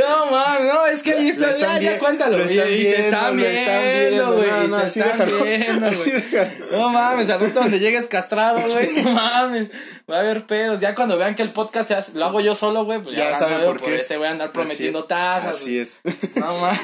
No, 0.07 0.27
mames, 0.31 0.63
no, 0.75 0.87
es 0.87 1.03
que 1.03 1.13
ahí 1.13 1.29
está. 1.31 1.57
Ya, 1.59 1.81
ya, 1.81 1.99
cuéntalo. 1.99 2.37
lo 2.37 2.45
Y- 2.45 2.49
te 2.57 3.01
están 3.01 3.35
viendo, 3.37 4.35
güey. 4.37 4.47
No, 4.51 4.69
no, 4.69 4.81
te 4.81 4.87
así 4.87 5.01
están 5.01 5.19
déjalo. 5.31 5.45
viendo, 5.45 5.87
Así 5.89 6.11
güey. 6.11 6.49
No 6.73 6.91
mames, 6.91 7.31
al 7.31 7.41
rato 7.41 7.61
donde 7.61 7.79
llegues 7.79 8.07
castrado, 8.07 8.61
güey. 8.69 8.93
No 9.03 9.11
mames. 9.13 9.69
Va 10.11 10.17
a 10.17 10.21
haber 10.21 10.45
pedos. 10.47 10.81
Ya 10.81 10.95
cuando 10.95 11.17
vean 11.17 11.35
que 11.35 11.43
el 11.43 11.53
podcast 11.53 11.89
se 11.89 11.95
hace- 11.95 12.13
lo 12.13 12.27
hago 12.27 12.41
yo 12.43 12.55
solo, 12.55 12.85
güey, 12.85 13.03
pues 13.03 13.17
ya, 13.17 13.31
Ya 13.31 13.39
saben 13.39 13.65
por 13.65 13.81
qué. 13.81 13.95
Este 13.95 14.19
voy 14.19 14.27
a 14.27 14.33
andar 14.33 14.49
Así 14.49 14.55
prometiendo 14.55 14.99
es. 15.01 15.07
tazas. 15.09 15.57
Así 15.57 15.79
es. 15.79 16.01
No 16.37 16.55
mames. 16.59 16.81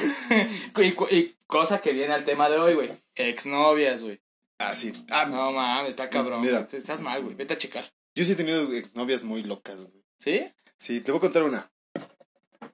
Y, 0.79 1.15
y 1.15 1.35
cosa 1.45 1.79
que 1.79 1.91
viene 1.91 2.13
al 2.15 2.23
tema 2.23 2.49
de 2.49 2.57
hoy, 2.57 2.73
güey. 2.73 2.89
Exnovias, 3.15 4.03
güey. 4.03 4.19
Así. 4.59 4.91
Ah, 5.09 5.25
No 5.25 5.51
mames, 5.51 5.89
está 5.89 6.09
cabrón. 6.09 6.41
Mira. 6.41 6.61
güey. 6.61 6.77
Estás 6.79 7.01
mal, 7.01 7.23
güey. 7.23 7.35
Vete 7.35 7.53
a 7.53 7.57
checar. 7.57 7.91
yo 8.15 8.23
sí 8.23 8.33
he 8.33 8.35
tenido 8.35 8.61
eh, 8.73 8.85
novias 8.93 9.23
muy 9.23 9.41
locas, 9.41 9.85
güey. 9.85 10.03
¿Sí? 10.17 10.45
Sí, 10.77 11.01
te 11.01 11.11
voy 11.11 11.17
a 11.19 11.21
contar 11.21 11.43
una. 11.43 11.71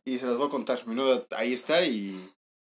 Y 0.04 0.20
se 0.20 0.26
las 0.26 0.36
voy 0.38 0.48
a 0.48 0.50
contar. 0.50 0.86
Mi 0.88 0.96
novia 0.96 1.26
ahí 1.38 1.54
está 1.54 1.84
y, 1.86 2.20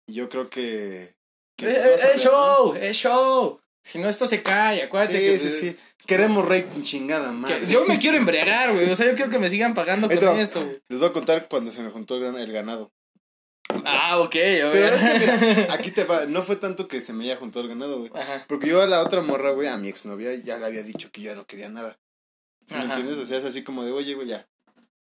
y 0.08 0.14
yo 0.14 0.28
creo 0.30 0.50
que... 0.50 1.16
¡Es 1.58 2.04
a 2.04 2.08
ver, 2.08 2.16
¿no? 2.18 2.22
show! 2.24 2.76
¡Es 2.76 2.98
show! 2.98 3.60
Si 3.84 4.00
no, 4.00 4.10
esto 4.10 4.28
se 4.28 4.44
cae. 4.44 4.84
Acuérdate 4.84 5.20
Sí, 5.38 5.44
que. 5.46 5.52
sí, 5.52 5.72
sí. 5.72 5.78
Queremos 6.06 6.48
rating 6.48 6.82
chingada, 6.82 7.32
madre. 7.32 7.68
yo 7.70 7.86
me 7.86 8.00
quiero 8.00 8.18
embriagar, 8.18 8.74
güey. 8.74 8.90
O 8.90 8.96
sea, 8.96 9.08
yo 9.08 9.16
quiero 9.16 9.30
que 9.30 9.38
me 9.40 9.50
sigan 9.50 9.74
pagando 9.76 10.08
Ahí 10.10 10.18
con 10.18 10.40
esto, 10.40 10.60
güey. 10.64 10.82
Les 10.90 11.00
voy 11.00 11.10
a 11.10 11.14
contar 11.14 11.48
cuando 11.48 11.72
se 11.72 11.82
me 11.84 11.90
juntó 11.92 12.16
el 12.16 12.52
ganado. 12.52 12.92
Ah, 13.86 14.20
ok. 14.20 14.32
Pero 14.32 14.72
ver. 14.72 14.94
es 14.94 15.00
que, 15.02 15.46
mira, 15.46 15.74
aquí 15.74 15.92
te 15.92 16.04
va. 16.04 16.26
No 16.26 16.44
fue 16.44 16.56
tanto 16.56 16.88
que 16.88 17.02
se 17.02 17.14
me 17.14 17.26
haya 17.26 17.36
juntado 17.38 17.64
el 17.64 17.70
ganado, 17.70 18.00
güey. 18.00 18.12
Ajá. 18.16 18.46
Porque 18.48 18.68
yo 18.68 18.82
a 18.82 18.88
la 18.88 19.02
otra 19.02 19.22
morra, 19.22 19.52
güey, 19.52 19.68
a 19.68 19.78
mi 19.78 19.88
exnovia, 19.90 20.34
ya 20.36 20.58
le 20.58 20.66
había 20.66 20.84
dicho 20.84 21.10
que 21.12 21.22
yo 21.22 21.32
ya 21.32 21.36
no 21.36 21.46
quería 21.46 21.70
nada. 21.70 22.00
¿Sí 22.66 22.76
me 22.76 22.84
entiendes? 22.86 23.18
O 23.18 23.26
sea, 23.26 23.38
es 23.38 23.46
así 23.46 23.64
como 23.64 23.84
de, 23.84 23.92
oye, 23.92 24.14
güey, 24.14 24.28
ya. 24.28 24.48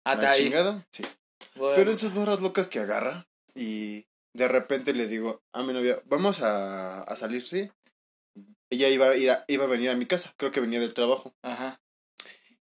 Hasta 0.05 0.23
¿La 0.23 0.29
ahí. 0.31 0.43
chingada? 0.43 0.85
Sí. 0.91 1.03
Bueno. 1.55 1.75
Pero 1.75 1.91
esas 1.91 2.13
morras 2.13 2.41
locas 2.41 2.67
que 2.67 2.79
agarra 2.79 3.27
y 3.55 4.05
de 4.33 4.47
repente 4.47 4.93
le 4.93 5.07
digo 5.07 5.41
a 5.53 5.61
mi 5.63 5.71
novia, 5.73 6.01
vamos 6.05 6.41
a, 6.41 7.01
a 7.03 7.15
salir, 7.15 7.41
sí. 7.43 7.69
Ella 8.71 8.89
iba 8.89 9.05
a, 9.07 9.15
ir 9.15 9.29
a- 9.29 9.45
iba 9.47 9.65
a 9.65 9.67
venir 9.67 9.91
a 9.91 9.95
mi 9.95 10.05
casa, 10.07 10.33
creo 10.37 10.51
que 10.51 10.59
venía 10.59 10.79
del 10.79 10.93
trabajo. 10.95 11.33
Ajá. 11.43 11.79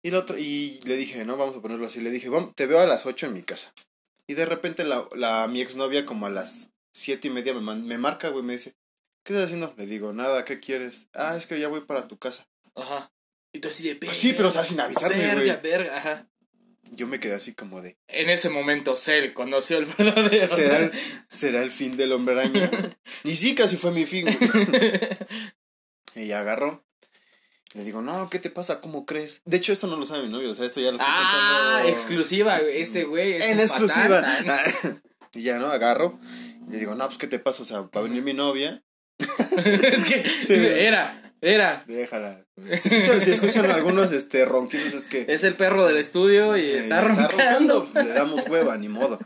Y, 0.03 0.09
la 0.11 0.19
otra, 0.19 0.37
y 0.39 0.79
le 0.83 0.97
dije, 0.97 1.23
no, 1.25 1.37
vamos 1.37 1.55
a 1.55 1.61
ponerlo 1.61 1.85
así, 1.85 2.01
le 2.01 2.11
dije, 2.11 2.27
vamos, 2.27 2.53
te 2.55 2.65
veo 2.65 2.79
a 2.81 2.85
las 2.85 3.05
8 3.05 3.27
en 3.27 3.33
mi 3.33 3.43
casa. 3.43 3.71
Y 4.31 4.33
de 4.33 4.45
repente 4.45 4.85
la, 4.85 5.05
la, 5.13 5.45
mi 5.49 5.59
exnovia 5.59 6.05
como 6.05 6.25
a 6.25 6.29
las 6.29 6.69
siete 6.93 7.27
y 7.27 7.31
media 7.31 7.53
me, 7.53 7.59
man- 7.59 7.85
me 7.85 7.97
marca, 7.97 8.29
güey, 8.29 8.45
me 8.45 8.53
dice, 8.53 8.75
¿qué 9.25 9.33
estás 9.33 9.47
haciendo? 9.47 9.73
Le 9.75 9.85
digo, 9.85 10.13
nada, 10.13 10.45
¿qué 10.45 10.61
quieres? 10.61 11.09
Ah, 11.13 11.35
es 11.37 11.47
que 11.47 11.59
ya 11.59 11.67
voy 11.67 11.81
para 11.81 12.07
tu 12.07 12.17
casa. 12.17 12.47
Ajá. 12.75 13.11
Y 13.51 13.59
tú 13.59 13.67
así 13.67 13.83
de 13.85 13.95
Pues 13.97 14.15
sí, 14.15 14.31
pero 14.31 14.47
o 14.47 14.51
sea, 14.51 14.63
sin 14.63 14.79
avisarme, 14.79 15.17
güey. 15.33 15.47
Verga, 15.49 15.59
verga, 15.61 15.97
ajá. 15.97 16.29
Yo 16.91 17.07
me 17.07 17.19
quedé 17.19 17.33
así 17.33 17.53
como 17.53 17.81
de, 17.81 17.97
En 18.07 18.29
ese 18.29 18.47
momento, 18.49 18.95
Cell 18.95 19.33
conoció 19.33 19.77
el 19.77 19.85
verdadero. 19.85 20.47
¿será 20.47 20.77
el, 20.77 20.91
¿será 21.27 21.61
el 21.61 21.71
fin 21.71 21.97
del 21.97 22.13
hombre 22.13 22.35
araña? 22.39 22.71
y 23.25 23.35
sí, 23.35 23.53
casi 23.53 23.75
fue 23.75 23.91
mi 23.91 24.05
fin, 24.05 24.23
güey. 24.25 24.37
Ella 26.15 26.39
agarró. 26.39 26.85
Le 27.73 27.83
digo, 27.85 28.01
no, 28.01 28.29
¿qué 28.29 28.39
te 28.39 28.49
pasa? 28.49 28.81
¿Cómo 28.81 29.05
crees? 29.05 29.41
De 29.45 29.57
hecho, 29.57 29.71
esto 29.71 29.87
no 29.87 29.95
lo 29.95 30.05
sabe 30.05 30.23
mi 30.23 30.29
novio, 30.29 30.51
o 30.51 30.53
sea, 30.53 30.65
esto 30.65 30.81
ya 30.81 30.91
lo 30.91 30.97
estoy 30.97 31.07
Ah, 31.09 31.69
contando. 31.79 31.89
exclusiva, 31.97 32.59
güey. 32.59 32.81
Este 32.81 33.03
güey. 33.05 33.33
es 33.35 33.45
En 33.45 33.59
exclusiva. 33.61 34.23
y 35.33 35.43
ya, 35.43 35.57
¿no? 35.57 35.67
Agarro. 35.71 36.19
Y 36.67 36.71
le 36.73 36.79
digo, 36.79 36.95
no, 36.95 37.05
pues, 37.05 37.17
¿qué 37.17 37.27
te 37.27 37.39
pasa? 37.39 37.63
O 37.63 37.65
sea, 37.65 37.81
va 37.81 37.89
a 37.93 38.01
venir 38.01 38.23
mi 38.23 38.33
novia. 38.33 38.83
es 39.19 40.05
que 40.05 40.23
Sí. 40.47 40.53
era, 40.55 41.21
era. 41.39 41.83
Déjala. 41.87 42.45
Si 42.79 42.89
escuchan, 42.89 43.21
si 43.21 43.31
escuchan 43.31 43.65
algunos 43.71 44.11
este, 44.11 44.43
ronquidos, 44.45 44.93
es 44.93 45.05
que. 45.05 45.25
Es 45.29 45.43
el 45.43 45.55
perro 45.55 45.87
del 45.87 45.97
estudio 45.97 46.57
y 46.57 46.61
eh, 46.61 46.79
está 46.79 47.01
ya 47.01 47.07
roncando. 47.07 47.85
pues, 47.91 48.05
le 48.05 48.11
damos 48.13 48.47
hueva, 48.49 48.77
ni 48.77 48.89
modo. 48.89 49.17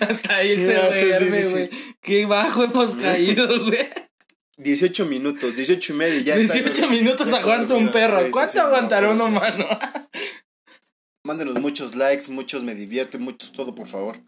Hasta 0.00 0.36
ahí 0.36 0.54
Sí, 0.56 0.64
se 0.66 0.74
duerme, 0.74 1.42
sí, 1.42 1.48
sí. 1.48 1.50
güey. 1.50 1.70
Qué 2.02 2.26
bajo 2.26 2.62
hemos 2.64 2.94
caído, 2.94 3.46
güey. 3.64 3.88
18 4.58 5.06
minutos, 5.06 5.54
18 5.54 5.92
y 5.92 5.96
medio, 5.96 6.20
ya 6.20 6.34
está. 6.36 6.54
18 6.54 6.90
minutos 6.90 7.30
ya 7.30 7.38
aguanta 7.38 7.74
un 7.74 7.90
perro. 7.90 8.24
Sí, 8.24 8.30
¿Cuánto 8.30 8.52
sí, 8.52 8.58
aguantará 8.58 9.08
no, 9.08 9.14
uno, 9.14 9.28
no, 9.28 9.40
mano? 9.40 9.66
Mándenos 11.24 11.60
muchos 11.60 11.94
likes, 11.94 12.30
muchos 12.30 12.62
me 12.62 12.74
divierte, 12.74 13.18
muchos 13.18 13.52
todo, 13.52 13.74
por 13.74 13.88
favor. 13.88 14.18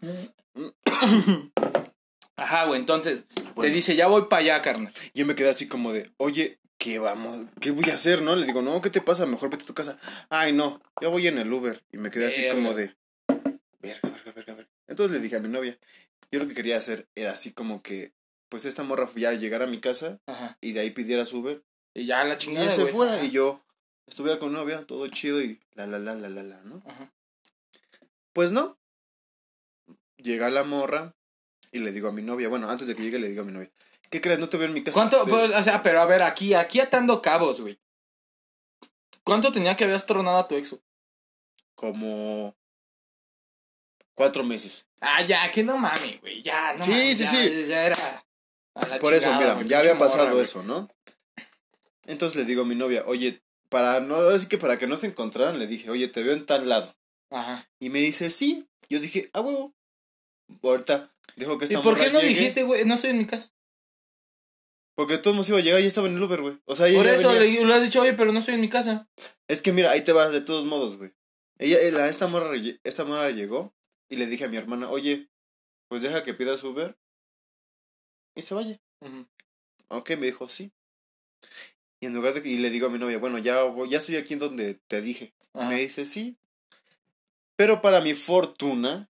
Ajá, 2.35 2.65
güey, 2.65 2.79
entonces 2.79 3.25
te 3.59 3.69
dice, 3.69 3.95
ya 3.95 4.07
voy 4.07 4.25
para 4.29 4.41
allá, 4.41 4.61
carnal. 4.61 4.93
Yo 5.13 5.25
me 5.25 5.35
quedé 5.35 5.49
así 5.49 5.67
como 5.67 5.93
de, 5.93 6.11
oye, 6.17 6.59
¿qué 6.77 6.99
vamos? 6.99 7.45
¿Qué 7.59 7.71
voy 7.71 7.89
a 7.89 7.93
hacer, 7.93 8.21
no? 8.21 8.35
Le 8.35 8.45
digo, 8.45 8.61
no, 8.61 8.81
¿qué 8.81 8.89
te 8.89 9.01
pasa? 9.01 9.25
Mejor 9.25 9.49
vete 9.49 9.63
a 9.63 9.67
tu 9.67 9.73
casa. 9.73 9.97
Ay, 10.29 10.53
no, 10.53 10.81
ya 11.01 11.09
voy 11.09 11.27
en 11.27 11.37
el 11.37 11.51
Uber. 11.51 11.83
Y 11.91 11.97
me 11.97 12.09
quedé 12.09 12.27
así 12.27 12.47
como 12.49 12.73
de, 12.73 12.95
verga, 13.79 14.09
verga, 14.09 14.31
verga, 14.33 14.55
verga. 14.55 14.71
Entonces 14.87 15.17
le 15.17 15.23
dije 15.23 15.35
a 15.35 15.41
mi 15.41 15.49
novia, 15.49 15.77
yo 16.31 16.39
lo 16.39 16.47
que 16.47 16.55
quería 16.55 16.77
hacer 16.77 17.07
era 17.15 17.31
así 17.31 17.51
como 17.51 17.81
que, 17.81 18.13
pues 18.49 18.65
esta 18.65 18.83
morra 18.83 19.09
ya 19.15 19.31
llegara 19.33 19.65
a 19.65 19.67
mi 19.67 19.79
casa 19.79 20.19
Ajá. 20.27 20.57
y 20.61 20.73
de 20.73 20.81
ahí 20.81 20.89
pidiera 20.91 21.25
su 21.25 21.37
Uber 21.39 21.63
Y 21.93 22.05
ya 22.05 22.23
la 22.23 22.33
y 22.33 22.37
chingada, 22.37 22.65
ella 22.65 22.75
se 22.75 22.81
güey. 22.83 22.93
fuera 22.93 23.13
Ajá. 23.15 23.23
y 23.25 23.31
yo 23.31 23.63
estuviera 24.07 24.39
con 24.39 24.49
mi 24.49 24.55
novia, 24.55 24.85
todo 24.85 25.07
chido 25.07 25.41
y 25.41 25.59
la, 25.73 25.85
la, 25.87 25.99
la, 25.99 26.15
la, 26.15 26.29
la, 26.29 26.43
la, 26.43 26.61
¿no? 26.63 26.81
Ajá. 26.87 27.11
Pues 28.33 28.51
no. 28.51 28.77
Llega 30.17 30.49
la 30.49 30.63
morra 30.63 31.15
y 31.71 31.79
le 31.79 31.91
digo 31.91 32.09
a 32.09 32.11
mi 32.11 32.21
novia, 32.21 32.49
bueno, 32.49 32.69
antes 32.69 32.87
de 32.87 32.95
que 32.95 33.03
llegue 33.03 33.19
le 33.19 33.29
digo 33.29 33.41
a 33.43 33.45
mi 33.45 33.51
novia, 33.51 33.71
¿qué 34.09 34.19
crees? 34.19 34.39
No 34.39 34.49
te 34.49 34.57
veo 34.57 34.67
en 34.67 34.73
mi 34.73 34.83
casa. 34.83 34.93
¿Cuánto? 34.95 35.23
Te- 35.23 35.29
Pues, 35.31 35.51
o 35.55 35.63
sea, 35.63 35.81
pero 35.83 36.01
a 36.01 36.05
ver, 36.05 36.23
aquí, 36.23 36.53
aquí 36.55 36.79
atando 36.79 37.21
cabos, 37.21 37.61
güey. 37.61 37.79
¿Cuánto 39.23 39.51
tenía 39.51 39.75
que 39.77 39.83
habías 39.85 40.05
tronado 40.05 40.39
a 40.39 40.47
tu 40.47 40.55
ex? 40.55 40.75
como 41.75 42.57
cuatro 44.13 44.43
meses. 44.43 44.85
Ah, 44.99 45.21
ya, 45.23 45.49
que 45.49 45.63
no 45.63 45.77
mames, 45.77 46.19
güey. 46.19 46.43
Ya, 46.43 46.73
no 46.73 46.83
Sí, 46.83 46.91
mames, 46.91 47.17
sí, 47.17 47.23
ya, 47.23 47.31
sí. 47.31 47.65
Ya 47.67 47.85
era. 47.85 48.25
Por 48.99 49.13
eso, 49.13 49.33
mira, 49.35 49.61
ya 49.63 49.79
había 49.79 49.95
morra, 49.95 50.07
pasado 50.11 50.41
eso, 50.41 50.63
¿no? 50.63 50.89
Entonces 52.05 52.37
le 52.37 52.45
digo 52.45 52.63
a 52.63 52.65
mi 52.65 52.75
novia, 52.75 53.03
oye, 53.05 53.41
para 53.69 53.99
no, 53.99 54.15
así 54.29 54.47
que 54.47 54.57
para 54.57 54.77
que 54.79 54.87
no 54.87 54.97
se 54.97 55.07
encontraran, 55.07 55.59
le 55.59 55.67
dije, 55.67 55.89
oye, 55.89 56.07
te 56.07 56.23
veo 56.23 56.33
en 56.33 56.45
tal 56.45 56.67
lado. 56.67 56.95
Ajá. 57.29 57.67
Y 57.79 57.89
me 57.89 57.99
dice, 57.99 58.29
sí. 58.29 58.67
Yo 58.89 58.99
dije, 58.99 59.29
ah, 59.33 59.41
huevo. 59.41 59.75
Ahorita 60.63 61.11
dijo 61.35 61.57
que 61.59 61.65
¿Y 61.65 61.67
esta 61.67 61.81
por 61.83 61.97
qué 61.97 62.09
no 62.09 62.19
llegue, 62.21 62.29
dijiste, 62.33 62.63
güey? 62.63 62.83
No 62.85 62.95
estoy 62.95 63.11
en 63.11 63.19
mi 63.19 63.25
casa. 63.27 63.51
Porque 64.95 65.17
todo 65.17 65.31
el 65.31 65.35
mundo 65.37 65.47
iba 65.49 65.59
a 65.59 65.61
llegar 65.61 65.81
y 65.81 65.85
estaba 65.85 66.07
en 66.07 66.15
el 66.17 66.23
Uber, 66.23 66.41
güey. 66.41 66.59
O 66.65 66.75
sea, 66.75 66.87
ella 66.87 66.97
Por 66.97 67.07
eso 67.07 67.31
le, 67.33 67.63
le 67.63 67.73
has 67.73 67.83
dicho, 67.83 68.01
oye, 68.01 68.13
pero 68.13 68.31
no 68.31 68.39
estoy 68.39 68.55
en 68.55 68.61
mi 68.61 68.69
casa. 68.69 69.07
Es 69.47 69.61
que 69.61 69.71
mira, 69.71 69.91
ahí 69.91 70.01
te 70.01 70.11
vas 70.11 70.31
de 70.31 70.41
todos 70.41 70.65
modos, 70.65 70.97
güey. 70.97 71.13
Ella, 71.59 71.77
eh, 71.79 71.91
la- 71.91 72.09
esta 72.09 72.27
morra, 72.27 72.51
esta 72.83 73.05
morra 73.05 73.29
llegó 73.29 73.73
y 74.09 74.15
le 74.15 74.25
dije 74.25 74.45
a 74.45 74.49
mi 74.49 74.57
hermana, 74.57 74.89
oye, 74.89 75.29
pues 75.87 76.01
deja 76.01 76.23
que 76.23 76.33
pida 76.33 76.57
su 76.57 76.69
Uber 76.69 76.97
y 78.39 78.41
se 78.41 78.55
vaya. 78.55 78.79
Ok, 79.89 80.11
me 80.11 80.25
dijo, 80.27 80.47
sí. 80.49 80.71
Y 82.01 82.05
en 82.07 82.13
lugar 82.13 82.33
de 82.33 82.47
y 82.49 82.57
le 82.57 82.69
digo 82.69 82.87
a 82.87 82.89
mi 82.89 82.97
novia, 82.97 83.17
bueno, 83.17 83.37
ya, 83.37 83.61
ya 83.89 83.97
estoy 83.97 84.15
aquí 84.17 84.33
en 84.33 84.39
donde 84.39 84.75
te 84.87 85.01
dije. 85.01 85.33
Ajá. 85.53 85.67
Me 85.69 85.79
dice, 85.79 86.05
sí. 86.05 86.37
Pero 87.57 87.81
para 87.81 87.99
mi 88.01 88.13
fortuna, 88.13 89.09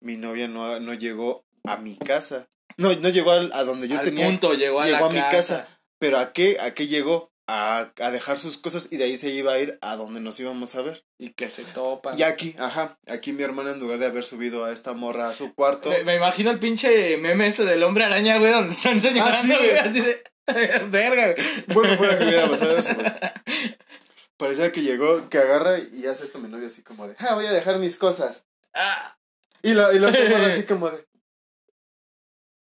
mi 0.00 0.16
novia 0.16 0.46
no, 0.48 0.78
no 0.80 0.94
llegó 0.94 1.44
a 1.64 1.76
mi 1.78 1.96
casa. 1.96 2.48
No, 2.76 2.94
no 2.94 3.08
llegó 3.08 3.32
al- 3.32 3.52
a, 3.52 3.64
donde 3.64 3.88
yo 3.88 3.98
Al 3.98 4.04
tenía. 4.04 4.26
punto 4.26 4.54
llegó 4.54 4.80
a 4.80 4.86
llegó 4.86 4.98
la 5.00 5.06
a 5.06 5.10
mi 5.10 5.18
casa. 5.18 5.64
casa. 5.64 5.80
Pero 5.98 6.18
¿a 6.18 6.32
qué, 6.32 6.58
a 6.60 6.74
qué 6.74 6.86
llegó? 6.86 7.32
A, 7.46 7.92
a 8.00 8.10
dejar 8.10 8.40
sus 8.40 8.56
cosas 8.56 8.88
y 8.90 8.96
de 8.96 9.04
ahí 9.04 9.18
se 9.18 9.28
iba 9.28 9.52
a 9.52 9.58
ir 9.58 9.78
a 9.82 9.96
donde 9.96 10.20
nos 10.20 10.40
íbamos 10.40 10.74
a 10.74 10.82
ver. 10.82 11.04
Y 11.18 11.30
que 11.30 11.50
se 11.50 11.62
topan. 11.64 12.18
Y 12.18 12.22
aquí, 12.22 12.56
ajá, 12.58 12.98
aquí 13.06 13.32
mi 13.32 13.42
hermana 13.42 13.72
en 13.72 13.80
lugar 13.80 13.98
de 13.98 14.06
haber 14.06 14.24
subido 14.24 14.64
a 14.64 14.72
esta 14.72 14.94
morra 14.94 15.28
a 15.28 15.34
su 15.34 15.54
cuarto. 15.54 15.90
Me, 15.90 16.04
me 16.04 16.16
imagino 16.16 16.50
el 16.50 16.58
pinche 16.58 17.18
meme 17.18 17.46
este 17.46 17.64
del 17.64 17.82
hombre 17.82 18.04
araña, 18.04 18.38
güey, 18.38 18.50
donde 18.50 18.72
están 18.72 19.00
señalando, 19.00 19.54
Ah, 19.54 19.58
sí, 19.58 19.64
güey, 19.64 19.76
así 19.76 20.00
de... 20.00 20.24
Verga, 20.90 21.32
güey. 21.32 21.64
Bueno, 21.68 21.96
fuera 21.96 22.18
que 22.18 22.24
hubiera 22.24 22.48
pasado 22.48 22.76
eso, 22.76 22.94
güey. 22.94 23.12
Parecía 24.36 24.72
que 24.72 24.82
llegó, 24.82 25.28
que 25.28 25.38
agarra 25.38 25.78
y 25.78 26.06
hace 26.06 26.24
esto 26.24 26.38
mi 26.38 26.48
novia 26.48 26.66
así 26.66 26.82
como 26.82 27.06
de, 27.06 27.14
ah, 27.18 27.34
voy 27.34 27.46
a 27.46 27.52
dejar 27.52 27.78
mis 27.78 27.96
cosas. 27.96 28.46
Ah. 28.74 29.16
Y 29.62 29.74
lo, 29.74 29.92
y 29.92 29.98
lo 29.98 30.08
así 30.46 30.64
como 30.64 30.90
de, 30.90 31.06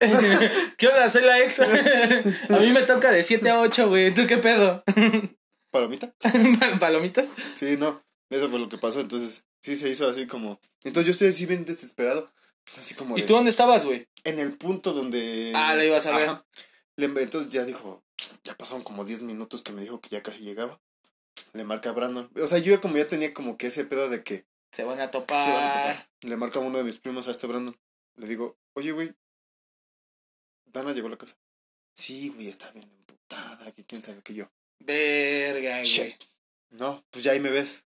¿Qué 0.76 0.86
onda? 0.88 1.10
Soy 1.10 1.22
la 1.22 1.40
ex. 1.40 1.60
a 2.50 2.58
mí 2.60 2.70
me 2.70 2.82
toca 2.82 3.10
de 3.10 3.22
7 3.22 3.48
a 3.50 3.60
8, 3.60 3.88
güey. 3.88 4.14
¿Tú 4.14 4.26
qué 4.26 4.38
pedo? 4.38 4.84
¿palomita? 5.70 6.14
¿Palomitas? 6.80 7.30
Sí, 7.54 7.76
no, 7.76 8.02
eso 8.30 8.48
fue 8.48 8.58
lo 8.58 8.68
que 8.68 8.78
pasó, 8.78 9.00
entonces 9.00 9.44
sí 9.60 9.76
se 9.76 9.88
hizo 9.88 10.08
así 10.08 10.26
como, 10.26 10.60
entonces 10.84 11.06
yo 11.06 11.10
estoy 11.12 11.28
así 11.28 11.46
bien 11.46 11.64
desesperado, 11.64 12.32
así 12.64 12.94
como 12.94 13.18
¿Y 13.18 13.20
de, 13.22 13.26
tú 13.26 13.34
dónde 13.34 13.50
estabas, 13.50 13.84
güey? 13.84 14.08
en 14.24 14.38
el 14.38 14.56
punto 14.56 14.92
donde... 14.92 15.52
Ah, 15.54 15.74
la 15.74 15.84
ibas 15.84 16.06
a 16.06 16.16
ver. 16.16 16.28
Ajá. 16.28 16.46
Entonces 16.96 17.52
ya 17.52 17.64
dijo, 17.64 18.02
ya 18.44 18.56
pasaron 18.56 18.82
como 18.82 19.04
10 19.04 19.22
minutos 19.22 19.62
que 19.62 19.72
me 19.72 19.82
dijo 19.82 20.00
que 20.00 20.08
ya 20.10 20.22
casi 20.22 20.40
llegaba. 20.40 20.80
Le 21.52 21.64
marca 21.64 21.90
a 21.90 21.92
Brandon. 21.92 22.30
O 22.42 22.46
sea, 22.46 22.58
yo 22.58 22.72
ya 22.72 22.80
como 22.80 22.96
ya 22.96 23.08
tenía 23.08 23.32
como 23.32 23.56
que 23.56 23.68
ese 23.68 23.84
pedo 23.84 24.08
de 24.08 24.22
que 24.22 24.46
Se 24.72 24.84
van 24.84 25.00
a 25.00 25.04
se 25.04 25.10
topar. 25.12 25.48
van 25.48 25.64
a 25.64 25.72
topar. 25.72 26.10
Le 26.22 26.36
marca 26.36 26.58
a 26.58 26.62
uno 26.62 26.76
de 26.78 26.84
mis 26.84 26.98
primos 26.98 27.28
a 27.28 27.30
este 27.30 27.46
Brandon. 27.46 27.78
Le 28.16 28.26
digo, 28.26 28.58
oye, 28.74 28.92
güey, 28.92 29.14
Dana 30.72 30.92
llegó 30.92 31.08
a 31.08 31.10
la 31.10 31.18
casa. 31.18 31.36
Sí, 31.94 32.28
güey, 32.30 32.48
está 32.48 32.70
bien 32.70 32.88
emputada, 32.90 33.72
que 33.72 33.84
quién 33.84 34.02
sabe 34.02 34.22
que 34.22 34.34
yo. 34.34 34.50
Verga, 34.80 35.78
güey. 35.78 36.16
No, 36.70 37.04
pues 37.10 37.24
ya 37.24 37.32
ahí 37.32 37.40
me 37.40 37.50
ves. 37.50 37.84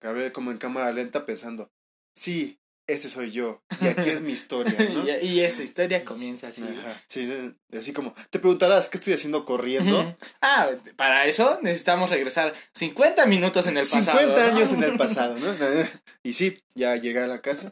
Gabriel 0.00 0.32
como 0.32 0.50
en 0.50 0.58
cámara 0.58 0.92
lenta 0.92 1.26
pensando, 1.26 1.70
sí, 2.14 2.60
este 2.86 3.08
soy 3.08 3.30
yo. 3.32 3.62
Y 3.80 3.86
aquí 3.88 4.08
es 4.10 4.20
mi 4.20 4.32
historia, 4.32 4.74
¿no? 4.94 5.04
y, 5.06 5.26
y 5.26 5.40
esta 5.40 5.62
historia 5.62 6.04
comienza 6.04 6.48
así. 6.48 6.62
Ajá. 6.62 7.02
Sí, 7.08 7.26
sí, 7.26 7.76
así 7.76 7.92
como, 7.92 8.14
te 8.30 8.38
preguntarás, 8.38 8.88
¿qué 8.88 8.98
estoy 8.98 9.14
haciendo 9.14 9.44
corriendo? 9.44 10.16
Ah, 10.40 10.70
para 10.96 11.26
eso 11.26 11.58
necesitamos 11.62 12.10
regresar 12.10 12.54
50 12.74 13.26
minutos 13.26 13.66
en 13.66 13.78
el 13.78 13.84
pasado. 13.84 14.18
50 14.18 14.46
¿no? 14.46 14.56
años 14.56 14.72
en 14.72 14.82
el 14.82 14.96
pasado, 14.98 15.36
¿no? 15.38 15.54
Y 16.22 16.34
sí, 16.34 16.58
ya 16.74 16.96
llegué 16.96 17.20
a 17.20 17.26
la 17.26 17.40
casa 17.40 17.70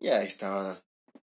y 0.00 0.08
ahí 0.08 0.26
estaba 0.26 0.76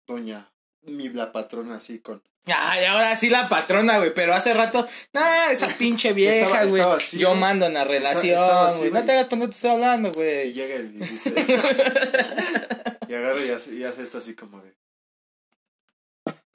doña, 0.06 0.51
mi, 0.82 1.08
la 1.10 1.32
patrona 1.32 1.76
así 1.76 2.00
con... 2.00 2.22
Ay, 2.46 2.84
ahora 2.86 3.14
sí 3.14 3.30
la 3.30 3.48
patrona, 3.48 3.98
güey, 3.98 4.12
pero 4.14 4.34
hace 4.34 4.52
rato, 4.52 4.86
nah, 5.12 5.50
esa 5.50 5.68
pinche 5.78 6.12
vieja, 6.12 6.64
güey. 6.64 6.82
Yo 7.12 7.28
güey. 7.28 7.40
mando 7.40 7.66
en 7.66 7.74
la 7.74 7.82
estaba 7.82 7.92
relación, 7.92 8.78
güey. 8.78 8.90
No 8.90 9.04
te 9.04 9.12
hagas 9.12 9.28
cuando 9.28 9.46
te 9.48 9.54
estoy 9.54 9.70
hablando, 9.70 10.08
Y 10.08 10.12
güey. 10.12 10.52
llega 10.52 10.74
el... 10.74 10.96
Y, 10.96 10.98
dice- 10.98 11.34
y 13.08 13.14
agarra 13.14 13.40
y 13.44 13.50
hace, 13.50 13.74
y 13.74 13.84
hace 13.84 14.02
esto 14.02 14.18
así 14.18 14.34
como 14.34 14.60
de... 14.60 14.74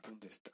¿Dónde 0.04 0.28
está? 0.28 0.52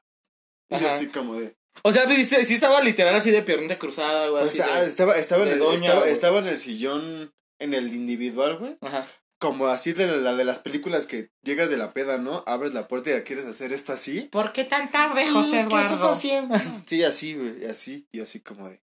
Y 0.70 0.78
yo 0.80 0.88
así 0.90 1.08
como 1.08 1.36
de... 1.36 1.56
O 1.82 1.92
sea, 1.92 2.06
pues, 2.06 2.30
sí, 2.30 2.54
estaba 2.54 2.82
literal 2.82 3.16
así 3.16 3.32
de 3.32 3.42
piernita 3.42 3.80
cruzada, 3.80 4.28
güey. 4.30 4.44
Pues, 4.44 4.60
así 4.60 4.62
ah, 4.62 4.82
de- 4.82 4.88
estaba, 4.88 5.18
estaba, 5.18 5.44
en 5.44 5.50
el, 5.50 5.60
doña, 5.60 5.88
estaba, 5.88 6.08
estaba 6.08 6.40
en 6.40 6.48
el 6.48 6.58
sillón, 6.60 7.34
en 7.60 7.74
el 7.74 7.94
individual, 7.94 8.58
güey. 8.58 8.78
Ajá. 8.82 9.08
Como 9.44 9.68
así 9.68 9.92
de 9.92 10.08
la 10.22 10.36
de 10.36 10.46
las 10.46 10.60
películas 10.60 11.06
que 11.06 11.30
llegas 11.44 11.70
de 11.70 11.76
la 11.76 11.92
peda, 11.94 12.18
¿no? 12.18 12.46
Abres 12.48 12.74
la 12.74 12.88
puerta 12.88 13.10
y 13.10 13.14
ya 13.14 13.24
quieres 13.26 13.46
hacer 13.46 13.74
esto 13.74 13.92
así. 13.92 14.22
¿Por 14.32 14.54
qué 14.54 14.64
tan 14.64 14.90
tarde, 14.90 15.30
José 15.30 15.66
¿Qué 15.70 15.76
estás 15.76 15.92
Eduardo? 15.92 16.12
haciendo? 16.12 16.56
Sí, 16.86 17.04
así, 17.04 17.36
güey, 17.36 17.66
así, 17.66 18.08
y 18.14 18.22
así 18.22 18.40
como 18.40 18.70
de. 18.70 18.82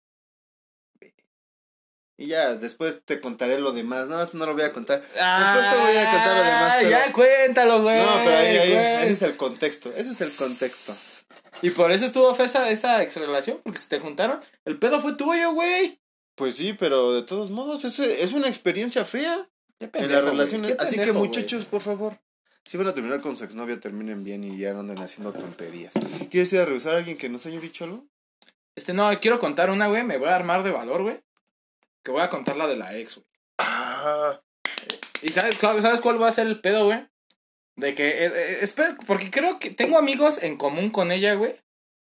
Y 2.20 2.28
ya, 2.28 2.54
después 2.56 3.00
te 3.04 3.20
contaré 3.20 3.60
lo 3.60 3.72
demás. 3.72 4.08
No, 4.08 4.22
eso 4.22 4.38
no 4.38 4.46
lo 4.46 4.54
voy 4.54 4.62
a 4.62 4.72
contar. 4.72 5.02
Después 5.02 5.16
te 5.72 5.78
voy 5.80 5.98
a 5.98 6.12
contar 6.12 6.38
lo 6.38 6.44
demás, 6.44 6.72
Ah, 6.72 6.78
pero- 6.78 6.90
Ya 6.92 7.12
cuéntalo, 7.12 7.82
güey. 7.82 7.98
no, 7.98 8.14
pero 8.24 8.38
ahí, 8.38 8.58
ahí, 8.58 8.74
ese 9.04 9.12
es 9.12 9.22
el 9.24 9.36
contexto. 9.36 9.92
Ese 9.96 10.12
es 10.12 10.22
el 10.22 10.32
contexto. 10.38 10.94
Y 11.64 11.72
por 11.72 11.92
eso 11.92 12.06
estuvo 12.06 12.34
fea 12.36 12.46
esa, 12.46 12.70
esa 12.70 13.02
ex 13.02 13.16
relación, 13.16 13.58
porque 13.64 13.80
se 13.80 13.88
te 13.88 14.00
juntaron. 14.00 14.40
El 14.66 14.78
pedo 14.78 15.02
fue 15.02 15.14
tuyo, 15.16 15.54
güey. 15.54 16.00
Pues 16.36 16.56
sí, 16.56 16.74
pero 16.74 17.14
de 17.14 17.24
todos 17.24 17.50
modos, 17.50 17.84
es, 17.84 17.98
es 17.98 18.32
una 18.34 18.48
experiencia 18.48 19.04
fea 19.06 19.50
En 19.80 20.12
las 20.12 20.24
relaciones. 20.24 20.76
Así 20.80 20.96
que, 20.96 21.06
pendejo, 21.06 21.20
muchachos, 21.20 21.66
por 21.66 21.82
favor, 21.82 22.20
si 22.66 22.78
van 22.78 22.88
a 22.88 22.94
terminar 22.94 23.22
con 23.22 23.36
su 23.36 23.44
exnovia, 23.44 23.80
terminen 23.80 24.24
bien 24.24 24.44
y 24.44 24.58
ya 24.58 24.74
no 24.74 24.80
anden 24.80 25.00
haciendo 25.00 25.34
tonterías. 25.34 25.94
¿Quieres 26.30 26.52
ir 26.54 26.60
a 26.60 26.66
revisar 26.66 26.96
a 26.96 26.98
alguien 26.98 27.18
que 27.18 27.30
nos 27.30 27.46
haya 27.46 27.60
dicho 27.60 27.84
algo? 27.84 28.06
Este, 28.76 28.94
no, 28.94 29.10
quiero 29.20 29.40
contar 29.40 29.70
una, 29.70 29.88
güey. 29.88 30.04
Me 30.04 30.18
voy 30.18 30.30
a 30.30 30.36
armar 30.36 30.64
de 30.64 30.72
valor, 30.72 31.04
güey. 31.04 31.22
Que 32.04 32.12
voy 32.12 32.22
a 32.22 32.30
contar 32.30 32.56
la 32.56 32.68
de 32.68 32.76
la 32.76 32.98
ex, 32.98 33.16
güey. 33.16 33.28
Ah, 33.58 34.42
¿Y 35.22 35.30
sabes, 35.30 35.56
sabes 35.58 36.02
cuál 36.02 36.22
va 36.22 36.28
a 36.28 36.32
ser 36.32 36.48
el 36.48 36.60
pedo, 36.60 36.86
güey? 36.86 37.06
De 37.76 37.96
que, 37.96 38.08
eh, 38.08 38.26
eh, 38.28 38.58
espero, 38.62 38.96
porque 39.08 39.32
creo 39.32 39.60
que 39.60 39.72
tengo 39.72 39.98
amigos 39.98 40.42
en 40.42 40.58
común 40.58 40.90
con 40.90 41.12
ella, 41.12 41.34
güey. 41.36 41.56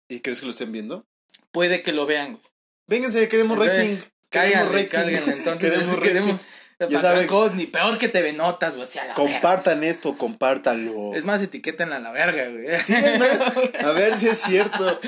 ¿y 0.08 0.20
crees 0.20 0.40
que 0.40 0.46
lo 0.46 0.52
estén 0.52 0.72
viendo? 0.72 1.08
Puede 1.52 1.82
que 1.82 1.92
lo 1.92 2.06
vean, 2.06 2.34
güey. 2.34 2.44
Vénganse, 2.88 3.28
queremos 3.28 3.58
rating. 3.58 3.82
Entonces, 3.82 4.12
Queremos 4.30 4.70
Cáiganle, 4.70 4.90
rating. 4.90 5.32
Entonces, 5.32 5.72
Queremos 5.72 5.88
queremos, 5.88 6.00
queremos 6.00 6.32
rating. 6.32 6.55
Ya 6.80 7.00
saben. 7.00 7.28
Ni 7.56 7.68
peor 7.68 7.98
que 7.98 8.10
te 8.10 8.22
venotas, 8.22 8.76
güey. 8.76 8.88
a 8.88 8.96
la 8.96 9.02
verga. 9.02 9.16
Compartan 9.16 9.84
esto, 9.84 10.18
compártanlo. 10.18 11.16
Es 11.16 11.24
más, 11.24 11.42
etiquétenla 11.42 11.98
a 11.98 12.00
la 12.00 12.12
verga, 12.12 12.50
güey. 12.50 12.80
Sí, 12.84 12.94
a 12.94 13.92
ver 13.92 14.18
si 14.18 14.28
es 14.28 14.42
cierto. 14.42 15.00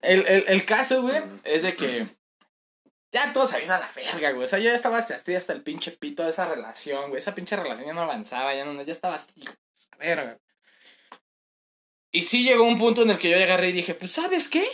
El, 0.00 0.26
el, 0.26 0.44
el 0.48 0.64
caso, 0.64 1.02
güey, 1.02 1.20
es 1.44 1.62
de 1.62 1.74
que 1.74 2.06
ya 3.12 3.32
todo 3.32 3.46
se 3.46 3.56
había 3.56 3.66
ido 3.66 3.74
a 3.74 3.80
la 3.80 3.92
verga, 3.94 4.32
güey. 4.32 4.44
O 4.44 4.48
sea, 4.48 4.58
yo 4.58 4.70
ya 4.70 4.74
estaba 4.74 4.98
hasta, 4.98 5.16
hasta 5.16 5.52
el 5.52 5.62
pinche 5.62 5.90
pito 5.92 6.22
de 6.22 6.30
esa 6.30 6.46
relación, 6.46 7.08
güey. 7.08 7.18
Esa 7.18 7.34
pinche 7.34 7.56
relación 7.56 7.86
ya 7.86 7.94
no 7.94 8.02
avanzaba, 8.02 8.54
ya 8.54 8.64
no, 8.64 8.80
ya 8.82 8.92
estaba 8.92 9.16
así, 9.16 9.44
a 9.90 9.96
verga. 9.96 10.38
Y 12.10 12.22
sí 12.22 12.44
llegó 12.44 12.64
un 12.64 12.78
punto 12.78 13.02
en 13.02 13.10
el 13.10 13.18
que 13.18 13.30
yo 13.30 13.36
agarré 13.36 13.68
y 13.68 13.72
dije, 13.72 13.94
pues, 13.94 14.12
¿sabes 14.12 14.48
qué? 14.48 14.66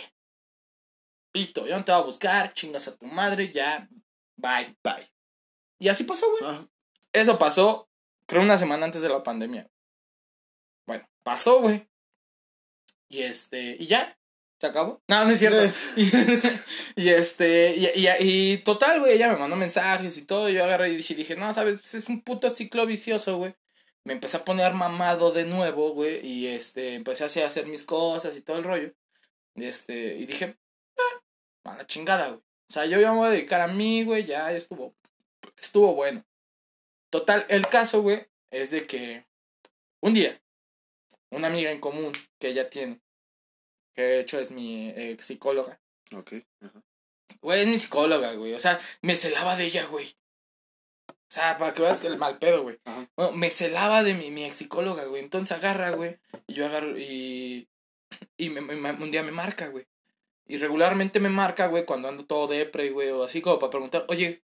Pito, 1.31 1.67
yo 1.67 1.77
no 1.77 1.85
te 1.85 1.91
voy 1.91 2.01
a 2.01 2.05
buscar, 2.05 2.53
chingas 2.53 2.87
a 2.87 2.95
tu 2.97 3.05
madre, 3.05 3.51
ya, 3.51 3.87
bye. 4.35 4.75
Bye. 4.83 5.07
Y 5.79 5.87
así 5.87 6.03
pasó, 6.03 6.29
güey. 6.31 6.43
Ah, 6.45 6.67
Eso 7.13 7.39
pasó, 7.39 7.89
creo, 8.27 8.41
una 8.41 8.57
semana 8.57 8.85
antes 8.85 9.01
de 9.01 9.09
la 9.09 9.23
pandemia. 9.23 9.69
Bueno, 10.85 11.07
pasó, 11.23 11.61
güey. 11.61 11.89
Y 13.07 13.23
este, 13.23 13.77
y 13.79 13.87
ya, 13.87 14.19
se 14.59 14.67
acabó. 14.67 15.01
No, 15.07 15.25
no 15.25 15.31
es 15.31 15.39
cierto. 15.39 15.57
y, 15.95 16.11
y 17.01 17.09
este, 17.09 17.75
y, 17.75 17.87
y, 17.95 18.07
y 18.19 18.57
total, 18.59 18.99
güey, 18.99 19.13
ella 19.13 19.29
me 19.31 19.37
mandó 19.37 19.55
mensajes 19.55 20.17
y 20.17 20.25
todo. 20.25 20.49
y 20.49 20.53
Yo 20.55 20.63
agarré 20.63 20.89
y 20.89 20.97
dije, 20.97 21.15
dije, 21.15 21.35
no, 21.35 21.51
sabes, 21.53 21.79
Pues 21.79 21.93
es 21.95 22.09
un 22.09 22.21
puto 22.21 22.49
ciclo 22.49 22.85
vicioso, 22.85 23.37
güey. 23.37 23.55
Me 24.03 24.13
empecé 24.13 24.37
a 24.37 24.45
poner 24.45 24.73
mamado 24.73 25.31
de 25.31 25.45
nuevo, 25.45 25.93
güey. 25.93 26.25
Y 26.25 26.47
este, 26.47 26.95
empecé 26.95 27.23
así 27.23 27.41
a 27.41 27.47
hacer 27.47 27.65
mis 27.65 27.83
cosas 27.83 28.35
y 28.37 28.41
todo 28.41 28.57
el 28.57 28.63
rollo. 28.63 28.93
Y 29.55 29.65
este, 29.65 30.15
y 30.17 30.25
dije, 30.25 30.57
ah, 30.97 31.71
a 31.71 31.77
la 31.77 31.85
chingada, 31.85 32.27
güey. 32.27 32.39
O 32.39 32.73
sea, 32.73 32.85
yo 32.85 32.99
ya 32.99 33.11
me 33.11 33.17
voy 33.17 33.27
a 33.27 33.31
dedicar 33.31 33.61
a 33.61 33.67
mí, 33.67 34.03
güey, 34.03 34.23
ya 34.25 34.51
estuvo, 34.51 34.95
estuvo 35.57 35.95
bueno. 35.95 36.25
Total, 37.11 37.45
el 37.49 37.67
caso, 37.67 38.01
güey, 38.01 38.27
es 38.51 38.71
de 38.71 38.83
que 38.83 39.25
un 40.01 40.13
día, 40.13 40.41
una 41.31 41.47
amiga 41.47 41.71
en 41.71 41.79
común 41.79 42.11
que 42.39 42.49
ella 42.49 42.69
tiene, 42.69 43.01
que 43.95 44.01
de 44.03 44.19
hecho 44.19 44.39
es 44.39 44.51
mi 44.51 44.89
ex 44.95 45.25
psicóloga, 45.25 45.81
ok. 46.15 46.33
ajá. 46.61 46.83
güey, 47.41 47.61
es 47.61 47.67
mi 47.67 47.77
psicóloga, 47.79 48.33
güey, 48.33 48.53
o 48.53 48.59
sea, 48.59 48.79
me 49.01 49.15
celaba 49.15 49.55
de 49.55 49.65
ella, 49.65 49.85
güey. 49.87 50.15
O 51.09 51.31
sea, 51.31 51.57
para 51.59 51.73
que 51.75 51.83
veas 51.83 52.01
que 52.01 52.07
el 52.07 52.17
mal 52.17 52.39
pedo, 52.39 52.63
güey. 52.63 52.79
Bueno, 53.15 53.33
me 53.33 53.51
celaba 53.51 54.01
de 54.01 54.15
mi, 54.15 54.31
mi 54.31 54.45
ex 54.45 54.55
psicóloga, 54.55 55.05
güey. 55.05 55.21
Entonces 55.21 55.55
agarra, 55.55 55.91
güey. 55.91 56.17
Y 56.47 56.55
yo 56.55 56.65
agarro 56.65 56.97
y. 56.97 57.69
Y 58.35 58.49
me- 58.49 58.61
un 58.91 59.11
día 59.11 59.21
me 59.21 59.31
marca, 59.31 59.67
güey. 59.67 59.85
Y 60.47 60.57
regularmente 60.57 61.19
me 61.19 61.29
marca, 61.29 61.67
güey, 61.67 61.85
cuando 61.85 62.09
ando 62.09 62.25
todo 62.25 62.47
depre, 62.47 62.89
güey, 62.89 63.09
o 63.11 63.23
así 63.23 63.41
como 63.43 63.59
para 63.59 63.69
preguntar, 63.69 64.05
oye, 64.09 64.41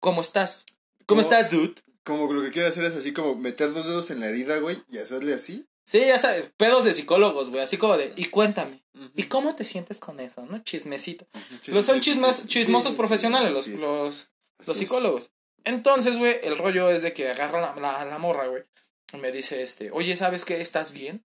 ¿cómo 0.00 0.22
estás? 0.22 0.64
¿Cómo, 1.06 1.06
¿Cómo? 1.06 1.20
estás, 1.22 1.50
dude? 1.50 1.74
Como 2.04 2.32
lo 2.32 2.42
que 2.42 2.50
quiere 2.50 2.68
hacer 2.68 2.84
es 2.84 2.94
así 2.94 3.12
como 3.12 3.34
meter 3.34 3.72
dos 3.72 3.86
dedos 3.86 4.10
en 4.10 4.20
la 4.20 4.26
herida, 4.28 4.58
güey, 4.58 4.78
y 4.88 4.98
hacerle 4.98 5.34
así. 5.34 5.66
Sí, 5.84 6.00
ya 6.00 6.18
sabes, 6.18 6.50
pedos 6.56 6.84
de 6.84 6.92
psicólogos, 6.92 7.50
güey, 7.50 7.62
así 7.62 7.76
como 7.76 7.96
de, 7.96 8.12
y 8.16 8.26
cuéntame, 8.26 8.82
¿y 9.14 9.24
cómo 9.24 9.54
te 9.54 9.64
sientes 9.64 10.00
con 10.00 10.18
eso, 10.18 10.44
no? 10.44 10.58
Chismecito. 10.58 11.26
Sí, 11.62 11.70
los 11.70 11.84
son 11.84 12.02
sí, 12.02 12.10
chismos, 12.10 12.36
sí, 12.36 12.46
chismosos 12.46 12.94
profesionales, 12.94 13.52
los, 13.52 13.68
los, 13.68 14.28
los 14.66 14.76
psicólogos. 14.76 15.30
Entonces, 15.64 16.18
güey, 16.18 16.40
el 16.42 16.58
rollo 16.58 16.90
es 16.90 17.02
de 17.02 17.12
que 17.12 17.28
agarra 17.28 17.60
la, 17.60 17.80
la, 17.80 18.04
la 18.04 18.18
morra, 18.18 18.46
güey, 18.46 18.64
y 19.12 19.16
me 19.18 19.30
dice, 19.30 19.62
este, 19.62 19.90
oye, 19.92 20.16
¿sabes 20.16 20.44
qué? 20.44 20.60
¿Estás 20.60 20.92
bien? 20.92 21.24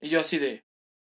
Y 0.00 0.08
yo 0.08 0.20
así 0.20 0.38
de, 0.38 0.64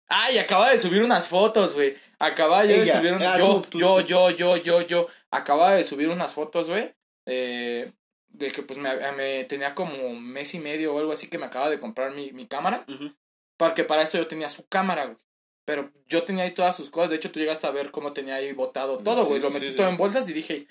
ay, 0.08 0.38
acaba 0.38 0.70
de 0.70 0.78
subir 0.78 1.02
unas 1.02 1.28
fotos, 1.28 1.74
güey, 1.74 1.94
acaba 2.18 2.64
yo 2.64 2.78
de 2.78 2.86
subir 2.86 3.12
un, 3.12 3.22
ah, 3.22 3.38
yo, 3.38 3.44
tú, 3.44 3.62
tú, 3.62 3.78
yo, 3.78 4.00
yo, 4.00 4.30
yo, 4.30 4.56
yo, 4.56 4.80
yo, 4.82 5.06
acaba 5.30 5.74
de 5.74 5.84
subir 5.84 6.08
unas 6.08 6.34
fotos, 6.34 6.68
güey, 6.68 6.94
eh, 7.26 7.92
de 8.28 8.50
que 8.50 8.62
pues 8.62 8.78
me, 8.78 9.12
me 9.12 9.44
tenía 9.44 9.74
como 9.74 9.94
un 10.06 10.32
mes 10.32 10.54
y 10.54 10.58
medio 10.58 10.94
o 10.94 10.98
algo 10.98 11.12
así 11.12 11.28
que 11.28 11.38
me 11.38 11.46
acaba 11.46 11.68
de 11.70 11.80
comprar 11.80 12.12
mi, 12.12 12.32
mi 12.32 12.46
cámara. 12.46 12.84
Ujú. 12.88 13.14
Porque 13.56 13.84
para 13.84 14.02
eso 14.02 14.16
yo 14.18 14.26
tenía 14.28 14.48
su 14.48 14.66
cámara, 14.68 15.06
güey. 15.06 15.18
Pero 15.64 15.90
yo 16.06 16.22
tenía 16.22 16.44
ahí 16.44 16.52
todas 16.52 16.76
sus 16.76 16.88
cosas. 16.88 17.10
De 17.10 17.16
hecho, 17.16 17.30
tú 17.30 17.40
llegaste 17.40 17.66
a 17.66 17.72
ver 17.72 17.90
cómo 17.90 18.12
tenía 18.12 18.36
ahí 18.36 18.52
botado 18.52 18.98
todo, 18.98 19.22
Sí, 19.24 19.28
güey. 19.28 19.40
Lo 19.40 19.50
metí 19.50 19.66
sí. 19.66 19.76
todo 19.76 19.88
en 19.88 19.96
bolsas 19.96 20.28
y 20.28 20.32
dije, 20.32 20.66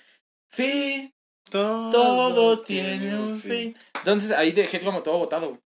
fin, 0.50 1.13
Todo, 1.50 1.91
todo 1.91 2.62
tiene 2.62 3.13
un 3.19 3.39
fin. 3.39 3.78
Entonces 4.00 4.32
ahí 4.32 4.54
dejé 4.54 4.80
como 4.80 5.04
todo 5.04 5.17
botado, 5.17 5.50
güey. 5.50 5.62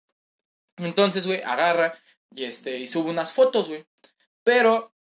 Entonces, 0.77 1.27
güey, 1.27 1.41
agarra 1.43 1.93
y 2.35 2.45
este, 2.45 2.77
y 2.77 2.87
sube 2.87 3.09
unas 3.09 3.33
fotos, 3.33 3.69
güey. 3.69 3.85
Pero 4.43 4.93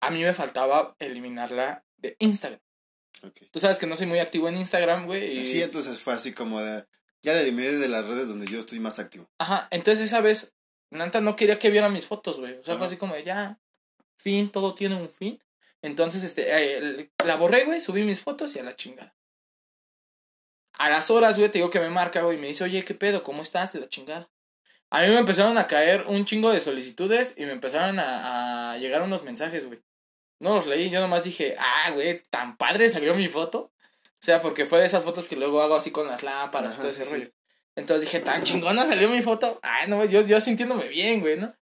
a 0.00 0.10
mí 0.10 0.22
me 0.22 0.34
faltaba 0.34 0.96
eliminarla 0.98 1.84
de 1.96 2.16
Instagram. 2.18 2.60
Tú 3.50 3.60
sabes 3.60 3.78
que 3.78 3.86
no 3.86 3.96
soy 3.96 4.06
muy 4.06 4.18
activo 4.18 4.48
en 4.48 4.56
Instagram, 4.56 5.06
güey. 5.06 5.38
Y... 5.38 5.46
Sí, 5.46 5.62
entonces 5.62 6.00
fue 6.00 6.14
así 6.14 6.32
como 6.32 6.60
de. 6.60 6.84
Ya 7.22 7.34
la 7.34 7.40
eliminé 7.40 7.70
de 7.70 7.88
las 7.88 8.06
redes 8.06 8.28
donde 8.28 8.46
yo 8.46 8.58
estoy 8.58 8.80
más 8.80 8.98
activo. 8.98 9.30
Ajá, 9.38 9.68
entonces 9.70 10.06
esa 10.06 10.20
vez, 10.20 10.54
Nanta 10.90 11.20
no 11.20 11.36
quería 11.36 11.56
que 11.56 11.70
viera 11.70 11.88
mis 11.88 12.06
fotos, 12.06 12.40
güey. 12.40 12.54
O 12.54 12.64
sea, 12.64 12.76
fue 12.76 12.86
así 12.86 12.96
como 12.96 13.14
de 13.14 13.22
ya, 13.22 13.60
fin, 14.16 14.50
todo 14.50 14.74
tiene 14.74 14.96
un 14.96 15.08
fin. 15.08 15.40
Entonces, 15.82 16.24
este, 16.24 16.46
eh, 16.48 17.12
la 17.24 17.36
borré, 17.36 17.64
güey, 17.64 17.80
subí 17.80 18.02
mis 18.02 18.20
fotos 18.20 18.56
y 18.56 18.58
a 18.58 18.64
la 18.64 18.74
chingada. 18.74 19.14
A 20.72 20.88
las 20.88 21.10
horas, 21.10 21.38
güey, 21.38 21.48
te 21.48 21.58
digo 21.58 21.70
que 21.70 21.78
me 21.78 21.90
marca, 21.90 22.22
güey, 22.22 22.38
y 22.38 22.40
me 22.40 22.48
dice, 22.48 22.64
oye, 22.64 22.84
¿qué 22.84 22.94
pedo? 22.94 23.22
¿Cómo 23.22 23.42
estás? 23.42 23.72
De 23.72 23.78
la 23.78 23.88
chingada. 23.88 24.31
A 24.94 25.00
mí 25.00 25.08
me 25.08 25.20
empezaron 25.20 25.56
a 25.56 25.66
caer 25.66 26.04
un 26.06 26.26
chingo 26.26 26.52
de 26.52 26.60
solicitudes 26.60 27.32
y 27.38 27.46
me 27.46 27.52
empezaron 27.52 27.98
a, 27.98 28.72
a 28.72 28.76
llegar 28.76 29.00
unos 29.00 29.24
mensajes, 29.24 29.64
güey. 29.66 29.80
No 30.38 30.56
los 30.56 30.66
leí, 30.66 30.90
yo 30.90 31.00
nomás 31.00 31.24
dije, 31.24 31.56
ah, 31.58 31.92
güey, 31.92 32.22
tan 32.28 32.58
padre 32.58 32.90
salió 32.90 33.14
mi 33.14 33.26
foto. 33.26 33.72
O 34.04 34.18
sea, 34.20 34.42
porque 34.42 34.66
fue 34.66 34.80
de 34.80 34.84
esas 34.84 35.02
fotos 35.02 35.28
que 35.28 35.36
luego 35.36 35.62
hago 35.62 35.76
así 35.76 35.90
con 35.90 36.08
las 36.08 36.22
lámparas 36.22 36.74
y 36.74 36.76
todo 36.76 36.90
ese 36.90 37.06
sí. 37.06 37.10
rollo. 37.10 37.32
Entonces 37.74 38.02
dije, 38.02 38.20
tan 38.20 38.42
chingona 38.42 38.84
salió 38.84 39.08
mi 39.08 39.22
foto. 39.22 39.60
Ay, 39.62 39.88
no, 39.88 40.04
yo, 40.04 40.20
yo 40.20 40.38
sintiéndome 40.42 40.88
bien, 40.88 41.20
güey, 41.20 41.38
¿no? 41.38 41.56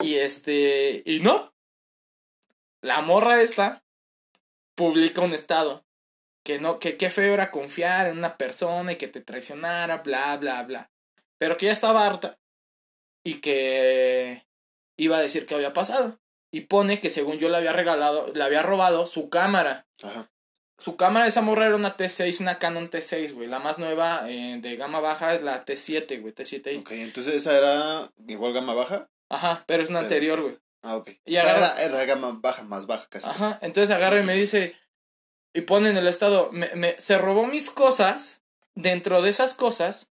Y 0.00 0.14
este, 0.14 1.02
y 1.04 1.18
no. 1.18 1.52
La 2.80 3.00
morra 3.00 3.42
esta 3.42 3.82
publica 4.76 5.20
un 5.20 5.32
estado. 5.32 5.84
Que 6.44 6.60
no, 6.60 6.78
que 6.78 6.96
qué 6.96 7.10
feo 7.10 7.34
era 7.34 7.50
confiar 7.50 8.06
en 8.06 8.18
una 8.18 8.38
persona 8.38 8.92
y 8.92 8.96
que 8.96 9.08
te 9.08 9.20
traicionara, 9.20 9.98
bla, 9.98 10.36
bla, 10.36 10.62
bla. 10.62 10.92
Pero 11.38 11.56
que 11.56 11.66
ya 11.66 11.72
estaba 11.72 12.06
harta. 12.06 12.38
Y 13.24 13.40
que 13.40 14.44
iba 14.98 15.16
a 15.16 15.20
decir 15.20 15.46
qué 15.46 15.54
había 15.54 15.72
pasado. 15.72 16.18
Y 16.52 16.62
pone 16.62 17.00
que 17.00 17.10
según 17.10 17.38
yo 17.38 17.48
le 17.48 17.56
había 17.56 17.72
regalado, 17.72 18.26
le 18.34 18.42
había 18.42 18.62
robado 18.62 19.06
su 19.06 19.28
cámara. 19.30 19.86
Ajá. 20.02 20.28
Su 20.78 20.96
cámara 20.96 21.24
de 21.24 21.28
esa 21.28 21.42
morra 21.42 21.66
era 21.66 21.76
una 21.76 21.96
T6, 21.96 22.40
una 22.40 22.58
Canon 22.58 22.90
T6, 22.90 23.34
güey. 23.34 23.46
La 23.48 23.60
más 23.60 23.78
nueva 23.78 24.24
eh, 24.28 24.58
de 24.60 24.76
gama 24.76 24.98
baja 25.00 25.34
es 25.34 25.42
la 25.42 25.64
T7, 25.64 26.20
güey, 26.20 26.34
T7i. 26.34 26.80
Ok, 26.80 26.90
entonces 26.92 27.34
esa 27.34 27.56
era 27.56 28.10
igual 28.26 28.52
gama 28.52 28.74
baja. 28.74 29.08
Ajá, 29.30 29.62
pero 29.66 29.82
es 29.82 29.90
una 29.90 30.00
Pero- 30.00 30.06
anterior, 30.08 30.40
güey. 30.42 30.58
Ah, 30.82 30.96
ok. 30.96 31.10
Y 31.24 31.36
O 31.36 31.40
sea, 31.42 31.50
agarra- 31.56 31.80
era, 31.84 31.94
era 31.98 32.04
gama 32.06 32.36
baja, 32.42 32.64
más 32.64 32.86
baja 32.86 33.06
casi. 33.08 33.26
casi. 33.28 33.42
Ajá, 33.44 33.58
entonces 33.62 33.94
agarra 33.94 34.18
y 34.20 34.24
me 34.24 34.34
dice, 34.34 34.74
y 35.54 35.60
pone 35.60 35.90
en 35.90 35.96
el 35.96 36.08
estado, 36.08 36.50
me, 36.50 36.68
me- 36.74 37.00
se 37.00 37.16
robó 37.16 37.46
mis 37.46 37.70
cosas, 37.70 38.42
dentro 38.74 39.22
de 39.22 39.30
esas 39.30 39.54
cosas, 39.54 40.08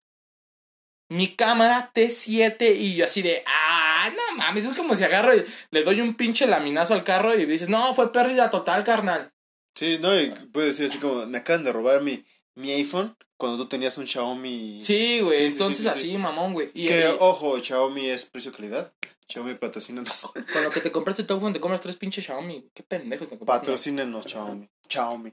mi 1.09 1.35
cámara 1.35 1.91
T7 1.93 2.75
y 2.77 2.95
yo 2.95 3.05
así 3.05 3.21
de, 3.21 3.43
ah, 3.47 4.09
no 4.15 4.37
mames, 4.37 4.65
es 4.65 4.75
como 4.75 4.95
si 4.95 5.03
agarro 5.03 5.35
y 5.35 5.43
le 5.71 5.83
doy 5.83 6.01
un 6.01 6.13
pinche 6.13 6.45
laminazo 6.47 6.93
al 6.93 7.03
carro 7.03 7.35
y 7.37 7.45
dices, 7.45 7.67
no, 7.67 7.93
fue 7.93 8.11
pérdida 8.11 8.49
total, 8.49 8.83
carnal. 8.83 9.33
Sí, 9.75 9.97
no, 9.99 10.19
y 10.19 10.29
puedes 10.51 10.77
decir 10.77 10.91
así 10.91 10.99
como, 10.99 11.25
me 11.25 11.39
acaban 11.39 11.63
de 11.63 11.71
robar 11.71 12.01
mi, 12.01 12.23
mi 12.55 12.71
iPhone 12.71 13.17
cuando 13.37 13.57
tú 13.57 13.67
tenías 13.67 13.97
un 13.97 14.05
Xiaomi. 14.05 14.81
Sí, 14.83 15.21
güey, 15.21 15.39
Sí, 15.39 15.45
entonces 15.53 15.77
sí, 15.77 15.83
sí, 15.83 15.89
así, 15.89 16.11
sí. 16.11 16.17
mamón, 16.17 16.53
güey. 16.53 16.69
Y, 16.73 16.87
Que, 16.87 17.07
ojo, 17.19 17.59
Xiaomi 17.59 18.07
es 18.07 18.25
precio-calidad. 18.25 18.93
Xiaomi 19.27 19.55
patrocínanos. 19.55 20.21
con 20.53 20.63
lo 20.63 20.69
que 20.69 20.81
te 20.81 20.91
compraste 20.91 21.23
tu 21.23 21.33
iPhone 21.35 21.53
te 21.53 21.59
compras 21.59 21.81
tres 21.81 21.95
pinches 21.95 22.25
Xiaomi, 22.25 22.69
qué 22.73 22.83
pendejo 22.83 23.25
te 23.25 23.37
compraste. 23.37 23.61
Patrocínenos, 23.61 24.25
Xiaomi. 24.25 24.69
Xiaomi. 24.87 25.31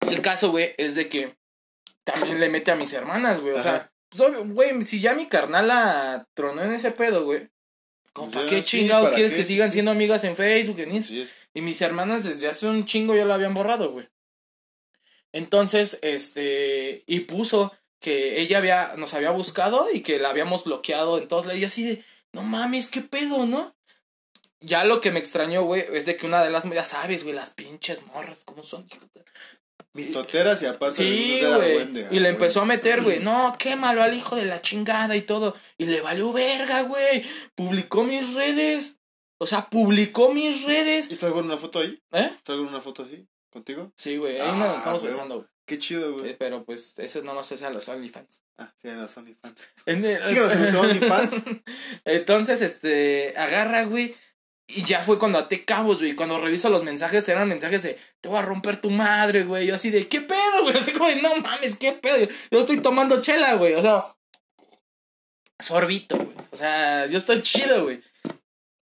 El 0.00 0.20
caso, 0.22 0.50
güey, 0.50 0.74
es 0.76 0.94
de 0.94 1.08
que 1.08 1.36
también 2.04 2.38
le 2.40 2.48
mete 2.48 2.70
a 2.70 2.76
mis 2.76 2.92
hermanas, 2.92 3.40
güey. 3.40 3.54
O 3.54 3.60
sea. 3.60 3.90
Pues, 4.10 4.20
obvio, 4.20 4.44
güey, 4.44 4.84
si 4.84 5.00
ya 5.00 5.14
mi 5.14 5.26
carnala 5.26 6.28
tronó 6.34 6.62
en 6.62 6.74
ese 6.74 6.90
pedo, 6.90 7.24
güey. 7.24 7.48
¿Cómo 8.12 8.32
para 8.32 8.46
qué 8.46 8.56
sí, 8.58 8.64
chingados 8.64 9.04
¿para 9.04 9.14
quieres 9.14 9.32
qué? 9.32 9.38
que 9.38 9.44
sigan 9.44 9.68
sí. 9.68 9.74
siendo 9.74 9.92
amigas 9.92 10.24
en 10.24 10.36
Facebook, 10.36 10.80
en 10.80 10.96
Instagram? 10.96 11.28
Y 11.54 11.60
mis 11.60 11.80
hermanas 11.80 12.24
desde 12.24 12.48
hace 12.48 12.66
un 12.66 12.84
chingo 12.84 13.14
ya 13.14 13.24
lo 13.24 13.32
habían 13.34 13.54
borrado, 13.54 13.92
güey. 13.92 14.08
Entonces, 15.32 15.98
este, 16.02 17.04
y 17.06 17.20
puso 17.20 17.72
que 18.00 18.40
ella 18.40 18.58
había, 18.58 18.94
nos 18.96 19.14
había 19.14 19.30
buscado 19.30 19.88
y 19.92 20.00
que 20.00 20.18
la 20.18 20.30
habíamos 20.30 20.64
bloqueado 20.64 21.18
en 21.18 21.28
todos 21.28 21.46
lados. 21.46 21.60
Y 21.60 21.64
así 21.64 21.84
de, 21.84 22.04
no 22.32 22.42
mames, 22.42 22.88
qué 22.88 23.02
pedo, 23.02 23.46
¿no? 23.46 23.76
Ya 24.60 24.84
lo 24.84 25.00
que 25.00 25.12
me 25.12 25.20
extrañó, 25.20 25.62
güey, 25.62 25.84
es 25.92 26.04
de 26.04 26.16
que 26.16 26.26
una 26.26 26.42
de 26.42 26.50
las, 26.50 26.68
ya 26.68 26.84
sabes, 26.84 27.22
güey, 27.22 27.34
las 27.34 27.50
pinches 27.50 28.04
morras, 28.06 28.42
¿cómo 28.44 28.64
son? 28.64 28.88
Mitoteras 29.92 30.62
y 30.62 30.66
aparte 30.66 31.02
Sí, 31.02 31.40
güey. 31.44 32.06
Y 32.12 32.20
le 32.20 32.28
empezó 32.28 32.60
a 32.60 32.64
meter, 32.64 33.02
güey. 33.02 33.18
No, 33.20 33.56
quémalo 33.58 34.02
al 34.02 34.14
hijo 34.14 34.36
de 34.36 34.44
la 34.44 34.62
chingada 34.62 35.16
y 35.16 35.22
todo. 35.22 35.56
Y 35.78 35.86
le 35.86 36.00
valió 36.00 36.32
verga, 36.32 36.82
güey. 36.82 37.24
Publicó 37.54 38.04
mis 38.04 38.34
redes. 38.34 38.96
O 39.38 39.46
sea, 39.46 39.68
publicó 39.68 40.32
mis 40.32 40.60
¿Y 40.62 40.66
redes. 40.66 41.10
está 41.10 41.26
alguna 41.26 41.56
foto 41.56 41.80
ahí? 41.80 42.00
¿Eh? 42.12 42.30
¿Está 42.36 42.52
alguna 42.52 42.80
foto 42.80 43.02
así? 43.02 43.26
¿Contigo? 43.50 43.92
Sí, 43.96 44.16
güey. 44.16 44.38
Ahí 44.38 44.50
Ah, 44.52 44.56
nos 44.56 44.76
estamos 44.78 45.00
güey. 45.00 45.12
besando, 45.12 45.34
güey. 45.36 45.48
Qué 45.66 45.78
chido, 45.78 46.12
güey. 46.14 46.30
Eh, 46.30 46.36
Pero 46.38 46.64
pues, 46.64 46.94
eso 46.98 47.22
no 47.22 47.32
nos 47.34 47.50
hace 47.50 47.64
a 47.64 47.70
los 47.70 47.88
OnlyFans. 47.88 48.42
Ah, 48.58 48.72
sí, 48.76 48.88
en 48.88 49.00
los 49.00 49.16
OnlyFans. 49.16 49.68
Síganos 49.86 50.52
en 50.52 50.58
nuestro 50.60 50.80
OnlyFans. 50.82 51.42
Entonces, 52.04 52.60
este, 52.60 53.34
agarra, 53.36 53.84
güey. 53.84 54.14
Y 54.72 54.84
ya 54.84 55.02
fue 55.02 55.18
cuando 55.18 55.38
até 55.38 55.64
cabos, 55.64 55.98
güey. 55.98 56.14
Cuando 56.14 56.40
reviso 56.40 56.70
los 56.70 56.84
mensajes, 56.84 57.28
eran 57.28 57.48
mensajes 57.48 57.82
de, 57.82 57.98
te 58.20 58.28
voy 58.28 58.38
a 58.38 58.42
romper 58.42 58.80
tu 58.80 58.90
madre, 58.90 59.44
güey. 59.44 59.66
Yo 59.66 59.74
así 59.74 59.90
de, 59.90 60.06
¿qué 60.06 60.20
pedo, 60.20 60.62
güey? 60.62 60.76
Así 60.78 60.92
como 60.92 61.08
de, 61.08 61.20
no 61.22 61.36
mames, 61.36 61.76
¿qué 61.76 61.92
pedo? 61.92 62.28
Yo 62.50 62.60
estoy 62.60 62.80
tomando 62.80 63.20
chela, 63.20 63.54
güey. 63.54 63.74
O 63.74 63.82
sea, 63.82 64.16
sorbito, 65.58 66.16
güey. 66.16 66.36
O 66.52 66.56
sea, 66.56 67.06
yo 67.06 67.18
estoy 67.18 67.42
chido, 67.42 67.84
güey. 67.84 68.00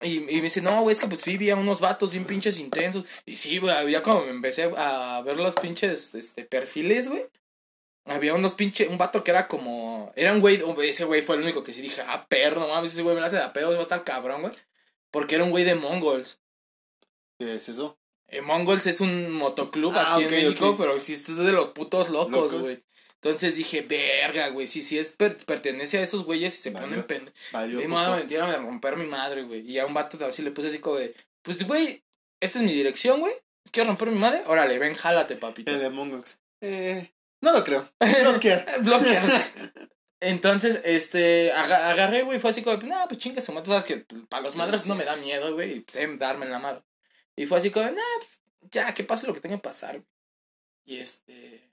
Y, 0.00 0.18
y 0.30 0.36
me 0.36 0.42
dice, 0.42 0.60
no, 0.60 0.82
güey, 0.82 0.94
es 0.94 1.00
que 1.00 1.08
pues 1.08 1.22
sí, 1.22 1.36
vi 1.36 1.50
a 1.50 1.56
unos 1.56 1.80
vatos 1.80 2.12
bien 2.12 2.24
pinches 2.24 2.58
intensos. 2.60 3.04
Y 3.24 3.36
sí, 3.36 3.58
güey, 3.58 3.90
ya 3.90 4.02
como 4.02 4.22
me 4.22 4.30
empecé 4.30 4.70
a 4.76 5.22
ver 5.24 5.38
los 5.38 5.54
pinches 5.56 6.14
este, 6.14 6.44
perfiles, 6.44 7.08
güey. 7.08 7.24
Había 8.04 8.34
unos 8.34 8.54
pinches, 8.54 8.88
un 8.88 8.96
vato 8.96 9.22
que 9.22 9.30
era 9.30 9.48
como, 9.48 10.12
era 10.16 10.32
un 10.32 10.40
güey, 10.40 10.62
ese 10.82 11.04
güey 11.04 11.20
fue 11.20 11.36
el 11.36 11.42
único 11.42 11.62
que 11.62 11.74
sí 11.74 11.82
dije, 11.82 12.02
ah, 12.06 12.26
perro, 12.28 12.60
no 12.60 12.68
mames, 12.68 12.92
ese 12.92 13.02
güey 13.02 13.14
me 13.14 13.20
lo 13.20 13.26
hace 13.26 13.36
de 13.36 13.48
pedo, 13.50 13.72
va 13.72 13.78
a 13.78 13.82
estar 13.82 14.02
cabrón, 14.02 14.42
güey. 14.42 14.52
Porque 15.10 15.34
era 15.36 15.44
un 15.44 15.50
güey 15.50 15.64
de 15.64 15.74
Mongols. 15.74 16.40
¿Qué 17.40 17.54
es 17.54 17.68
eso? 17.68 17.98
Eh, 18.28 18.42
Mongols 18.42 18.86
es 18.86 19.00
un 19.00 19.32
motoclub 19.32 19.92
Ah, 19.94 20.14
aquí 20.16 20.24
en 20.24 20.30
México, 20.30 20.70
ok. 20.70 20.78
pero 20.78 21.00
sí 21.00 21.14
es 21.14 21.26
de 21.26 21.52
los 21.52 21.70
putos 21.70 22.10
locos, 22.10 22.54
güey. 22.54 22.82
Entonces 23.14 23.56
dije, 23.56 23.80
verga, 23.82 24.48
güey, 24.50 24.68
si, 24.68 24.82
si 24.82 24.98
es 24.98 25.12
per- 25.12 25.36
pertenece 25.44 25.98
a 25.98 26.02
esos 26.02 26.24
güeyes 26.24 26.56
y 26.58 26.62
se 26.62 26.70
Valió. 26.70 26.88
ponen 26.88 27.04
pende. 27.04 27.32
Valió. 27.52 27.80
Y 27.82 27.88
me 27.88 27.96
a 28.52 28.56
romper 28.58 28.96
mi 28.96 29.06
madre, 29.06 29.42
güey. 29.42 29.60
Y 29.68 29.78
a 29.78 29.86
un 29.86 29.94
vato 29.94 30.24
así 30.24 30.42
le 30.42 30.50
puse 30.52 30.68
así 30.68 30.78
como 30.78 30.96
de, 30.96 31.14
pues, 31.42 31.66
güey, 31.66 32.04
esta 32.40 32.58
es 32.58 32.64
mi 32.64 32.72
dirección, 32.72 33.18
güey. 33.20 33.34
¿Quieres 33.72 33.88
romper 33.88 34.10
mi 34.10 34.18
madre? 34.18 34.42
Órale, 34.46 34.78
ven, 34.78 34.94
jálate, 34.94 35.36
papito. 35.36 35.70
El 35.70 35.80
de 35.80 35.90
Mongox. 35.90 36.38
Eh, 36.62 37.12
no 37.42 37.52
lo 37.52 37.64
creo. 37.64 37.88
Bloquear. 38.22 38.82
Bloquear. 38.82 39.24
Entonces, 40.20 40.80
este, 40.84 41.52
aga- 41.52 41.90
agarré, 41.90 42.22
güey, 42.22 42.40
fue 42.40 42.50
así 42.50 42.62
como, 42.62 42.78
pues, 42.78 42.90
nah, 42.90 43.06
pues 43.06 43.18
chinga 43.18 43.40
su 43.40 43.52
madre, 43.52 43.66
sabes 43.66 43.84
que 43.84 43.98
para 44.28 44.42
los 44.42 44.56
madres 44.56 44.86
no 44.86 44.94
me 44.96 45.04
da 45.04 45.16
miedo, 45.16 45.54
güey, 45.54 45.84
sé 45.88 46.06
darme 46.16 46.46
en 46.46 46.52
la 46.52 46.58
madre. 46.58 46.82
Y 47.36 47.46
fue 47.46 47.58
así 47.58 47.70
como, 47.70 47.86
nah, 47.86 47.94
pues, 48.18 48.40
ya, 48.72 48.92
que 48.94 49.04
pase 49.04 49.26
lo 49.28 49.34
que 49.34 49.40
tenga 49.40 49.56
que 49.56 49.62
pasar, 49.62 49.96
güey. 49.98 50.08
Y 50.84 50.96
este, 50.98 51.70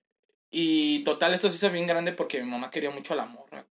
y 0.52 1.04
total, 1.04 1.34
esto 1.34 1.50
se 1.50 1.56
hizo 1.56 1.72
bien 1.72 1.88
grande 1.88 2.14
porque 2.14 2.44
mi 2.44 2.50
mamá 2.50 2.70
quería 2.70 2.92
mucho 2.92 3.14
a 3.14 3.18
la 3.18 3.26
morra. 3.26 3.66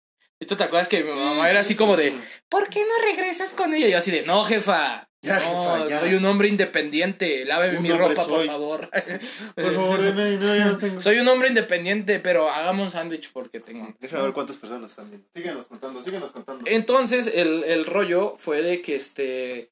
Y 0.43 0.47
tú 0.47 0.57
te 0.57 0.65
acuerdas 0.65 0.89
que 0.89 1.05
mi 1.05 1.11
mamá 1.11 1.51
era 1.51 1.61
así 1.61 1.77
como 1.77 1.97
de, 1.99 2.15
¿por 2.49 2.71
qué 2.71 2.81
no 2.81 3.05
regresas 3.05 3.53
con 3.53 3.75
ella? 3.75 3.89
Y 3.89 3.91
yo 3.91 3.99
así 3.99 4.11
de, 4.11 4.23
no, 4.23 4.45
jefa. 4.45 5.07
Ya, 5.23 5.39
no, 5.39 5.41
jefa, 5.41 5.89
ya. 5.89 6.01
soy 6.01 6.15
un 6.15 6.25
hombre 6.25 6.49
independiente. 6.49 7.45
Láveme 7.45 7.77
Un 7.77 7.83
mi 7.83 7.91
ropa, 7.93 8.27
por 8.27 8.47
favor. 8.47 8.91
Por 9.55 9.75
favor, 9.75 10.01
deme, 10.01 10.39
no, 10.39 10.57
ya 10.57 10.65
no 10.65 10.79
tengo. 10.79 11.03
soy 11.03 11.19
un 11.19 11.29
hombre 11.29 11.49
independiente, 11.49 12.21
pero 12.21 12.49
hagamos 12.49 12.87
un 12.87 12.91
sándwich 12.91 13.31
porque 13.33 13.61
tengo. 13.61 13.95
Déjame 14.01 14.23
ver 14.23 14.33
cuántas 14.33 14.57
personas 14.57 14.97
viendo. 14.97 15.29
Síguenos 15.35 15.67
contando, 15.67 16.03
síguenos 16.03 16.31
contando. 16.33 16.65
Entonces, 16.67 17.27
el, 17.35 17.65
el 17.65 17.85
rollo 17.85 18.37
fue 18.39 18.63
de 18.63 18.81
que 18.81 18.97
este. 18.97 19.71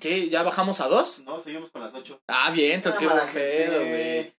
Sí, 0.00 0.28
ya 0.30 0.44
bajamos 0.44 0.80
a 0.80 0.86
dos. 0.86 1.24
No, 1.24 1.40
seguimos 1.40 1.72
con 1.72 1.82
las 1.82 1.92
ocho. 1.94 2.22
Ah, 2.28 2.52
bien, 2.52 2.72
entonces 2.74 3.00
qué 3.00 3.08
buen 3.08 3.28
pedo, 3.32 3.84
güey. 3.84 4.32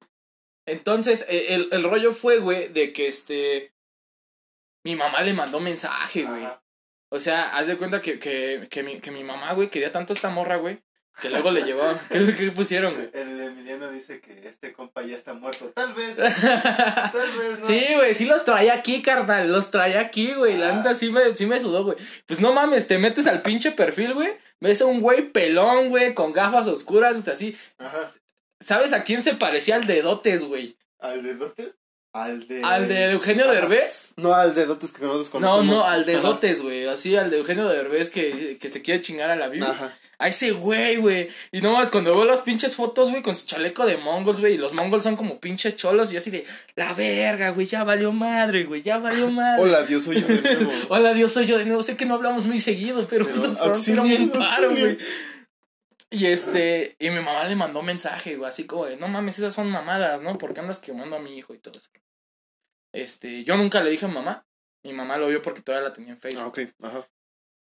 Entonces, 0.66 1.26
eh, 1.28 1.46
el, 1.48 1.68
el 1.72 1.82
rollo 1.82 2.12
fue, 2.12 2.38
güey, 2.38 2.68
de 2.68 2.92
que 2.92 3.08
este. 3.08 3.73
Mi 4.84 4.94
mamá 4.96 5.22
le 5.22 5.32
mandó 5.32 5.60
mensaje, 5.60 6.24
güey. 6.24 6.46
O 7.10 7.18
sea, 7.20 7.56
haz 7.56 7.66
de 7.66 7.76
cuenta 7.76 8.00
que, 8.00 8.18
que, 8.18 8.66
que, 8.70 8.82
mi, 8.82 8.98
que 9.00 9.10
mi 9.10 9.24
mamá, 9.24 9.52
güey, 9.52 9.68
quería 9.70 9.92
tanto 9.92 10.12
esta 10.12 10.30
morra, 10.30 10.56
güey, 10.56 10.82
que 11.22 11.30
luego 11.30 11.50
le 11.52 11.62
llevó. 11.62 11.82
¿Qué, 12.10 12.34
qué 12.36 12.50
pusieron, 12.50 12.92
güey? 12.94 13.08
El 13.14 13.40
Emiliano 13.40 13.90
dice 13.90 14.20
que 14.20 14.48
este 14.48 14.72
compa 14.72 15.02
ya 15.02 15.14
está 15.16 15.32
muerto. 15.32 15.66
Tal 15.74 15.94
vez, 15.94 16.16
tal 16.16 16.32
vez, 17.38 17.60
¿no? 17.60 17.66
Sí, 17.66 17.86
güey, 17.94 18.14
sí 18.14 18.24
los 18.26 18.44
traía 18.44 18.74
aquí, 18.74 19.00
carnal. 19.00 19.50
Los 19.52 19.70
traía 19.70 20.00
aquí, 20.00 20.34
güey. 20.34 20.56
La 20.58 20.70
Ah. 20.70 20.72
neta 20.72 20.94
sí 20.94 21.10
me, 21.10 21.34
sí 21.36 21.46
me 21.46 21.60
sudó, 21.60 21.84
güey. 21.84 21.96
Pues 22.26 22.40
no 22.40 22.52
mames, 22.52 22.86
te 22.88 22.98
metes 22.98 23.26
al 23.28 23.42
pinche 23.42 23.70
perfil, 23.72 24.12
güey. 24.14 24.36
Ves 24.60 24.82
a 24.82 24.86
un 24.86 25.00
güey 25.00 25.30
pelón, 25.30 25.90
güey, 25.90 26.14
con 26.14 26.32
gafas 26.32 26.66
oscuras, 26.66 27.16
hasta 27.18 27.32
así. 27.32 27.56
Ajá. 27.78 28.10
¿Sabes 28.60 28.92
a 28.92 29.04
quién 29.04 29.22
se 29.22 29.34
parecía 29.34 29.76
al 29.76 29.86
de 29.86 30.02
Dotes, 30.02 30.44
güey? 30.44 30.76
¿Al 30.98 31.22
de 31.22 31.34
Dotes? 31.34 31.76
Al 32.14 32.46
de. 32.46 32.62
¿Al 32.62 32.86
de 32.86 33.10
Eugenio 33.10 33.44
Ajá. 33.44 33.54
Derbez? 33.54 34.12
No, 34.16 34.34
al 34.34 34.54
de 34.54 34.66
Dotes 34.66 34.92
que 34.92 35.02
nosotros 35.02 35.26
No, 35.26 35.32
conocemos. 35.32 35.66
no, 35.66 35.84
al 35.84 36.06
de 36.06 36.14
Ajá. 36.14 36.22
Dotes, 36.28 36.62
güey. 36.62 36.86
Así, 36.86 37.16
al 37.16 37.28
de 37.28 37.38
Eugenio 37.38 37.68
Derbez 37.68 38.08
que, 38.08 38.56
que 38.56 38.68
se 38.68 38.82
quiere 38.82 39.00
chingar 39.00 39.32
a 39.32 39.36
la 39.36 39.48
Biblia. 39.48 39.72
Ajá. 39.72 39.98
A 40.18 40.28
ese 40.28 40.52
güey, 40.52 40.94
güey. 40.96 41.28
Y 41.50 41.60
nomás 41.60 41.90
cuando 41.90 42.14
veo 42.14 42.24
las 42.24 42.42
pinches 42.42 42.76
fotos, 42.76 43.10
güey, 43.10 43.20
con 43.20 43.34
su 43.36 43.46
chaleco 43.46 43.84
de 43.84 43.96
mongols, 43.96 44.38
güey. 44.38 44.54
Y 44.54 44.58
los 44.58 44.74
mongols 44.74 45.02
son 45.02 45.16
como 45.16 45.40
pinches 45.40 45.74
cholos. 45.74 46.10
Y 46.10 46.14
yo 46.14 46.18
así 46.20 46.30
de, 46.30 46.46
la 46.76 46.94
verga, 46.94 47.50
güey, 47.50 47.66
ya 47.66 47.82
valió 47.82 48.12
madre, 48.12 48.62
güey, 48.62 48.80
ya 48.80 48.98
valió 48.98 49.28
madre. 49.32 49.60
Hola, 49.64 49.82
Dios, 49.82 50.04
soy 50.04 50.20
yo 50.20 50.26
de 50.28 50.40
nuevo. 50.40 50.70
Hola, 50.90 51.14
Dios, 51.14 51.32
soy 51.32 51.46
yo 51.46 51.58
de 51.58 51.64
nuevo. 51.64 51.82
Sé 51.82 51.96
que 51.96 52.06
no 52.06 52.14
hablamos 52.14 52.46
muy 52.46 52.60
seguido, 52.60 53.04
pero, 53.10 53.26
Pero, 53.26 53.72
tírame 53.84 54.14
un 54.14 54.30
paro, 54.30 54.70
güey. 54.70 54.98
Y 56.10 56.26
este, 56.26 56.94
y 57.00 57.10
mi 57.10 57.16
mamá 57.16 57.42
le 57.44 57.56
mandó 57.56 57.82
mensaje, 57.82 58.36
güey, 58.36 58.48
así 58.48 58.66
como 58.66 58.86
de, 58.86 58.96
no 58.96 59.08
mames, 59.08 59.38
esas 59.38 59.52
son 59.52 59.68
mamadas, 59.72 60.22
¿no? 60.22 60.38
¿Por 60.38 60.54
qué 60.54 60.60
andas 60.60 60.78
quemando 60.78 61.16
a 61.16 61.18
mi 61.18 61.36
hijo 61.36 61.54
y 61.54 61.58
todo 61.58 61.76
eso? 61.76 61.90
Este, 62.94 63.44
yo 63.44 63.56
nunca 63.56 63.82
le 63.82 63.90
dije 63.90 64.04
a 64.06 64.08
mi 64.08 64.14
mamá. 64.14 64.46
Mi 64.82 64.92
mamá 64.92 65.16
lo 65.18 65.28
vio 65.28 65.42
porque 65.42 65.62
todavía 65.62 65.88
la 65.88 65.94
tenía 65.94 66.12
en 66.12 66.18
Facebook. 66.18 66.42
Ah, 66.42 66.46
ok, 66.48 66.58
ajá. 66.82 67.08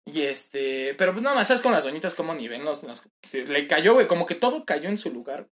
Y 0.06 0.22
este, 0.22 0.94
pero 0.96 1.12
pues 1.12 1.22
nada 1.22 1.36
más, 1.36 1.48
¿sabes 1.48 1.60
con 1.62 1.72
las 1.72 1.84
doñitas 1.84 2.14
como 2.14 2.34
ni 2.34 2.48
ven 2.48 2.64
los, 2.64 2.80
sí, 3.22 3.42
le 3.44 3.66
cayó, 3.66 3.94
güey, 3.94 4.06
como 4.06 4.24
que 4.26 4.34
todo 4.34 4.64
cayó 4.64 4.88
en 4.88 4.96
su 4.98 5.10
lugar. 5.10 5.48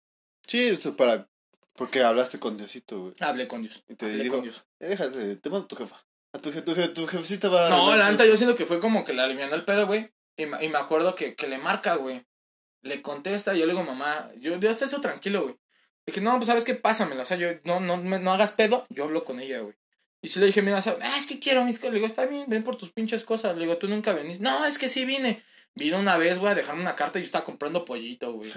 Sí, 0.48 0.66
eso 0.68 0.96
para. 0.96 1.28
Porque 1.76 2.04
hablaste 2.04 2.40
con 2.40 2.56
Diosito, 2.58 3.00
güey. 3.02 3.14
Hablé 3.20 3.48
con 3.48 3.62
Dios. 3.64 3.84
Y 3.88 3.96
te 3.96 4.06
hablé 4.06 4.28
con 4.28 4.44
Dios. 4.44 4.66
eh, 4.80 4.90
déjate, 4.90 5.36
te 5.38 5.50
mando 5.50 5.66
a 5.66 5.68
tu 5.68 5.76
jefa. 5.76 6.06
A 6.34 6.40
tu, 6.42 6.52
tu, 6.52 6.74
je- 6.76 6.94
tu 6.94 7.08
jefecita 7.08 7.50
va 7.50 7.68
a 7.68 7.70
No, 7.70 7.96
la 7.96 8.12
neta, 8.12 8.26
yo 8.26 8.36
siento 8.38 8.56
que 8.56 8.66
fue 8.68 8.80
como 8.80 9.06
que 9.06 9.14
le 9.14 9.22
alivianó 9.24 9.56
el 9.56 9.66
pedo, 9.66 9.88
güey. 9.88 10.12
Y, 10.38 10.44
y 10.44 10.48
me 10.70 10.78
acuerdo 10.78 11.16
que, 11.16 11.36
que 11.36 11.48
le 11.48 11.58
marca, 11.58 11.96
güey. 11.96 12.24
Le 12.84 13.02
contesta, 13.02 13.56
y 13.56 13.60
yo 13.60 13.66
le 13.66 13.74
digo, 13.74 13.84
mamá, 13.84 14.30
yo, 14.38 14.56
yo 14.60 14.70
hasta 14.70 14.86
eso 14.86 15.00
tranquilo, 15.02 15.44
güey. 15.44 15.56
Dije, 16.06 16.22
no, 16.22 16.36
pues 16.36 16.48
sabes 16.48 16.66
qué, 16.66 16.76
pásamela. 16.76 17.22
O 17.24 17.26
sea, 17.26 17.38
yo, 17.38 17.50
no, 17.64 17.80
no, 17.80 17.98
me- 17.98 18.20
no 18.20 18.32
hagas 18.34 18.52
pedo, 18.52 18.86
yo 18.90 19.06
hablo 19.06 19.24
con 19.24 19.40
ella, 19.40 19.60
güey. 19.62 19.76
Y 20.22 20.30
si 20.30 20.40
le 20.40 20.46
dije, 20.46 20.62
mira, 20.62 20.82
¿sabes? 20.82 21.00
ah, 21.04 21.18
es 21.18 21.28
que 21.28 21.40
quiero 21.40 21.66
mis 21.66 21.80
cosas. 21.80 21.92
Le 21.94 22.00
digo, 22.00 22.08
está 22.08 22.26
bien, 22.26 22.46
ven 22.48 22.64
por 22.64 22.78
tus 22.78 22.92
pinches 22.92 23.24
cosas. 23.26 23.56
Le 23.58 23.64
digo, 23.66 23.78
tú 23.78 23.88
nunca 23.90 24.14
venís. 24.14 24.40
No, 24.40 24.66
es 24.66 24.78
que 24.78 24.88
sí 24.90 25.04
vine. 25.06 25.44
Vine 25.76 25.98
una 25.98 26.18
vez, 26.18 26.40
güey, 26.40 26.52
a 26.52 26.56
dejarme 26.56 26.82
una 26.82 26.96
carta 26.96 27.20
y 27.20 27.24
yo 27.24 27.26
estaba 27.26 27.44
comprando 27.46 27.84
pollito, 27.84 28.32
güey. 28.34 28.50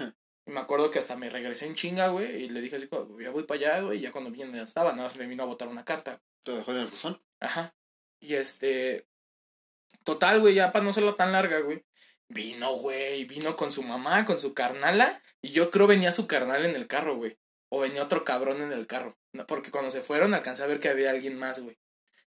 Y 0.45 0.51
me 0.51 0.61
acuerdo 0.61 0.91
que 0.91 0.99
hasta 0.99 1.17
me 1.17 1.29
regresé 1.29 1.65
en 1.65 1.75
chinga, 1.75 2.07
güey. 2.07 2.43
Y 2.43 2.49
le 2.49 2.61
dije 2.61 2.77
así, 2.77 2.87
ya 3.21 3.31
voy 3.31 3.43
para 3.43 3.59
allá, 3.59 3.81
güey. 3.81 3.97
Y 3.99 4.01
ya 4.01 4.11
cuando 4.13 4.31
vine 4.31 4.55
ya 4.55 4.63
estaba, 4.63 4.91
nada 4.91 5.03
más 5.03 5.17
me 5.17 5.27
vino 5.27 5.43
a 5.43 5.45
botar 5.45 5.67
una 5.67 5.83
carta. 5.83 6.21
¿Te 6.43 6.53
dejó 6.53 6.71
en 6.71 6.77
el 6.77 6.87
buzón? 6.87 7.21
Ajá. 7.41 7.75
Y 8.21 8.35
este. 8.35 9.07
Total, 10.03 10.39
güey, 10.39 10.53
ya 10.53 10.71
para 10.71 10.85
no 10.85 10.93
serlo 10.93 11.15
tan 11.15 11.33
larga, 11.33 11.59
güey. 11.59 11.83
Vino, 12.29 12.73
güey. 12.75 13.25
Vino 13.25 13.55
con 13.55 13.71
su 13.71 13.83
mamá, 13.83 14.25
con 14.25 14.37
su 14.37 14.53
carnala. 14.53 15.21
Y 15.41 15.49
yo 15.51 15.71
creo 15.71 15.87
venía 15.87 16.11
su 16.11 16.27
carnal 16.27 16.65
en 16.65 16.75
el 16.75 16.87
carro, 16.87 17.15
güey. 17.17 17.37
O 17.69 17.79
venía 17.79 18.03
otro 18.03 18.23
cabrón 18.23 18.61
en 18.61 18.71
el 18.71 18.87
carro. 18.87 19.17
No, 19.33 19.45
porque 19.45 19.71
cuando 19.71 19.91
se 19.91 20.01
fueron 20.01 20.33
alcancé 20.33 20.63
a 20.63 20.67
ver 20.67 20.79
que 20.79 20.89
había 20.89 21.11
alguien 21.11 21.37
más, 21.37 21.59
güey. 21.59 21.77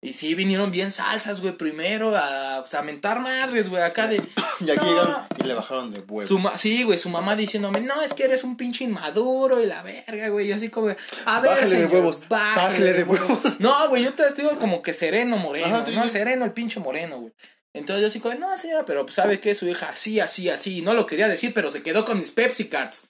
Y 0.05 0.15
sí, 0.15 0.35
vinieron 0.35 0.73
bien 0.73 0.91
salsas, 0.91 1.41
güey, 1.41 1.57
primero 1.57 2.17
a, 2.17 2.59
pues, 2.63 2.75
a 2.75 2.83
mentar 2.83 3.21
madres, 3.21 3.69
güey, 3.69 3.83
acá 3.85 4.09
de... 4.09 4.17
Y 4.61 4.71
aquí 4.71 4.81
No. 4.85 4.91
llegaron 4.91 5.17
y 5.39 5.45
le 5.47 5.55
bajaron 5.55 5.91
de 5.93 6.01
huevo. 6.01 6.23
Su 6.27 6.39
ma- 6.41 6.59
sí, 6.59 6.83
güey, 6.83 6.99
su 6.99 7.09
mamá 7.09 7.37
diciéndome, 7.37 7.81
no, 7.81 8.01
es 8.03 8.13
que 8.13 8.25
eres 8.25 8.43
un 8.45 8.57
pinche 8.57 8.83
inmaduro 8.85 9.61
y 9.63 9.67
la 9.67 9.83
verga, 9.83 10.29
güey. 10.29 10.49
Y 10.49 10.53
así 10.53 10.69
como, 10.71 10.89
a 10.89 11.41
ver, 11.41 11.51
Bájale 11.51 11.77
de 11.77 11.87
huevos, 11.87 12.29
bájale, 12.29 12.69
bájale 12.69 12.93
de 12.93 13.05
huevos. 13.05 13.61
No, 13.61 13.89
güey, 13.89 14.03
yo 14.05 14.13
te 14.13 14.29
digo 14.35 14.59
como 14.59 14.83
que 14.83 14.93
sereno 14.93 15.37
moreno, 15.37 15.77
Ajá, 15.77 15.87
sí, 15.87 15.93
¿no? 15.95 16.01
sí. 16.03 16.07
El 16.07 16.11
sereno, 16.11 16.45
el 16.45 16.53
pinche 16.53 16.81
moreno, 16.81 17.19
güey. 17.21 17.33
Entonces 17.75 18.03
yo 18.03 18.07
así 18.09 18.21
como, 18.21 18.35
no, 18.35 18.57
señora, 18.59 18.85
pero 18.85 19.07
sabe 19.09 19.41
que 19.41 19.55
su 19.55 19.67
hija 19.67 19.89
así, 19.91 20.21
así, 20.21 20.51
así. 20.51 20.83
No 20.83 20.95
lo 20.95 21.07
quería 21.07 21.29
decir, 21.29 21.55
pero 21.55 21.71
se 21.71 21.83
quedó 21.83 22.05
con 22.05 22.19
mis 22.19 22.31
Pepsi 22.31 22.69
Cards. 22.69 23.05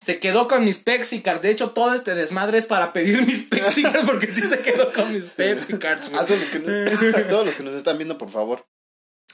Se 0.00 0.18
quedó 0.18 0.46
con 0.46 0.64
mis 0.64 0.78
Pepsi 0.78 1.22
Cards. 1.22 1.40
De 1.40 1.50
hecho, 1.50 1.70
todo 1.70 1.94
este 1.94 2.14
desmadre 2.14 2.58
es 2.58 2.66
para 2.66 2.92
pedir 2.92 3.24
mis 3.24 3.42
Pepsi 3.48 3.82
Cards 3.82 4.04
porque 4.04 4.26
sí 4.26 4.42
se 4.42 4.58
quedó 4.58 4.92
con 4.92 5.12
mis 5.12 5.30
Pepsi 5.30 5.78
Cards, 5.78 6.08
A 6.12 6.26
todos, 6.26 6.40
los 6.40 6.50
que 6.50 6.58
nos, 6.58 7.14
a 7.14 7.28
todos 7.28 7.46
los 7.46 7.54
que 7.54 7.62
nos 7.62 7.74
están 7.74 7.96
viendo, 7.96 8.18
por 8.18 8.28
favor, 8.28 8.66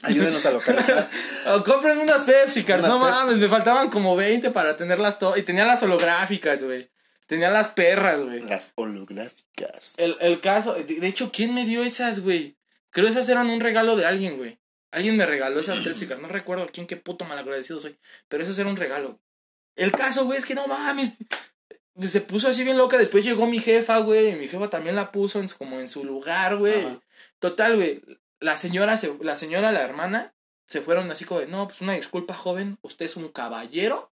ayúdenos 0.03 0.45
a 0.45 0.51
localizar. 0.51 1.09
O 1.47 1.63
compren 1.63 1.97
unas 1.97 2.23
Pepsi 2.23 2.63
Cards, 2.63 2.83
no 2.87 2.99
Pepsi. 2.99 3.11
mames, 3.11 3.37
me 3.39 3.49
faltaban 3.49 3.89
como 3.89 4.15
20 4.15 4.51
para 4.51 4.77
tenerlas 4.77 5.19
todas. 5.19 5.37
Y 5.37 5.43
tenía 5.43 5.65
las 5.65 5.83
holográficas, 5.83 6.63
güey. 6.63 6.89
Tenía 7.27 7.49
las 7.49 7.69
perras, 7.69 8.21
güey. 8.21 8.41
Las 8.41 8.71
holográficas. 8.75 9.95
El, 9.97 10.15
el 10.21 10.39
caso, 10.39 10.73
de, 10.75 10.83
de 10.83 11.07
hecho, 11.07 11.31
¿quién 11.33 11.53
me 11.53 11.65
dio 11.65 11.83
esas, 11.83 12.21
güey? 12.21 12.57
Creo 12.91 13.07
esas 13.07 13.27
eran 13.29 13.49
un 13.49 13.59
regalo 13.59 13.95
de 13.97 14.05
alguien, 14.05 14.37
güey. 14.37 14.60
Alguien 14.91 15.17
me 15.17 15.25
regaló 15.25 15.59
esas 15.59 15.79
Pepsi. 15.79 16.05
No 16.05 16.27
recuerdo 16.27 16.67
quién, 16.71 16.85
qué 16.87 16.97
puto 16.97 17.25
malagradecido 17.25 17.79
soy. 17.79 17.97
Pero 18.27 18.43
eso 18.43 18.59
era 18.59 18.69
un 18.69 18.75
regalo. 18.77 19.19
El 19.75 19.91
caso, 19.91 20.25
güey, 20.25 20.37
es 20.37 20.45
que 20.45 20.53
no 20.55 20.67
mames. 20.67 21.11
Se 22.01 22.21
puso 22.21 22.47
así 22.49 22.63
bien 22.63 22.77
loca. 22.77 22.97
Después 22.97 23.23
llegó 23.23 23.47
mi 23.47 23.59
jefa, 23.59 23.97
güey. 23.99 24.29
Y 24.31 24.35
mi 24.35 24.47
jefa 24.47 24.69
también 24.69 24.95
la 24.95 25.11
puso 25.11 25.39
en 25.39 25.47
su- 25.49 25.57
como 25.57 25.79
en 25.79 25.87
su 25.89 26.03
lugar, 26.03 26.57
güey. 26.57 26.85
Ajá. 26.85 26.99
Total, 27.39 27.75
güey. 27.75 28.01
La 28.39 28.57
señora, 28.57 28.97
se, 28.97 29.13
la 29.21 29.35
señora, 29.35 29.71
la 29.71 29.81
hermana, 29.81 30.33
se 30.65 30.81
fueron 30.81 31.09
así 31.11 31.25
como 31.25 31.39
de, 31.41 31.47
no, 31.47 31.67
pues 31.67 31.81
una 31.81 31.93
disculpa, 31.93 32.33
joven. 32.33 32.77
Usted 32.81 33.05
es 33.05 33.15
un 33.15 33.29
caballero. 33.29 34.11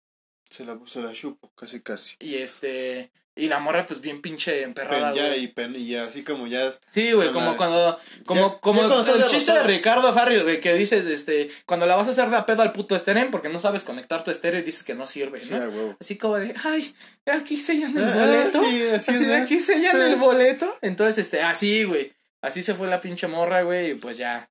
Se 0.51 0.65
la, 0.65 0.79
se 0.87 1.01
la 1.03 1.13
chupo, 1.13 1.53
casi, 1.55 1.81
casi. 1.81 2.17
Y 2.21 2.37
este. 2.37 3.13
Y 3.37 3.49
la 3.49 3.59
morra, 3.59 3.85
pues 3.85 4.01
bien 4.01 4.23
pinche 4.23 4.63
emperrada, 4.63 5.09
Pen- 5.13 5.17
ya, 5.17 5.27
güey. 5.29 5.43
y, 5.43 5.49
pen- 5.49 5.75
y 5.77 5.97
así 5.97 6.23
como 6.23 6.47
ya. 6.47 6.73
Sí, 6.93 7.11
güey, 7.13 7.33
como 7.33 7.51
la- 7.51 7.57
cuando, 7.57 7.99
como, 8.27 8.53
Ya- 8.53 8.61
como 8.61 8.83
ya 8.83 8.89
cuando 8.89 9.15
el 9.17 9.25
chiste 9.27 9.51
de. 9.53 9.63
Ricardo 9.65 10.13
Farrell, 10.13 10.45
güey, 10.45 10.61
que 10.61 10.73
dices, 10.75 11.05
este, 11.07 11.51
cuando 11.67 11.85
la 11.87 11.97
vas 11.97 12.07
a 12.07 12.11
hacer 12.13 12.31
de 12.31 12.37
a 12.37 12.47
pedo 12.47 12.63
al 12.63 12.71
puto 12.73 12.95
estéreo 12.95 13.29
porque 13.33 13.49
no 13.49 13.59
sabes 13.59 13.83
conectar 13.83 14.23
tu 14.23 14.31
estéreo 14.31 14.61
y 14.61 14.63
dices 14.63 14.85
que 14.85 14.95
no 14.95 15.07
sirve, 15.09 15.41
Sí, 15.41 15.53
huevo. 15.53 15.97
Así 16.01 16.17
como 16.17 16.37
de, 16.37 16.55
ay, 16.65 16.95
aquí 17.27 17.57
sellan 17.57 17.97
el 17.99 18.05
Ah, 18.05 18.15
boleto. 18.15 18.61
sí, 18.65 18.83
así 18.95 19.25
de 19.25 19.37
¿no? 19.39 19.43
aquí 19.43 19.61
sellan 19.61 19.97
Sí. 19.97 20.03
el 20.13 20.17
boleto. 20.17 20.79
Entonces, 20.81 21.19
este, 21.25 21.43
así, 21.43 21.83
güey. 21.83 22.13
Así 22.41 22.63
se 22.63 22.75
fue 22.75 22.87
la 22.87 23.01
pinche 23.01 23.27
morra, 23.27 23.63
güey, 23.63 23.91
y 23.91 23.95
pues 23.95 24.17
ya. 24.17 24.49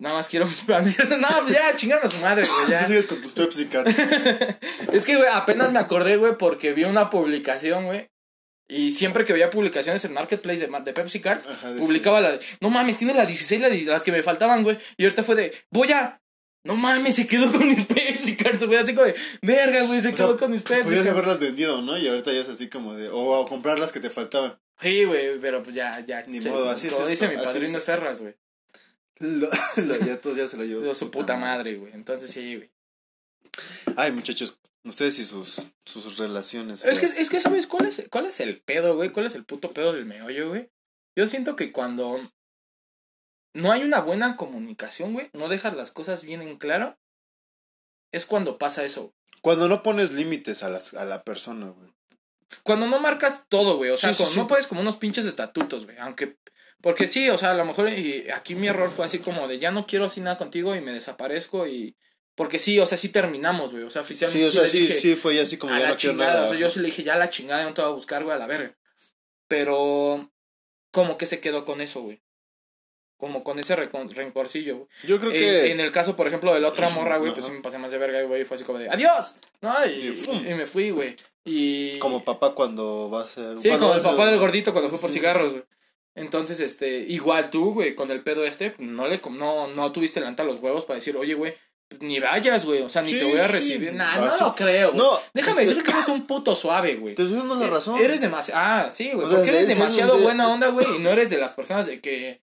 Nada 0.00 0.16
más 0.16 0.28
quiero 0.28 0.46
mis 0.48 0.62
planes. 0.64 0.96
No, 0.98 1.28
pues 1.42 1.52
ya, 1.54 1.76
chingaron 1.76 2.06
a 2.06 2.10
su 2.10 2.16
madre, 2.18 2.46
güey, 2.46 2.64
Tú 2.64 2.70
ya. 2.72 2.86
sigues 2.86 3.06
con 3.06 3.20
tus 3.20 3.32
Pepsi 3.32 3.66
Cards. 3.66 3.96
Es 4.92 5.06
que, 5.06 5.16
güey, 5.16 5.28
apenas 5.32 5.72
me 5.72 5.78
acordé, 5.78 6.16
güey, 6.16 6.36
porque 6.38 6.72
vi 6.72 6.84
una 6.84 7.10
publicación, 7.10 7.84
güey. 7.86 8.08
Y 8.68 8.92
siempre 8.92 9.24
que 9.24 9.32
veía 9.32 9.50
publicaciones 9.50 10.04
en 10.04 10.12
Marketplace 10.12 10.66
de, 10.66 10.80
de 10.84 10.92
Pepsi 10.92 11.20
Cards, 11.20 11.46
Ajá, 11.48 11.72
de- 11.72 11.80
publicaba 11.80 12.20
la 12.20 12.32
de, 12.32 12.40
no 12.60 12.70
mames, 12.70 12.96
tiene 12.96 13.14
la 13.14 13.26
16, 13.26 13.60
la 13.60 13.68
las 13.68 14.04
que 14.04 14.12
me 14.12 14.22
faltaban, 14.22 14.62
güey. 14.62 14.78
Y 14.96 15.04
ahorita 15.04 15.22
fue 15.24 15.34
de, 15.34 15.52
voy 15.72 15.90
a, 15.92 16.20
no 16.64 16.76
mames, 16.76 17.16
se 17.16 17.26
quedó 17.26 17.50
con 17.50 17.66
mis 17.68 17.84
Pepsi 17.86 18.36
Cards, 18.36 18.64
güey. 18.64 18.78
Así 18.78 18.94
como 18.94 19.06
de, 19.06 19.14
verga, 19.42 19.82
güey, 19.86 20.00
se 20.00 20.08
O 20.08 20.14
sea, 20.16 20.24
quedó 20.26 20.36
con 20.38 20.52
mis 20.52 20.62
Pepsi 20.62 20.84
Podías 20.84 21.06
haberlas 21.08 21.38
vendido, 21.40 21.82
¿no? 21.82 21.98
Y 21.98 22.06
ahorita 22.08 22.32
ya 22.32 22.40
es 22.40 22.48
así 22.48 22.68
como 22.68 22.94
de. 22.94 23.08
O 23.10 23.42
a 23.42 23.46
comprar 23.48 23.78
las 23.80 23.90
que 23.92 23.98
te 24.00 24.08
faltaban. 24.08 24.56
Sí, 24.80 25.04
güey, 25.04 25.38
pero 25.40 25.62
pues 25.64 25.74
ya, 25.74 25.98
ya. 26.06 26.22
Ni 26.28 26.38
se- 26.38 26.50
modo, 26.50 26.70
así 26.70 26.86
es 26.86 26.94
como 26.94 27.06
dice 27.08 27.24
esto, 27.26 27.36
mi 27.36 27.44
padrino. 27.44 27.78
Ferras, 27.80 28.22
güey. 28.22 28.34
Lo- 29.20 29.48
lo- 29.76 29.98
ya 30.06 30.20
todos 30.20 30.36
ya 30.36 30.46
se 30.46 30.56
lo 30.56 30.64
llevó. 30.64 30.80
Digo, 30.82 30.94
su 30.94 31.10
puta 31.10 31.36
madre, 31.36 31.76
güey. 31.76 31.92
Entonces 31.92 32.30
sí, 32.30 32.56
güey. 32.56 32.70
Ay, 33.96 34.12
muchachos, 34.12 34.58
ustedes 34.84 35.18
y 35.18 35.24
sus, 35.24 35.66
sus 35.84 36.16
relaciones. 36.18 36.84
Es 36.84 36.98
que, 36.98 37.06
feas. 37.06 37.18
es 37.20 37.30
que, 37.30 37.40
¿sabes 37.40 37.66
cuál 37.66 37.86
es, 37.86 38.02
cuál 38.10 38.26
es 38.26 38.40
el 38.40 38.60
pedo, 38.60 38.96
güey? 38.96 39.10
¿Cuál 39.10 39.26
es 39.26 39.34
el 39.34 39.44
puto 39.44 39.72
pedo 39.72 39.92
del 39.92 40.06
meollo, 40.06 40.48
güey? 40.48 40.70
Yo 41.16 41.26
siento 41.28 41.56
que 41.56 41.72
cuando 41.72 42.18
no 43.54 43.72
hay 43.72 43.82
una 43.82 44.00
buena 44.00 44.36
comunicación, 44.36 45.12
güey, 45.12 45.28
no 45.32 45.48
dejas 45.48 45.74
las 45.74 45.90
cosas 45.90 46.22
bien 46.24 46.40
en 46.42 46.56
claro, 46.56 46.98
es 48.12 48.26
cuando 48.26 48.58
pasa 48.58 48.84
eso. 48.84 49.12
Cuando 49.42 49.68
no 49.68 49.82
pones 49.82 50.12
límites 50.12 50.62
a, 50.62 50.68
las, 50.70 50.94
a 50.94 51.04
la 51.04 51.24
persona, 51.24 51.68
güey. 51.68 51.90
Cuando 52.62 52.86
no 52.86 53.00
marcas 53.00 53.44
todo, 53.48 53.76
güey. 53.76 53.90
O 53.90 53.96
sea, 53.96 54.10
Sí, 54.10 54.14
sí, 54.14 54.18
cuando 54.18 54.34
sí. 54.34 54.38
no 54.40 54.46
puedes 54.46 54.66
como 54.66 54.80
unos 54.80 54.96
pinches 54.96 55.24
estatutos, 55.26 55.86
güey. 55.86 55.98
Aunque 55.98 56.36
Porque 56.82 57.06
sí, 57.06 57.28
o 57.28 57.36
sea, 57.38 57.50
a 57.50 57.54
lo 57.54 57.64
mejor 57.64 57.88
y 57.90 58.26
aquí 58.30 58.54
mi 58.54 58.66
error 58.68 58.90
fue 58.90 59.04
así 59.04 59.18
como 59.18 59.46
de 59.48 59.58
ya 59.58 59.70
no 59.70 59.86
quiero 59.86 60.06
así 60.06 60.20
nada 60.20 60.38
contigo 60.38 60.74
y 60.74 60.80
me 60.80 60.92
desaparezco 60.92 61.66
y... 61.66 61.94
Porque 62.34 62.58
sí, 62.58 62.78
o 62.80 62.86
sea, 62.86 62.96
sí 62.96 63.10
terminamos, 63.10 63.72
güey. 63.72 63.84
O 63.84 63.90
sea, 63.90 64.02
Sí, 64.02 64.14
oficialmente 64.14 64.46
o 64.48 64.50
sea, 64.50 64.62
le 64.62 64.68
sí, 64.68 64.78
dije, 64.80 64.94
sí, 65.00 65.14
fue 65.16 65.38
así 65.40 65.58
como 65.58 65.74
a 65.74 65.78
ya 65.78 65.84
la 65.84 65.90
no 65.90 65.96
quiero 65.96 66.14
chingada. 66.14 66.34
nada. 66.34 66.44
O 66.46 66.48
sea, 66.48 66.58
yo 66.58 66.70
sí 66.70 66.80
le 66.80 66.86
dije, 66.86 67.02
ya 67.02 67.16
la 67.16 67.28
chingada, 67.28 67.64
no 67.64 67.74
te 67.74 67.82
voy 67.82 67.90
a 67.90 67.94
buscar, 67.94 68.24
güey, 68.24 68.34
a 68.34 68.38
la 68.38 68.46
verga. 68.46 68.74
Pero, 69.46 70.30
como 70.90 71.18
que 71.18 71.26
se 71.26 71.40
quedó 71.40 71.64
con 71.64 71.80
eso, 71.80 72.00
güey. 72.02 72.22
Como 73.18 73.44
con 73.44 73.58
ese 73.58 73.76
rencorcillo, 73.76 74.76
güey. 74.76 74.88
Yo 75.04 75.18
creo 75.20 75.32
En, 75.32 75.38
que. 75.38 75.70
en 75.72 75.80
el 75.80 75.92
caso, 75.92 76.16
por 76.16 76.26
ejemplo, 76.26 76.54
de 76.54 76.60
la 76.60 76.68
otra 76.68 76.88
morra, 76.88 77.18
güey, 77.18 77.34
pues 77.34 77.44
sí 77.44 77.52
me 77.52 77.60
pasé 77.60 77.76
más 77.76 77.90
de 77.92 77.98
verga, 77.98 78.22
güey. 78.22 78.44
Fue 78.46 78.54
así 78.56 78.64
como 78.64 78.78
de, 78.78 78.88
¡adiós! 78.88 79.34
¿No? 79.60 79.74
Y, 79.84 79.90
Y 80.08 80.12
¡fum! 80.12 80.38
y 80.38 80.54
me 80.54 80.64
fui, 80.64 80.90
güey. 80.90 81.16
Y. 81.44 81.98
Como 81.98 82.24
papá 82.24 82.54
cuando 82.54 83.10
va 83.10 83.24
a 83.24 83.26
ser. 83.28 83.58
Sí, 83.60 83.68
como 83.70 83.94
el 83.94 84.00
papá 84.00 84.24
del 84.30 84.38
gordito 84.38 84.72
cuando 84.72 84.88
fue 84.88 84.98
por 84.98 85.10
Sí, 85.10 85.14
sí, 85.16 85.20
cigarros, 85.20 85.52
sí. 85.52 85.58
güey. 85.58 85.69
Entonces, 86.16 86.60
este, 86.60 86.98
igual 87.00 87.50
tú, 87.50 87.72
güey, 87.72 87.94
con 87.94 88.10
el 88.10 88.22
pedo 88.22 88.44
este, 88.44 88.74
no 88.78 89.06
le, 89.06 89.20
no, 89.30 89.68
no 89.68 89.92
tuviste 89.92 90.20
levanta 90.20 90.44
los 90.44 90.58
huevos 90.58 90.84
para 90.84 90.96
decir, 90.96 91.16
oye, 91.16 91.34
güey, 91.34 91.54
pues, 91.88 92.02
ni 92.02 92.20
vayas, 92.20 92.64
güey, 92.66 92.82
o 92.82 92.88
sea, 92.88 93.02
ni 93.02 93.10
Sí, 93.12 93.18
te 93.18 93.24
voy 93.24 93.38
a 93.38 93.46
sí. 93.46 93.52
recibir. 93.52 93.92
Nah, 93.94 94.12
Ah, 94.14 94.18
no 94.20 94.30
sí. 94.32 94.36
lo 94.44 94.54
creo, 94.54 94.92
güey. 94.92 94.98
No, 95.02 95.18
Déjame 95.34 95.62
decir 95.66 95.82
que 95.82 95.90
eres 95.90 96.08
un 96.08 96.26
puto 96.26 96.54
suave, 96.56 96.96
güey. 96.96 97.14
Te 97.14 97.22
estoy 97.22 97.38
dando 97.38 97.54
la 97.56 97.66
razón. 97.68 97.96
E-, 97.98 98.04
Eres 98.04 98.20
demasiado. 98.20 98.60
Ah, 98.62 98.90
sí, 98.90 99.10
güey. 99.12 99.26
O 99.26 99.28
sea, 99.28 99.38
porque 99.38 99.50
eres 99.50 99.62
es- 99.64 99.70
es 99.70 99.76
demasiado 99.78 100.16
de- 100.16 100.22
buena 100.22 100.48
onda, 100.48 100.68
güey. 100.68 100.86
Y 100.96 100.98
no 100.98 101.10
eres 101.10 101.30
de 101.30 101.38
las 101.38 101.52
personas 101.54 101.86
de 101.86 102.00
que. 102.00 102.42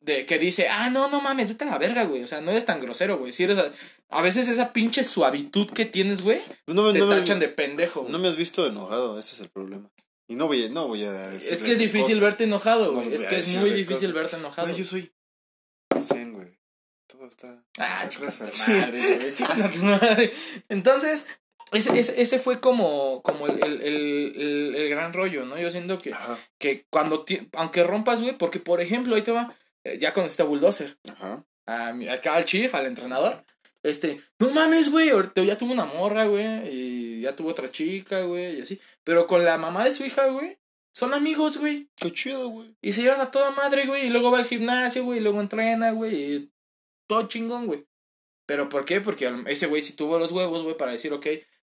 De 0.00 0.26
que 0.26 0.38
dice, 0.38 0.68
ah, 0.68 0.90
no, 0.90 1.08
no 1.08 1.20
mames, 1.22 1.48
vete 1.48 1.64
a 1.64 1.68
la 1.68 1.78
verga, 1.78 2.04
güey. 2.04 2.22
O 2.22 2.26
sea, 2.28 2.40
no 2.42 2.50
eres 2.50 2.66
tan 2.66 2.78
grosero, 2.80 3.16
güey. 3.18 3.32
Si 3.32 3.44
eres. 3.44 3.56
A, 3.58 3.70
a 4.10 4.20
veces 4.22 4.48
esa 4.48 4.72
pinche 4.74 5.02
suavitud 5.02 5.70
que 5.70 5.86
tienes, 5.86 6.20
güey, 6.22 6.40
No 6.66 6.82
me, 6.82 6.92
te 6.92 6.98
no 6.98 7.06
me- 7.06 7.16
tachan 7.16 7.40
de 7.40 7.48
pendejo, 7.48 8.00
güey. 8.02 8.12
no 8.12 8.18
me 8.18 8.28
has 8.28 8.36
visto 8.36 8.66
enojado, 8.66 9.18
ese 9.18 9.34
es 9.34 9.40
el 9.40 9.48
problema. 9.48 9.90
Y 10.28 10.36
no 10.36 10.46
voy, 10.46 10.64
a- 10.64 10.68
no 10.70 10.88
voy 10.88 11.04
a 11.04 11.34
es 11.34 11.62
que 11.62 11.72
es 11.72 11.78
difícil 11.78 12.20
verte 12.20 12.44
enojado, 12.44 12.92
güey. 12.94 13.08
No 13.08 13.14
es 13.14 13.24
que 13.24 13.38
es 13.38 13.54
muy 13.56 13.70
difícil 13.70 14.12
verte 14.12 14.36
enojado. 14.36 14.68
No, 14.68 14.74
yo 14.76 14.84
soy 14.84 15.12
zen, 16.00 16.32
güey. 16.32 16.58
Todo 17.06 17.26
está. 17.26 17.62
Ah, 17.78 18.08
madre, 18.68 19.78
madre. 19.82 20.32
Entonces, 20.68 21.26
ese, 21.72 21.98
ese, 21.98 22.20
ese 22.22 22.38
fue 22.38 22.60
como, 22.60 23.22
como 23.22 23.46
el, 23.46 23.62
el, 23.62 23.82
el, 23.82 24.34
el, 24.40 24.74
el 24.76 24.88
gran 24.88 25.12
rollo, 25.12 25.44
¿no? 25.44 25.58
Yo 25.58 25.70
siento 25.70 25.98
que, 25.98 26.12
Ajá. 26.12 26.38
que 26.58 26.86
cuando, 26.90 27.24
aunque 27.52 27.84
rompas, 27.84 28.22
güey, 28.22 28.36
porque 28.38 28.60
por 28.60 28.80
ejemplo, 28.80 29.14
ahí 29.16 29.22
te 29.22 29.32
va, 29.32 29.54
eh, 29.84 29.98
ya 29.98 30.12
conociste 30.12 30.42
a 30.42 30.46
Bulldozer, 30.46 30.98
Ajá. 31.08 31.44
a, 31.66 31.88
acá 32.12 32.34
al 32.36 32.44
chief, 32.46 32.74
al 32.74 32.86
entrenador. 32.86 33.44
Este, 33.82 34.18
no 34.38 34.48
mames, 34.50 34.90
güey, 34.90 35.10
ya 35.44 35.58
tuvo 35.58 35.72
una 35.74 35.84
morra, 35.84 36.24
güey, 36.24 36.44
y 36.72 37.03
ya 37.24 37.36
tuvo 37.36 37.50
otra 37.50 37.70
chica, 37.70 38.22
güey, 38.22 38.58
y 38.58 38.62
así. 38.62 38.80
Pero 39.02 39.26
con 39.26 39.44
la 39.44 39.58
mamá 39.58 39.84
de 39.84 39.94
su 39.94 40.04
hija, 40.04 40.26
güey, 40.28 40.58
son 40.94 41.12
amigos, 41.12 41.58
güey. 41.58 41.90
Qué 41.96 42.12
chido, 42.12 42.48
güey. 42.48 42.76
Y 42.80 42.92
se 42.92 43.02
llevan 43.02 43.20
a 43.20 43.30
toda 43.30 43.50
madre, 43.50 43.86
güey. 43.86 44.06
Y 44.06 44.10
luego 44.10 44.30
va 44.30 44.38
al 44.38 44.44
gimnasio, 44.44 45.04
güey. 45.04 45.18
Y 45.18 45.22
luego 45.22 45.40
entrena, 45.40 45.90
güey. 45.90 46.14
Y 46.14 46.52
todo 47.08 47.26
chingón, 47.26 47.66
güey. 47.66 47.84
¿Pero 48.46 48.68
por 48.68 48.84
qué? 48.84 49.00
Porque 49.00 49.32
ese 49.46 49.66
güey 49.66 49.82
sí 49.82 49.94
tuvo 49.94 50.18
los 50.18 50.30
huevos, 50.30 50.62
güey, 50.62 50.76
para 50.76 50.92
decir, 50.92 51.12
ok, 51.12 51.26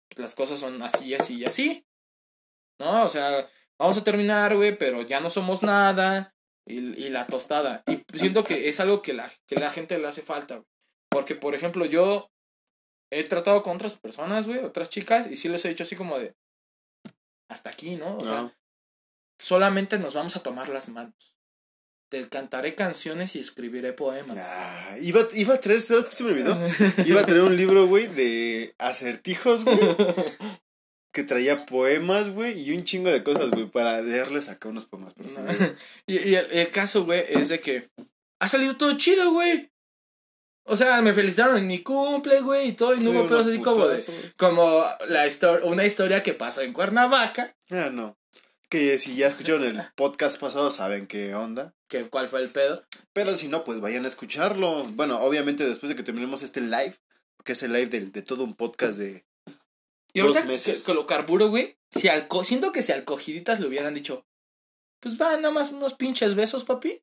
pues 0.08 0.18
las 0.18 0.34
cosas 0.34 0.60
son 0.60 0.80
así, 0.82 1.14
así 1.14 1.38
y 1.38 1.44
así. 1.44 1.86
¿No? 2.78 3.04
O 3.04 3.08
sea, 3.08 3.48
vamos 3.78 3.98
a 3.98 4.04
terminar, 4.04 4.54
güey, 4.54 4.76
pero 4.78 5.02
ya 5.02 5.20
no 5.20 5.30
somos 5.30 5.62
nada. 5.62 6.34
Y, 6.64 6.78
y 7.00 7.08
la 7.10 7.26
tostada. 7.26 7.82
Y 7.86 8.04
siento 8.16 8.44
que 8.44 8.68
es 8.68 8.78
algo 8.78 9.02
que 9.02 9.12
la, 9.12 9.30
que 9.46 9.56
la 9.56 9.70
gente 9.70 9.98
le 9.98 10.06
hace 10.06 10.22
falta, 10.22 10.56
güey. 10.56 10.68
Porque, 11.08 11.34
por 11.34 11.54
ejemplo, 11.54 11.84
yo 11.84 12.30
he 13.10 13.22
tratado 13.24 13.62
con 13.62 13.76
otras 13.76 13.94
personas, 13.98 14.46
güey, 14.46 14.58
otras 14.60 14.88
chicas, 14.88 15.28
y 15.30 15.36
sí 15.36 15.48
les 15.48 15.64
he 15.64 15.68
dicho 15.68 15.84
así 15.84 15.96
como 15.96 16.18
de. 16.18 16.34
Hasta 17.48 17.70
aquí, 17.70 17.96
¿no? 17.96 18.16
O 18.18 18.26
sea, 18.26 18.42
No. 18.42 18.52
solamente 19.38 19.98
nos 19.98 20.14
vamos 20.14 20.36
a 20.36 20.42
tomar 20.42 20.68
las 20.68 20.88
manos. 20.88 21.34
Te 22.08 22.28
cantaré 22.28 22.74
canciones 22.76 23.34
y 23.34 23.40
escribiré 23.40 23.92
poemas. 23.92 24.38
Ah, 24.40 24.96
iba, 25.00 25.26
iba 25.34 25.54
a 25.54 25.60
traer, 25.60 25.80
¿sabes 25.80 26.06
qué 26.06 26.12
se 26.12 26.24
me 26.24 26.30
olvidó? 26.30 26.56
Iba 27.06 27.20
a 27.20 27.26
traer 27.26 27.42
un 27.42 27.56
libro, 27.56 27.86
güey, 27.86 28.06
de 28.06 28.74
acertijos, 28.78 29.64
güey. 29.64 29.78
Que 31.12 31.22
traía 31.22 31.64
poemas, 31.64 32.28
güey, 32.28 32.60
y 32.60 32.72
un 32.76 32.84
chingo 32.84 33.10
de 33.10 33.24
cosas, 33.24 33.50
güey, 33.50 33.70
para 33.70 34.02
leerles 34.02 34.50
acá 34.50 34.68
unos 34.68 34.84
poemas. 34.84 35.14
Pero 35.14 35.30
olvidó. 35.34 35.74
y 36.06 36.18
y 36.18 36.34
el, 36.34 36.46
el 36.52 36.70
caso, 36.70 37.06
güey, 37.06 37.24
es 37.28 37.48
de 37.48 37.58
que 37.58 37.88
ha 38.38 38.48
salido 38.48 38.76
todo 38.76 38.94
chido, 38.98 39.32
güey. 39.32 39.70
O 40.68 40.76
sea, 40.76 41.00
me 41.00 41.14
felicitaron 41.14 41.58
en 41.58 41.66
mi 41.66 41.82
cumple, 41.82 42.40
güey, 42.40 42.68
y 42.68 42.72
todo, 42.72 42.94
y 42.94 43.00
no 43.00 43.10
hubo 43.12 43.28
pedos 43.28 43.46
así 43.46 43.60
como 43.60 43.86
de, 43.86 44.04
como 44.36 44.84
la 45.06 45.26
historia, 45.26 45.64
una 45.66 45.84
historia 45.84 46.22
que 46.22 46.34
pasó 46.34 46.60
en 46.62 46.72
Cuernavaca, 46.72 47.56
Ah, 47.70 47.90
no. 47.92 48.18
Que 48.68 48.98
si 48.98 49.14
ya 49.14 49.28
escucharon 49.28 49.62
el 49.64 49.80
podcast 49.94 50.40
pasado, 50.40 50.72
saben 50.72 51.06
qué 51.06 51.34
onda. 51.36 51.72
que 51.88 52.04
cuál 52.10 52.26
fue 52.28 52.42
el 52.42 52.48
pedo. 52.48 52.84
Pero 53.12 53.36
si 53.36 53.46
no, 53.46 53.62
pues 53.62 53.80
vayan 53.80 54.04
a 54.04 54.08
escucharlo. 54.08 54.82
Bueno, 54.88 55.20
obviamente 55.20 55.64
después 55.64 55.88
de 55.88 55.94
que 55.94 56.02
terminemos 56.02 56.42
este 56.42 56.60
live, 56.60 56.96
porque 57.36 57.52
es 57.52 57.62
el 57.62 57.72
live 57.72 57.86
del- 57.86 58.10
de, 58.10 58.22
todo 58.22 58.42
un 58.42 58.56
podcast 58.56 58.98
de... 58.98 59.24
Y 60.12 60.18
Dos 60.20 60.28
ahorita 60.30 60.42
que, 60.42 60.48
meses. 60.48 60.82
que 60.82 60.94
lo 60.94 61.06
carburo, 61.06 61.48
güey, 61.48 61.78
si 61.90 62.08
al 62.08 62.26
co- 62.26 62.42
siento 62.42 62.72
que 62.72 62.82
si 62.82 62.90
al 62.90 63.04
cogiditas 63.04 63.60
le 63.60 63.68
hubieran 63.68 63.94
dicho, 63.94 64.26
pues 64.98 65.20
va, 65.20 65.36
nada 65.36 65.52
más 65.52 65.70
unos 65.70 65.94
pinches 65.94 66.34
besos, 66.34 66.64
papi. 66.64 67.00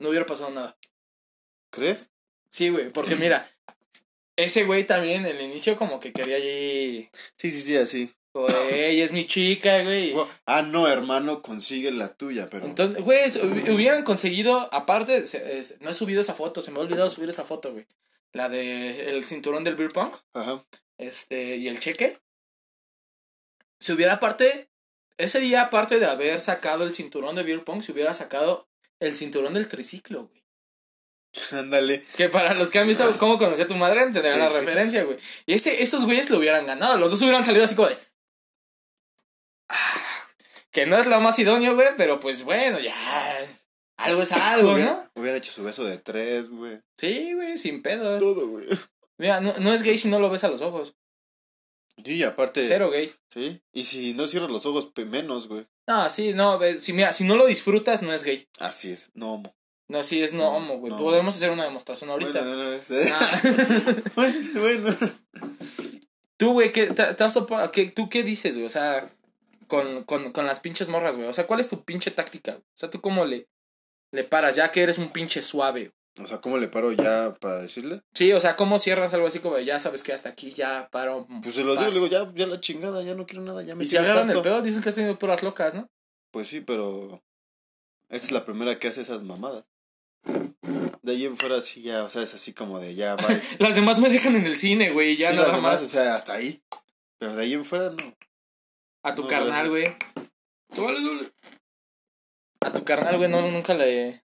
No 0.00 0.10
hubiera 0.10 0.26
pasado 0.26 0.50
nada. 0.50 0.76
¿Crees? 1.72 2.10
Sí, 2.50 2.68
güey, 2.68 2.90
porque 2.92 3.16
mira, 3.16 3.48
ese 4.36 4.64
güey 4.64 4.84
también 4.86 5.24
en 5.26 5.36
el 5.36 5.42
inicio 5.42 5.76
como 5.76 5.98
que 6.00 6.12
quería 6.12 6.36
allí, 6.36 7.08
Sí, 7.38 7.50
sí, 7.50 7.62
sí, 7.62 7.76
así. 7.76 8.12
güey, 8.34 9.00
es 9.00 9.12
mi 9.12 9.24
chica, 9.26 9.82
güey. 9.82 10.14
Ah, 10.46 10.60
no, 10.62 10.86
hermano, 10.86 11.40
consigue 11.42 11.90
la 11.90 12.08
tuya, 12.14 12.48
pero... 12.50 12.66
Entonces, 12.66 13.02
güey, 13.02 13.22
hub- 13.30 13.70
hubieran 13.74 14.04
conseguido, 14.04 14.68
aparte, 14.72 15.24
no 15.80 15.90
he 15.90 15.94
subido 15.94 16.20
esa 16.20 16.34
foto, 16.34 16.60
se 16.60 16.70
me 16.70 16.78
ha 16.78 16.82
olvidado 16.82 17.08
subir 17.08 17.30
esa 17.30 17.44
foto, 17.44 17.72
güey. 17.72 17.86
La 18.34 18.48
de 18.48 19.10
el 19.10 19.24
cinturón 19.24 19.64
del 19.64 19.74
beer 19.76 19.90
punk, 19.92 20.14
Ajá. 20.34 20.62
este, 20.98 21.56
y 21.56 21.68
el 21.68 21.80
cheque. 21.80 22.18
Se 23.80 23.92
hubiera 23.94 24.14
aparte, 24.14 24.68
ese 25.18 25.40
día 25.40 25.62
aparte 25.62 25.98
de 25.98 26.06
haber 26.06 26.40
sacado 26.40 26.84
el 26.84 26.94
cinturón 26.94 27.34
de 27.36 27.42
beer 27.42 27.64
punk, 27.64 27.82
se 27.82 27.92
hubiera 27.92 28.14
sacado 28.14 28.68
el 29.00 29.16
cinturón 29.16 29.54
del 29.54 29.68
triciclo, 29.68 30.28
güey. 30.28 30.41
Ándale. 31.52 32.04
Que 32.16 32.28
para 32.28 32.54
los 32.54 32.70
que 32.70 32.78
han 32.78 32.88
visto 32.88 33.16
cómo 33.18 33.38
conocí 33.38 33.62
a 33.62 33.66
tu 33.68 33.74
madre 33.74 34.02
entenderán 34.02 34.38
Sí, 34.38 34.44
la 34.44 34.50
sí. 34.50 34.56
referencia, 34.66 35.04
güey. 35.04 35.18
Y 35.46 35.54
ese, 35.54 35.82
esos 35.82 36.04
güeyes 36.04 36.30
lo 36.30 36.38
hubieran 36.38 36.66
ganado. 36.66 36.98
Los 36.98 37.10
dos 37.10 37.22
hubieran 37.22 37.44
salido 37.44 37.64
así 37.64 37.74
como 37.74 37.88
de. 37.88 37.96
"Ah", 39.68 40.26
que 40.70 40.86
no 40.86 40.98
es 40.98 41.06
lo 41.06 41.20
más 41.20 41.38
idóneo, 41.38 41.74
güey, 41.74 41.88
pero 41.96 42.20
pues 42.20 42.42
bueno, 42.44 42.78
ya. 42.78 42.94
Algo 43.96 44.22
es 44.22 44.32
algo, 44.32 44.72
Hubiera, 44.74 44.90
¿no? 44.92 45.10
hubiera 45.14 45.38
hecho 45.38 45.52
su 45.52 45.62
beso 45.64 45.84
de 45.84 45.98
tres, 45.98 46.50
güey. 46.50 46.80
Sí, 46.98 47.32
güey, 47.34 47.58
sin 47.58 47.82
pedo. 47.82 48.18
Todo, 48.18 48.46
güey. 48.48 48.66
Mira, 49.18 49.40
no, 49.40 49.54
no 49.58 49.72
es 49.72 49.82
gay 49.82 49.98
si 49.98 50.08
no 50.08 50.18
lo 50.18 50.30
ves 50.30 50.44
a 50.44 50.48
los 50.48 50.60
ojos. 50.62 50.94
Sí, 52.04 52.22
aparte... 52.24 52.66
Cero 52.66 52.90
gay. 52.90 53.12
Sí. 53.28 53.62
Y 53.72 53.84
si 53.84 54.14
no 54.14 54.26
cierras 54.26 54.50
los 54.50 54.66
ojos, 54.66 54.90
menos, 55.06 55.46
güey. 55.46 55.66
No, 55.86 56.08
sí, 56.10 56.32
no, 56.32 56.58
si, 56.80 56.92
mira, 56.94 57.12
si 57.12 57.24
no 57.24 57.36
lo 57.36 57.46
disfrutas, 57.46 58.02
no 58.02 58.12
es 58.12 58.24
gay. 58.24 58.48
Así 58.58 58.90
es. 58.90 59.10
No. 59.14 59.42
No, 59.92 60.02
sí 60.02 60.22
es 60.22 60.32
no 60.32 60.44
No, 60.44 60.56
homo, 60.56 60.78
güey. 60.78 60.90
no. 60.90 60.98
Podemos 60.98 61.36
hacer 61.36 61.50
una 61.50 61.64
demostración 61.64 62.08
ahorita. 62.08 62.40
Bueno, 62.40 62.56
no, 62.56 62.72
es- 62.72 62.90
Ah. 63.12 63.42
bueno, 64.14 64.38
bueno. 64.54 64.96
Tú, 66.38 66.52
güey, 66.54 66.72
¿qué, 66.72 66.86
te, 66.86 67.04
te 67.14 67.24
qué- 67.72 67.90
¿tú 67.90 68.08
qué 68.08 68.22
dices, 68.22 68.54
güey? 68.54 68.64
O 68.64 68.70
sea, 68.70 69.10
con, 69.66 70.04
con, 70.04 70.32
con 70.32 70.46
las 70.46 70.60
pinches 70.60 70.88
morras, 70.88 71.16
güey. 71.16 71.28
O 71.28 71.34
sea, 71.34 71.46
¿cuál 71.46 71.60
es 71.60 71.68
tu 71.68 71.84
pinche 71.84 72.10
táctica? 72.10 72.52
O 72.58 72.62
sea, 72.74 72.88
¿tú 72.88 73.02
cómo 73.02 73.26
le, 73.26 73.48
le 74.12 74.24
paras 74.24 74.56
ya 74.56 74.72
que 74.72 74.82
eres 74.82 74.96
un 74.96 75.10
pinche 75.10 75.42
suave? 75.42 75.92
O 76.22 76.26
sea, 76.26 76.40
¿cómo 76.40 76.56
le 76.56 76.68
paro 76.68 76.92
ya 76.92 77.34
para 77.38 77.58
decirle? 77.58 78.00
Sí, 78.14 78.32
o 78.32 78.40
sea, 78.40 78.56
¿cómo 78.56 78.78
cierras 78.78 79.12
algo 79.14 79.26
así 79.26 79.40
como 79.40 79.58
ya 79.58 79.78
sabes 79.78 80.02
que 80.02 80.14
hasta 80.14 80.30
aquí 80.30 80.52
ya 80.52 80.88
paro? 80.90 81.26
Pues 81.42 81.54
se 81.54 81.64
los 81.64 81.76
paz"? 81.76 81.92
digo, 81.92 82.06
le 82.06 82.10
digo, 82.10 82.24
ya, 82.26 82.34
ya 82.34 82.46
la 82.46 82.60
chingada, 82.60 83.02
ya 83.02 83.14
no 83.14 83.26
quiero 83.26 83.42
nada, 83.44 83.62
ya 83.62 83.74
me 83.74 83.84
Y 83.84 83.86
si 83.86 83.98
agarran 83.98 84.30
el 84.30 84.40
pedo, 84.42 84.62
dicen 84.62 84.82
que 84.82 84.88
has 84.88 84.94
tenido 84.94 85.18
puras 85.18 85.42
locas, 85.42 85.74
¿no? 85.74 85.88
Pues 86.30 86.48
sí, 86.48 86.60
pero 86.62 87.22
esta 88.08 88.26
es 88.26 88.32
la 88.32 88.44
primera 88.44 88.78
que 88.78 88.88
hace 88.88 89.00
esas 89.02 89.22
mamadas. 89.22 89.64
De 91.02 91.12
ahí 91.12 91.26
en 91.26 91.36
fuera 91.36 91.60
sí 91.60 91.82
ya, 91.82 92.04
o 92.04 92.08
sea, 92.08 92.22
es 92.22 92.32
así 92.34 92.52
como 92.52 92.78
de 92.78 92.94
ya, 92.94 93.16
bye. 93.16 93.40
Las 93.58 93.74
demás 93.74 93.98
me 93.98 94.08
dejan 94.08 94.36
en 94.36 94.46
el 94.46 94.56
cine, 94.56 94.90
güey, 94.90 95.16
ya 95.16 95.30
sí, 95.30 95.34
nada 95.34 95.48
las 95.48 95.56
demás, 95.56 95.80
más. 95.80 95.82
o 95.82 95.86
sea, 95.86 96.14
hasta 96.14 96.34
ahí. 96.34 96.62
Pero 97.18 97.34
de 97.34 97.42
ahí 97.42 97.54
en 97.54 97.64
fuera 97.64 97.90
no. 97.90 98.16
A 99.02 99.14
tu 99.14 99.22
no, 99.22 99.28
carnal, 99.28 99.68
güey. 99.68 99.84
A 102.60 102.72
tu 102.72 102.84
carnal, 102.84 103.16
güey, 103.16 103.28
no, 103.28 103.42
nunca 103.50 103.74
le... 103.74 104.22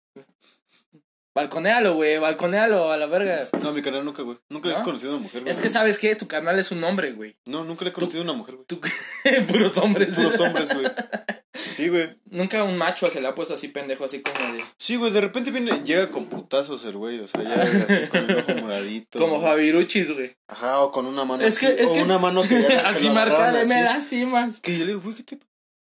Balconealo, 1.36 1.96
güey, 1.96 2.20
balconealo 2.20 2.92
a 2.92 2.98
la 2.98 3.08
verga. 3.08 3.48
No, 3.62 3.72
mi 3.72 3.82
canal 3.82 4.06
nunca, 4.06 4.22
güey. 4.22 4.38
Nunca 4.50 4.70
le 4.70 4.76
he 4.76 4.84
conocido 4.84 5.14
a 5.14 5.16
una 5.16 5.24
mujer, 5.24 5.42
güey. 5.42 5.54
Es 5.54 5.62
que, 5.62 5.70
¿sabes 5.70 5.98
qué? 5.98 6.16
Tu 6.16 6.28
carnal 6.28 6.60
es 6.60 6.72
un 6.72 6.84
hombre, 6.84 7.14
güey. 7.14 7.36
No, 7.46 7.64
nunca 7.64 7.86
le 7.86 7.90
he 7.90 7.94
conocido 7.94 8.22
a 8.22 8.24
una 8.24 8.34
mujer, 8.34 8.56
güey. 8.56 8.68
Puros 9.48 9.78
hombres. 9.78 10.16
Puros 10.16 10.40
hombres, 10.40 10.74
güey. 10.76 10.86
Sí, 11.76 11.90
güey. 11.90 12.16
Nunca 12.30 12.64
un 12.64 12.78
macho 12.78 13.10
se 13.10 13.20
le 13.22 13.28
ha 13.28 13.36
puesto 13.36 13.54
así 13.54 13.68
pendejo, 13.68 14.06
así 14.06 14.22
como 14.22 14.54
de... 14.54 14.64
Sí, 14.78 14.96
güey, 14.96 15.12
de 15.12 15.22
repente 15.22 15.52
viene, 15.52 15.84
llega 15.84 16.10
con 16.12 16.26
putazos 16.26 16.84
el 16.86 16.94
güey, 16.98 17.20
o 17.20 17.28
sea, 17.28 17.44
ya 17.44 17.54
así 17.56 18.08
con 18.08 18.30
el 18.30 18.38
ojo 18.40 18.54
moradito. 18.62 19.20
Como 19.20 19.40
güey. 19.40 19.48
Javiruchis, 19.50 20.12
güey. 20.14 20.36
Ajá, 20.48 20.82
o 20.82 20.92
con 20.92 21.06
una 21.06 21.26
mano 21.26 21.44
Es 21.44 21.60
que- 21.60 21.68
así, 21.68 21.76
es 21.80 21.90
o 21.90 21.94
que- 21.94 22.04
una 22.04 22.18
mano 22.20 22.44
que 22.44 22.62
ya 22.62 22.68
que 22.68 22.76
así 22.78 23.10
marcada 23.10 23.64
me 23.66 23.84
lastimas. 23.84 24.60
Que 24.60 24.74
yo 24.78 24.86
le 24.86 24.92
digo, 24.92 25.02
güey, 25.02 25.16
¿qué 25.16 25.24
te? 25.24 25.40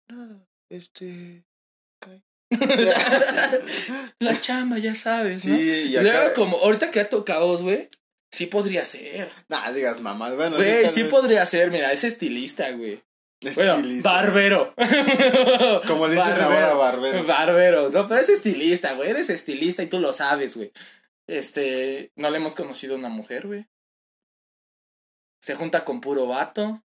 Nada, 0.10 0.46
este... 0.72 1.44
cae". 2.02 2.22
La 4.20 4.40
chamba, 4.42 4.78
ya 4.80 4.96
sabes, 4.96 5.46
¿no? 5.46 5.56
Sí, 5.56 5.62
y 5.90 5.92
Luego, 6.00 6.18
acá. 6.18 6.34
como 6.34 6.58
ahorita 6.58 6.92
que 6.92 7.00
ha 7.00 7.10
tocado, 7.10 7.56
güey, 7.60 7.88
sí 8.32 8.46
podría 8.48 8.86
ser. 8.86 9.30
Nah, 9.50 9.72
digas 9.72 10.00
mamá. 10.02 10.32
Bueno, 10.34 10.58
Güey, 10.58 10.88
sí 10.90 11.04
vez. 11.04 11.12
podría 11.12 11.46
ser, 11.46 11.72
mira, 11.72 11.92
es 11.94 12.04
estilista, 12.04 12.72
güey. 12.72 13.02
Bueno, 13.42 13.76
Estilista. 13.76 14.12
barbero. 14.12 14.74
Como 15.88 16.08
le 16.08 16.16
dicen 16.16 16.42
ahora, 16.42 16.74
barberos. 16.74 17.26
Barberos, 17.28 17.94
no, 17.94 18.08
pero 18.08 18.20
es 18.20 18.30
estilista, 18.30 18.94
güey. 18.94 19.10
Eres 19.10 19.30
estilista 19.30 19.82
y 19.82 19.88
tú 19.88 20.00
lo 20.00 20.12
sabes, 20.12 20.58
güey. 20.58 20.74
Este, 21.28 22.12
no 22.16 22.30
le 22.32 22.38
hemos 22.38 22.56
conocido 22.56 22.96
a 22.96 22.98
una 22.98 23.10
mujer, 23.10 23.48
güey. 23.48 23.68
Se 25.42 25.56
junta 25.56 25.86
con 25.86 26.02
puro 26.02 26.28
vato. 26.28 26.84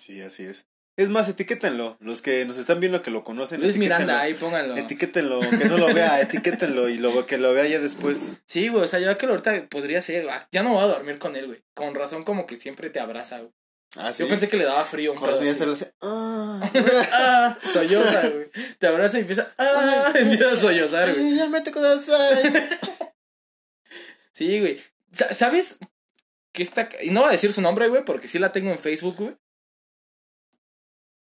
Sí, 0.00 0.20
así 0.20 0.44
es. 0.44 0.68
Es 0.96 1.10
más, 1.10 1.28
etiquétenlo. 1.28 1.96
Los 2.00 2.22
que 2.22 2.44
nos 2.44 2.58
están 2.58 2.80
viendo 2.80 3.02
que 3.02 3.10
lo 3.10 3.24
conocen. 3.24 3.60
Luis. 3.60 3.76
Miranda, 3.78 4.20
ahí 4.20 4.34
pónganlo. 4.34 4.76
Etiquétenlo, 4.76 5.40
que 5.40 5.64
no 5.68 5.78
lo 5.78 5.92
vea, 5.94 6.20
etiquétenlo 6.22 6.88
y 6.88 6.98
luego 6.98 7.24
que 7.24 7.38
lo 7.38 7.52
vea 7.52 7.66
ya 7.66 7.78
después. 7.80 8.30
Sí, 8.46 8.68
güey, 8.68 8.84
o 8.84 8.88
sea, 8.88 8.98
yo 8.98 9.16
que 9.16 9.26
ahorita 9.26 9.68
podría 9.68 10.02
ser, 10.02 10.28
ah, 10.28 10.48
ya 10.50 10.62
no 10.62 10.70
voy 10.74 10.82
a 10.82 10.86
dormir 10.86 11.18
con 11.18 11.36
él, 11.36 11.46
güey. 11.46 11.62
Con 11.74 11.94
razón 11.94 12.24
como 12.24 12.46
que 12.46 12.56
siempre 12.56 12.90
te 12.90 12.98
abraza, 13.00 13.38
güey. 13.38 13.52
Ah, 13.96 14.12
sí. 14.12 14.22
Yo 14.22 14.28
pensé 14.28 14.48
que 14.48 14.56
le 14.56 14.64
daba 14.64 14.84
frío 14.84 15.12
un 15.12 15.18
ya 15.18 15.56
te 15.56 15.66
lo 15.66 15.72
hace. 15.72 15.94
Ah. 16.02 17.56
Solloza, 17.62 18.28
güey. 18.28 18.50
Te 18.78 18.86
abraza 18.86 19.18
y 19.18 19.22
empieza, 19.22 19.52
ah, 19.58 20.12
empieza 20.14 20.50
a 20.52 20.56
sollozar, 20.56 21.12
güey. 21.14 21.36
Ya. 21.36 22.80
Sí, 24.32 24.60
güey. 24.60 24.80
Sa- 25.12 25.32
¿Sabes? 25.34 25.78
Que 26.52 26.62
esta... 26.62 26.88
Y 27.02 27.10
no 27.10 27.20
voy 27.20 27.30
a 27.30 27.32
decir 27.32 27.52
su 27.52 27.60
nombre, 27.62 27.88
güey, 27.88 28.04
porque 28.04 28.28
sí 28.28 28.38
la 28.38 28.52
tengo 28.52 28.70
en 28.70 28.78
Facebook, 28.78 29.16
güey. 29.16 29.36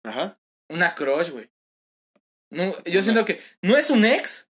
Ajá. 0.03 0.39
Una 0.70 0.95
crush, 0.95 1.30
güey. 1.30 1.49
No, 2.49 2.76
yo 2.84 3.03
siento 3.03 3.26
que 3.26 3.41
no 3.61 3.78
es 3.78 3.89
un 3.89 4.05
ex, 4.05 4.47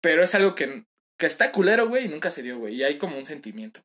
pero 0.00 0.22
es 0.22 0.34
algo 0.34 0.54
que, 0.54 0.84
que 1.16 1.26
está 1.26 1.52
culero, 1.52 1.88
güey, 1.88 2.06
y 2.06 2.08
nunca 2.08 2.30
se 2.30 2.42
dio, 2.42 2.58
güey. 2.58 2.74
Y 2.76 2.84
hay 2.84 2.98
como 2.98 3.16
un 3.16 3.26
sentimiento. 3.26 3.80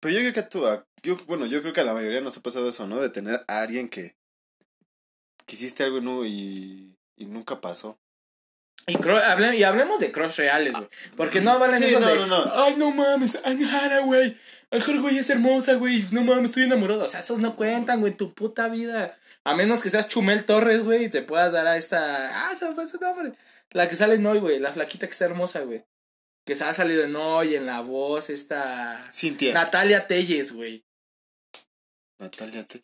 Pero 0.00 0.14
yo 0.14 0.20
creo 0.20 0.32
que 0.32 0.40
a 0.40 0.48
tu, 0.48 0.66
a- 0.66 0.86
yo, 1.02 1.16
bueno, 1.26 1.46
yo 1.46 1.60
creo 1.60 1.72
que 1.72 1.80
a 1.80 1.84
la 1.84 1.94
mayoría 1.94 2.20
nos 2.20 2.36
ha 2.36 2.42
pasado 2.42 2.68
eso, 2.68 2.86
¿no? 2.86 3.00
De 3.00 3.10
tener 3.10 3.44
a 3.48 3.60
alguien 3.62 3.88
que, 3.88 4.16
que 5.46 5.54
hiciste 5.56 5.82
algo 5.84 6.00
¿no? 6.00 6.24
y, 6.24 6.96
y 7.16 7.26
nunca 7.26 7.60
pasó. 7.60 7.98
Y, 8.86 8.94
hable- 8.96 9.56
y 9.56 9.64
hablemos 9.64 10.00
de 10.00 10.10
crush 10.12 10.36
reales, 10.38 10.72
güey. 10.74 10.88
Porque 11.16 11.40
no 11.42 11.58
valen 11.58 11.76
Sí, 11.78 11.84
eso 11.84 12.00
no, 12.00 12.06
de. 12.06 12.16
no, 12.16 12.26
no. 12.26 12.52
Ay, 12.54 12.74
no 12.78 12.90
mames, 12.90 13.38
Anjara, 13.44 14.00
güey. 14.00 14.34
Anjara, 14.70 15.00
güey, 15.00 15.18
es 15.18 15.28
hermosa, 15.28 15.74
güey. 15.74 16.06
No 16.10 16.22
mames, 16.22 16.46
estoy 16.46 16.62
enamorado. 16.64 17.04
O 17.04 17.08
sea, 17.08 17.20
esos 17.20 17.38
no 17.38 17.54
cuentan, 17.54 18.00
güey, 18.00 18.12
en 18.12 18.16
tu 18.16 18.32
puta 18.34 18.68
vida. 18.68 19.14
A 19.44 19.54
menos 19.54 19.82
que 19.82 19.90
seas 19.90 20.08
Chumel 20.08 20.44
Torres, 20.46 20.84
güey, 20.84 21.04
y 21.04 21.10
te 21.10 21.22
puedas 21.22 21.52
dar 21.52 21.66
a 21.66 21.76
esta. 21.76 22.48
Ah, 22.50 22.56
se 22.56 22.66
me 22.66 22.74
fue 22.74 22.86
su 22.88 22.98
nombre. 22.98 23.32
La 23.72 23.88
que 23.90 23.96
sale 23.96 24.14
en 24.14 24.24
hoy, 24.24 24.38
güey. 24.38 24.58
La 24.58 24.72
flaquita 24.72 25.06
que 25.06 25.12
está 25.12 25.26
hermosa, 25.26 25.60
güey. 25.60 25.84
Que 26.48 26.56
se 26.56 26.64
ha 26.64 26.72
salido 26.72 27.04
en 27.04 27.14
hoy, 27.14 27.54
en 27.56 27.66
la 27.66 27.82
voz, 27.82 28.30
esta. 28.30 29.04
Cintia. 29.12 29.52
Natalia 29.52 30.06
Telles, 30.06 30.52
güey. 30.52 30.82
Natalia 32.18 32.64
te... 32.64 32.82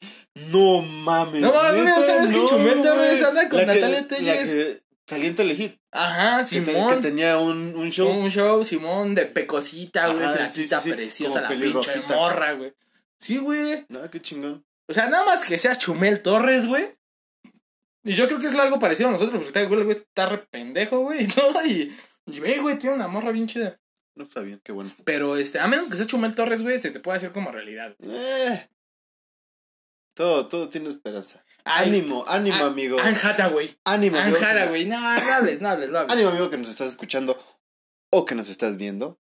No 0.51 0.83
mames. 0.83 1.41
No 1.41 1.53
mames, 1.53 2.07
¿sabes 2.07 2.31
que 2.31 2.45
Chumel 2.45 2.81
Torres 2.83 3.21
güey. 3.21 3.25
anda 3.25 3.49
con 3.49 3.67
La 3.67 3.73
que- 3.73 3.81
Natalia 3.81 4.01
La 4.03 4.07
Telles? 4.07 4.49
que 4.49 4.83
salía 5.09 5.29
en 5.29 5.35
Telehit. 5.35 5.77
Ajá, 5.93 6.45
Que, 6.49 6.61
te- 6.61 6.73
Simón. 6.73 6.95
que 6.95 7.01
tenía 7.09 7.39
un, 7.39 7.75
un 7.75 7.91
show. 7.91 8.09
Un 8.11 8.31
show, 8.31 8.63
Simón, 8.65 9.15
de 9.15 9.27
pecosita, 9.27 10.09
güey. 10.09 10.19
Flaquita, 10.29 10.49
sí, 10.51 10.69
sí, 10.69 10.91
sí, 10.91 10.93
preciosa, 10.93 11.41
la 11.41 11.49
pinche 11.49 12.01
morra, 12.07 12.53
güey. 12.53 12.75
Sí, 13.19 13.39
güey. 13.39 13.87
No, 13.89 14.09
qué 14.11 14.21
chingón. 14.21 14.65
O 14.89 14.93
sea, 14.93 15.09
nada 15.09 15.25
más 15.25 15.47
que 15.47 15.59
seas 15.59 15.79
Chumel 15.79 16.21
Torres, 16.21 16.67
güey. 16.67 16.95
Y 18.05 18.13
yo 18.13 18.27
creo 18.27 18.39
que 18.39 18.49
es 18.49 18.55
algo 18.55 18.79
parecido 18.79 19.09
a 19.09 19.13
nosotros, 19.13 19.43
porque 19.43 19.47
está, 19.59 19.63
güey, 19.63 19.81
el 19.81 19.87
güey 19.87 19.97
está 19.97 20.27
re 20.27 20.39
pendejo, 20.51 20.99
güey, 21.01 21.25
y 21.25 21.27
todo. 21.29 21.65
Y, 21.67 21.91
y 22.27 22.41
ve, 22.41 22.61
güey, 22.61 22.79
tiene 22.79 22.97
una 22.97 23.09
morra 23.09 23.33
bien 23.33 23.47
chida. 23.47 23.81
No 24.15 24.25
está 24.25 24.41
bien, 24.41 24.61
qué 24.63 24.73
bueno. 24.73 24.93
Pero, 25.05 25.37
este, 25.37 25.59
a 25.59 25.67
menos 25.67 25.89
que 25.89 25.97
seas 25.97 26.07
Chumel 26.07 26.35
Torres, 26.35 26.63
güey, 26.63 26.79
se 26.79 26.91
te 26.91 27.01
puede 27.01 27.19
hacer 27.19 27.33
como 27.33 27.51
realidad. 27.51 27.97
Eh. 28.01 28.69
Todo, 30.15 30.47
todo 30.47 30.69
tiene 30.69 30.89
esperanza. 30.89 31.45
Ay, 31.65 31.89
ánimo, 31.89 32.25
ánimo, 32.29 32.65
amigo. 32.65 33.01
Anjata, 33.01 33.49
güey. 33.49 33.77
Ánimo, 33.85 34.17
amigo. 34.17 34.37
Anjara, 34.37 34.69
güey. 34.69 34.85
No, 34.85 35.01
no 35.01 35.09
hables, 35.09 35.61
no 35.61 35.69
hables, 35.69 35.91
no 35.91 35.99
hables. 35.99 36.13
Ánimo, 36.13 36.29
amigo, 36.29 36.51
que 36.51 36.59
nos 36.59 36.69
estás 36.69 36.93
escuchando 36.93 37.37
o 38.11 38.25
que 38.25 38.37
nos 38.37 38.49
estás 38.49 38.77
viendo. 38.77 39.19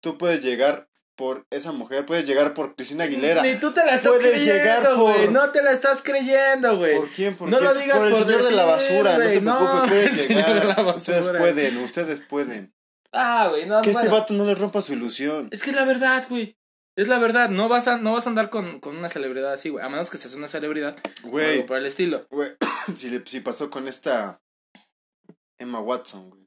Tú 0.00 0.16
puedes 0.16 0.42
llegar 0.42 0.88
por 1.16 1.46
esa 1.50 1.72
mujer, 1.72 2.04
puedes 2.06 2.26
llegar 2.26 2.54
por 2.54 2.76
Cristina 2.76 3.04
Aguilera. 3.04 3.42
Ni 3.42 3.56
tú 3.56 3.72
te 3.72 3.84
la 3.84 3.94
estás 3.94 4.12
Puedes 4.12 4.44
llegar 4.44 4.80
creyendo, 4.82 5.02
güey. 5.02 5.24
por- 5.24 5.32
No 5.32 5.50
te 5.50 5.62
la 5.62 5.72
estás 5.72 6.02
creyendo, 6.02 6.76
güey. 6.76 6.96
¿Por 6.96 7.08
quién? 7.08 7.36
¿Por 7.36 7.48
No 7.48 7.58
quién? 7.58 7.72
lo 7.74 7.78
digas 7.80 7.96
por 7.98 8.06
el 8.06 8.12
por 8.12 8.22
señor 8.24 8.42
de 8.44 8.50
la 8.52 8.64
basura, 8.66 9.12
no 9.18 9.24
te 9.24 9.40
no, 9.40 9.58
preocupes, 9.58 9.92
el 9.92 10.10
puedes 10.10 10.22
señor 10.26 10.46
de 10.54 10.60
llegar. 10.60 10.94
Ustedes 10.94 11.28
pueden, 11.28 11.76
ustedes 11.78 12.20
pueden. 12.20 12.74
Ah, 13.12 13.46
güey, 13.50 13.66
no, 13.66 13.80
Que 13.82 13.90
este 13.90 14.02
bueno. 14.04 14.16
vato 14.20 14.34
no 14.34 14.44
le 14.44 14.54
rompa 14.54 14.80
su 14.82 14.92
ilusión. 14.92 15.48
Es 15.50 15.62
que 15.62 15.70
es 15.70 15.76
la 15.76 15.84
verdad, 15.86 16.26
güey. 16.28 16.56
Es 16.96 17.08
la 17.08 17.18
verdad. 17.18 17.48
No 17.50 17.68
vas 17.68 17.88
a, 17.88 17.96
no 17.98 18.12
vas 18.12 18.26
a 18.26 18.28
andar 18.30 18.50
con, 18.50 18.78
con 18.80 18.96
una 18.96 19.08
celebridad 19.08 19.52
así, 19.52 19.68
güey. 19.70 19.84
A 19.84 19.88
menos 19.88 20.10
que 20.10 20.18
seas 20.18 20.34
una 20.34 20.48
celebridad. 20.48 20.96
Güey, 21.22 21.54
algo 21.54 21.66
por 21.66 21.78
el 21.78 21.86
estilo. 21.86 22.26
güey, 22.30 22.50
si, 22.96 23.10
le, 23.10 23.22
si 23.26 23.40
pasó 23.40 23.70
con 23.70 23.88
esta 23.88 24.40
Emma 25.58 25.80
Watson, 25.80 26.28
güey. 26.30 26.46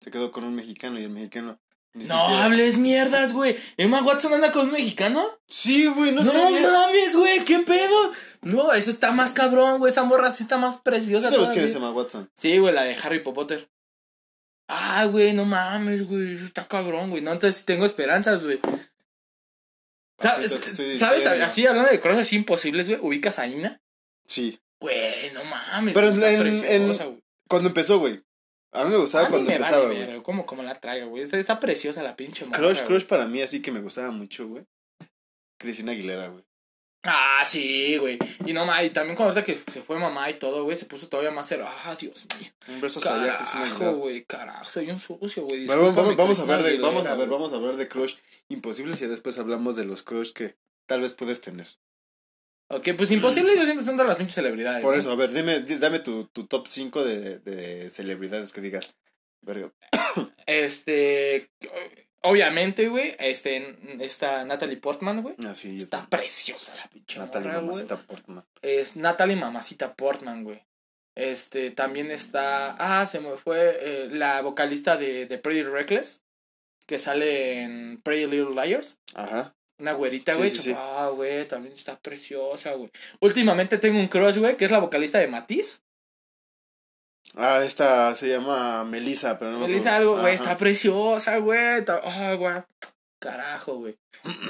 Se 0.00 0.10
quedó 0.10 0.30
con 0.30 0.44
un 0.44 0.54
mexicano 0.54 1.00
y 1.00 1.04
el 1.04 1.10
mexicano 1.10 1.60
No 1.96 2.04
siquiera- 2.04 2.44
hables 2.44 2.78
mierdas, 2.78 3.32
güey. 3.32 3.56
¿Emma 3.76 4.02
Watson 4.02 4.34
anda 4.34 4.52
con 4.52 4.66
un 4.66 4.72
mexicano? 4.72 5.24
Sí, 5.48 5.86
güey, 5.86 6.12
no, 6.12 6.22
No, 6.22 6.30
sabía. 6.30 6.70
mames, 6.70 7.16
güey. 7.16 7.44
¿Qué 7.44 7.58
pedo? 7.60 8.12
No, 8.42 8.72
eso 8.72 8.90
está 8.90 9.12
más 9.12 9.32
cabrón, 9.32 9.78
güey. 9.78 9.90
Esa 9.90 10.04
morra 10.04 10.30
sí 10.32 10.42
está 10.42 10.56
más 10.58 10.76
¿Sí 10.76 10.80
preciosa. 10.84 11.30
sabes 11.30 11.48
quién 11.50 11.64
es 11.64 11.74
Emma 11.74 11.90
Watson? 11.90 12.30
Sí, 12.34 12.58
güey, 12.58 12.74
la 12.74 12.84
de 12.84 12.94
Harry 13.02 13.20
Potter. 13.20 13.68
Ah, 14.68 15.04
güey, 15.06 15.32
no 15.32 15.44
mames, 15.44 16.06
güey. 16.06 16.34
Eso 16.34 16.44
está 16.44 16.66
cabrón, 16.68 17.10
güey. 17.10 17.22
No, 17.22 17.32
entonces 17.32 17.64
tengo 17.64 17.86
esperanzas, 17.86 18.44
güey. 18.44 18.60
¿Sabes? 20.18 20.58
¿Sabes? 20.98 21.26
Así 21.26 21.66
hablando 21.66 21.90
de 21.90 22.00
cosas 22.00 22.32
imposibles, 22.32 22.88
güey. 22.88 23.00
¿Ubicas 23.02 23.38
a 23.38 23.46
Ina? 23.46 23.80
Sí. 24.26 24.58
Güey, 24.80 25.30
no 25.32 25.44
mames. 25.44 25.94
Pero 25.94 26.08
en- 26.08 26.22
en- 26.22 26.60
preciosa, 26.62 27.04
güey. 27.04 27.22
Cuando 27.48 27.68
empezó, 27.68 27.98
güey. 27.98 28.22
A 28.76 28.84
mí 28.84 28.90
me 28.90 28.96
gustaba 28.98 29.24
A 29.24 29.28
mí 29.28 29.32
cuando 29.32 29.50
me 29.50 29.56
empezaba, 29.56 29.84
vale 29.86 30.06
güey. 30.06 30.22
¿Cómo, 30.22 30.46
cómo 30.46 30.62
la 30.62 30.78
traiga, 30.78 31.06
güey? 31.06 31.22
Está, 31.22 31.38
está 31.38 31.58
preciosa 31.58 32.02
la 32.02 32.16
pinche 32.16 32.44
morra, 32.44 32.58
Crush, 32.58 32.78
güey. 32.78 32.86
Crush 32.86 33.04
para 33.06 33.26
mí, 33.26 33.40
así 33.42 33.62
que 33.62 33.72
me 33.72 33.80
gustaba 33.80 34.10
mucho, 34.10 34.46
güey. 34.46 34.64
Cristina 35.58 35.92
Aguilera, 35.92 36.28
güey. 36.28 36.44
Ah, 37.08 37.44
sí, 37.46 37.96
güey. 37.98 38.18
Y 38.44 38.52
no, 38.52 38.66
ma, 38.66 38.82
y 38.82 38.90
también 38.90 39.16
cuando 39.16 39.32
ahorita 39.32 39.44
que 39.44 39.70
se 39.70 39.80
fue 39.80 39.98
mamá 39.98 40.28
y 40.28 40.34
todo, 40.34 40.64
güey, 40.64 40.76
se 40.76 40.86
puso 40.86 41.08
todavía 41.08 41.30
más 41.30 41.46
cero. 41.46 41.66
Ah, 41.68 41.96
Dios 41.98 42.26
mío. 42.38 42.50
Un 42.68 42.80
beso 42.80 43.00
Cristina 43.00 43.26
Carajo, 43.26 43.58
Aguilera. 43.58 43.90
güey, 43.92 44.24
carajo. 44.24 44.64
Soy 44.70 44.90
un 44.90 44.98
sucio, 44.98 45.44
güey. 45.44 45.66
Vamos, 45.66 45.86
Discúlpame, 45.86 46.16
vamos 46.16 46.38
a 46.40 46.42
Cristina 46.42 46.42
hablar 46.42 46.62
de, 46.62 46.68
Aguilera, 46.70 46.88
vamos 46.88 47.06
a 47.06 47.10
ver, 47.10 47.28
güey. 47.28 47.30
vamos 47.30 47.52
a 47.52 47.56
hablar 47.56 47.76
de 47.76 47.88
crush 47.88 48.14
imposibles 48.48 49.00
y 49.02 49.06
después 49.06 49.38
hablamos 49.38 49.76
de 49.76 49.84
los 49.84 50.02
crush 50.02 50.32
que 50.32 50.56
tal 50.86 51.00
vez 51.00 51.14
puedes 51.14 51.40
tener. 51.40 51.68
Ok, 52.68 52.88
pues 52.96 53.10
imposible 53.12 53.54
yo 53.56 53.64
siento 53.64 53.84
tanto 53.84 54.02
las 54.04 54.16
pinches 54.16 54.34
celebridades. 54.34 54.82
Por 54.82 54.94
¿no? 54.94 55.00
eso, 55.00 55.10
a 55.12 55.16
ver, 55.16 55.30
dime, 55.32 55.60
di- 55.60 55.76
dame 55.78 56.00
tu, 56.00 56.24
tu 56.26 56.46
top 56.46 56.66
5 56.66 57.04
de, 57.04 57.38
de 57.38 57.88
celebridades 57.90 58.52
que 58.52 58.60
digas. 58.60 58.94
Verga. 59.42 59.72
Este. 60.46 61.50
Obviamente, 62.22 62.88
güey. 62.88 63.14
Este. 63.18 63.76
Está 64.04 64.44
Natalie 64.44 64.76
Portman, 64.78 65.22
güey. 65.22 65.34
Ah, 65.46 65.54
sí, 65.54 65.78
Está 65.78 65.98
también. 66.02 66.10
preciosa 66.22 66.74
la 66.76 66.88
pinche 66.90 67.18
Natalie 67.18 67.48
morra. 67.48 67.60
Mamacita 67.62 67.96
Portman. 68.02 68.44
Es 68.62 68.96
Natalie 68.96 69.36
Mamacita 69.36 69.94
Portman, 69.94 70.44
güey. 70.44 70.62
Este, 71.14 71.70
también 71.70 72.10
está. 72.10 72.74
Ah, 72.78 73.06
se 73.06 73.20
me 73.20 73.36
fue 73.36 73.78
eh, 73.80 74.08
la 74.10 74.40
vocalista 74.42 74.96
de, 74.96 75.26
de 75.26 75.38
Pretty 75.38 75.62
Reckless. 75.62 76.22
Que 76.86 76.98
sale 77.00 77.62
en 77.62 78.00
Pretty 78.02 78.26
Little 78.26 78.54
Liars. 78.54 78.98
Ajá. 79.14 79.55
Una 79.78 79.92
güerita, 79.92 80.34
güey. 80.34 80.48
sí, 80.50 80.58
sí. 80.58 80.74
Ah, 80.76 81.10
güey, 81.14 81.46
también 81.46 81.74
está 81.74 81.98
preciosa, 81.98 82.72
güey. 82.74 82.90
Últimamente 83.20 83.76
tengo 83.78 83.98
un 83.98 84.06
crush, 84.08 84.38
güey, 84.38 84.56
que 84.56 84.64
es 84.64 84.70
la 84.70 84.78
vocalista 84.78 85.18
de 85.18 85.28
Matiz. 85.28 85.82
Ah, 87.34 87.62
esta 87.64 88.14
se 88.14 88.28
llama 88.28 88.84
Melissa, 88.84 89.38
pero 89.38 89.50
no 89.50 89.58
me 89.58 89.66
Melissa 89.68 89.96
acuerdo. 89.96 90.12
algo, 90.12 90.22
güey, 90.22 90.34
está 90.34 90.56
preciosa, 90.56 91.36
güey. 91.38 91.84
Ah, 91.88 92.34
güey. 92.38 92.62
Carajo, 93.18 93.76
güey. 93.76 93.98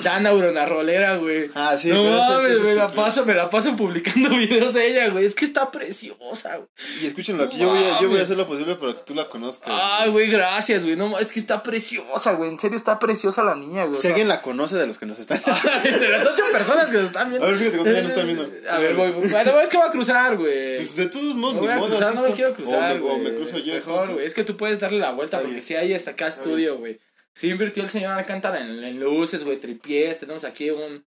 Dana 0.02 0.30
Rolera, 0.66 1.16
güey. 1.16 1.50
Ah, 1.54 1.76
sí, 1.76 1.88
no 1.88 2.02
pero 2.02 2.18
mames, 2.18 2.52
es 2.52 2.60
me 2.62 2.74
la 2.74 2.88
paso, 2.88 3.24
me 3.24 3.34
la 3.34 3.48
paso 3.50 3.76
publicando 3.76 4.30
videos 4.36 4.74
de 4.74 4.88
ella, 4.88 5.08
güey. 5.08 5.24
Es 5.24 5.34
que 5.34 5.44
está 5.44 5.70
preciosa, 5.70 6.56
güey. 6.56 6.68
Y 7.02 7.06
escúchenlo 7.06 7.44
aquí, 7.44 7.58
No 7.58 7.64
yo 7.64 7.68
voy, 7.70 7.84
a, 7.84 8.00
yo 8.00 8.08
voy 8.08 8.18
a 8.20 8.22
hacer 8.22 8.36
lo 8.36 8.46
posible 8.46 8.76
para 8.76 8.96
que 8.96 9.02
tú 9.02 9.14
la 9.14 9.28
conozcas. 9.28 9.72
Ay, 9.76 10.10
güey, 10.10 10.28
gracias, 10.28 10.84
güey. 10.84 10.96
No, 10.96 11.18
es 11.18 11.30
que 11.30 11.38
está 11.38 11.62
preciosa, 11.62 12.32
güey. 12.32 12.50
En 12.50 12.58
serio 12.58 12.76
está 12.76 12.98
preciosa 12.98 13.44
la 13.44 13.54
niña, 13.54 13.84
güey. 13.84 13.92
o 13.92 13.96
si 13.96 14.02
sea, 14.02 14.10
alguien 14.10 14.28
la 14.28 14.42
conoce 14.42 14.76
de 14.76 14.86
los 14.86 14.98
que 14.98 15.06
nos 15.06 15.18
están. 15.18 15.40
de 15.82 16.08
las 16.08 16.26
ocho 16.26 16.42
personas 16.52 16.86
que 16.86 16.96
nos 16.96 17.06
están 17.06 17.30
viendo. 17.30 17.46
A 17.46 17.50
ver, 17.50 17.58
fíjate 17.58 17.76
cuántos 17.76 17.94
ya 17.96 18.02
nos 18.02 18.12
están 18.12 18.26
viendo. 18.26 18.50
A 18.70 18.78
ver, 18.78 18.94
voy, 18.94 19.10
voy. 19.12 19.28
Bueno, 19.28 19.60
es 19.60 19.68
que 19.68 19.76
voy 19.76 19.86
a 19.86 19.90
cruzar, 19.90 20.36
güey. 20.36 20.76
Pues 20.76 20.96
de 20.96 21.06
todos 21.06 21.34
modos, 21.36 21.62
Me 21.62 21.72
ni 21.72 21.80
modo, 21.80 21.88
cruzar, 21.90 22.14
no 22.14 22.22
me 22.22 22.30
quiero 22.32 22.54
cruzar, 22.54 23.00
güey. 23.00 23.18
me 23.20 23.34
cruzo 23.34 23.58
yo. 23.58 23.74
Mejor, 23.74 24.12
güey. 24.12 24.26
Es 24.26 24.34
que 24.34 24.42
tú 24.42 24.56
puedes 24.56 24.80
darle 24.80 24.98
la 24.98 25.12
vuelta 25.12 25.40
porque 25.40 25.62
si 25.62 25.74
hay 25.76 25.94
hasta 25.94 26.12
acá 26.12 26.28
estudio, 26.28 26.78
güey. 26.78 26.98
Sí 27.36 27.50
invirtió 27.50 27.82
el 27.82 27.90
señor 27.90 28.12
Alcántara 28.14 28.60
en, 28.60 28.82
en 28.82 28.98
luces, 28.98 29.44
güey, 29.44 29.58
tripiés. 29.58 30.16
Tenemos 30.16 30.44
aquí 30.44 30.70
un... 30.70 31.04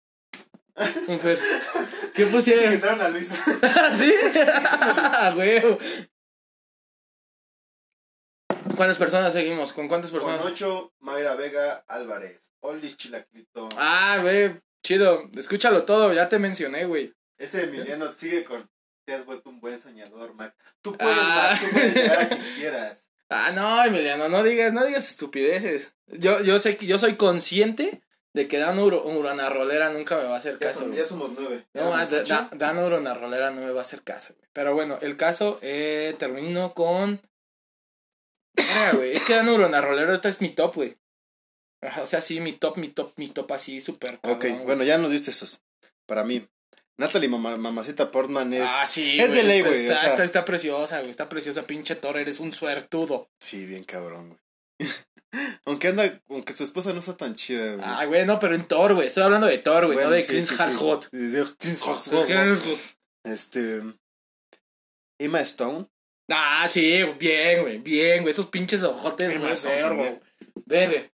Un 1.07 1.19
fer... 1.19 1.39
¿Qué 2.15 2.27
pusieron? 2.27 2.75
Quitaron 2.75 3.01
a 3.01 3.09
Luis. 3.09 3.29
¿Sí? 3.97 4.13
Ah, 4.47 5.33
güey. 5.35 5.63
¿Cuántas 8.77 8.99
personas 8.99 9.33
seguimos? 9.33 9.73
¿Con 9.73 9.89
cuántas 9.89 10.11
personas? 10.11 10.43
Con 10.43 10.53
8, 10.53 10.93
Mayra 11.01 11.35
Vega 11.35 11.85
Álvarez. 11.89 12.53
Olis 12.61 12.99
Chilaquito. 12.99 13.67
Ah, 13.79 14.19
güey, 14.21 14.61
chido. 14.85 15.31
Escúchalo 15.35 15.85
todo, 15.85 16.13
ya 16.13 16.29
te 16.29 16.39
mencioné, 16.39 16.85
güey. 16.85 17.15
Ese 17.39 17.65
Emiliano 17.65 18.15
sigue 18.15 18.45
con. 18.45 18.69
Te 19.07 19.15
has 19.15 19.25
vuelto 19.25 19.49
un 19.49 19.61
buen 19.61 19.81
soñador, 19.81 20.35
Max. 20.35 20.55
Tú 20.83 20.95
puedes, 20.95 21.17
Ah. 21.19 21.49
Max, 21.53 21.61
tú 21.65 21.71
puedes 21.73 21.95
llegar 21.95 22.21
a 22.21 22.29
quien 22.29 22.43
quieras. 22.57 23.09
Ah, 23.31 23.51
no, 23.55 23.83
Emiliano, 23.85 24.29
no 24.29 24.43
digas, 24.43 24.73
no 24.75 24.85
digas 24.85 25.09
estupideces. 25.09 25.95
Yo, 26.13 26.41
yo 26.41 26.59
sé 26.59 26.77
que 26.77 26.87
yo 26.87 26.99
soy 26.99 27.17
consciente 27.17 28.03
de 28.35 28.47
que 28.49 28.59
Dan 28.59 28.79
Uro- 28.79 29.05
Urana 29.05 29.49
Rolera 29.49 29.91
nunca 29.91 30.17
me 30.17 30.25
va 30.25 30.35
a 30.35 30.39
hacer 30.39 30.55
Ya, 30.59 30.69
caso. 30.69 30.81
son- 30.81 30.95
ya 30.95 31.05
somos 31.05 31.31
nueve. 31.39 31.67
Ya 31.75 31.83
No, 31.83 31.91
somos 31.91 32.29
Da- 32.29 32.51
Dan 32.53 32.79
Urana 32.79 33.15
Rolera 33.15 33.51
no 33.51 33.61
me 33.61 33.71
va 33.71 33.81
a 33.81 33.83
hacer 33.83 34.03
caso, 34.03 34.35
güey. 34.39 34.49
Pero 34.53 34.75
bueno, 34.75 34.99
el 35.03 35.17
caso 35.17 35.59
eh, 35.63 36.15
termino 36.19 36.73
con. 36.75 37.21
Verga, 38.57 38.93
güey. 38.95 39.13
Es 39.13 39.25
que 39.25 39.35
Dan 39.35 39.49
Urana 39.49 39.81
Rolera 39.81 40.11
ahorita 40.11 40.29
es 40.29 40.41
mi 40.41 40.51
top, 40.51 40.75
güey. 40.77 40.97
O 42.03 42.07
sea, 42.07 42.21
sí, 42.21 42.41
mi 42.41 42.53
top, 42.55 42.77
mi 42.77 42.89
top, 42.89 43.13
mi 43.17 43.29
top 43.29 43.53
así, 43.53 43.81
súper. 43.81 44.19
Ok, 44.25 44.41
güey. 44.41 44.59
bueno, 44.65 44.83
ya 44.85 44.99
nos 44.99 45.13
diste 45.13 45.31
esos. 45.31 45.61
Para 46.07 46.25
mí. 46.25 46.47
Natalie 46.97 47.29
Mama- 47.29 47.57
Mamacita 47.57 48.11
Portman 48.11 48.53
es. 48.53 48.65
ah, 48.67 48.85
sí, 48.87 49.21
es 49.21 49.33
de 49.33 49.45
ley, 49.45 49.59
está- 49.59 49.69
güey, 49.71 49.81
o 49.81 49.83
Está, 49.93 50.01
sea. 50.01 50.09
está- 50.09 50.25
está 50.25 50.45
preciosa, 50.45 50.99
güey. 50.99 51.11
Está 51.11 51.29
preciosa, 51.29 51.63
pinche 51.63 51.95
Thor. 51.95 52.17
Eres 52.17 52.41
un 52.41 52.53
suertudo. 52.53 53.31
Sí, 53.39 53.65
bien 53.67 53.85
cabrón, 53.85 54.29
güey. 54.31 54.41
aunque 55.65 55.89
anda, 55.89 56.21
aunque 56.29 56.53
su 56.53 56.65
esposa 56.65 56.93
no 56.93 57.01
está 57.01 57.17
tan 57.17 57.35
chida, 57.35 57.75
güey. 57.75 57.81
Ay, 57.85 58.07
güey, 58.07 58.27
no, 58.27 58.39
pero 58.39 58.55
en 58.55 58.67
Thor, 58.67 58.95
güey. 58.95 59.09
Estoy 59.09 59.25
hablando 59.25 59.47
de 59.47 59.59
Thor, 59.59 59.87
güey, 59.87 59.97
Bueno, 59.97 60.11
no 60.11 60.17
de 60.17 60.23
sí, 60.23 60.29
Chris 60.29 60.49
sí, 60.49 60.55
sí. 60.55 60.63
Hardhot. 60.63 61.11
De 61.11 61.45
Chris 61.59 61.83
Hardhot. 61.83 62.79
Este. 63.25 63.83
Emma 65.21 65.41
Stone. 65.41 65.89
Ah, 66.31 66.67
sí, 66.69 67.03
bien, 67.19 67.63
güey, 67.63 67.79
bien, 67.79 68.23
güey. 68.23 68.33
Esos 68.33 68.47
pinches 68.47 68.83
ojotes, 68.85 69.39
güey. 69.39 70.19
Verga. 70.67 71.11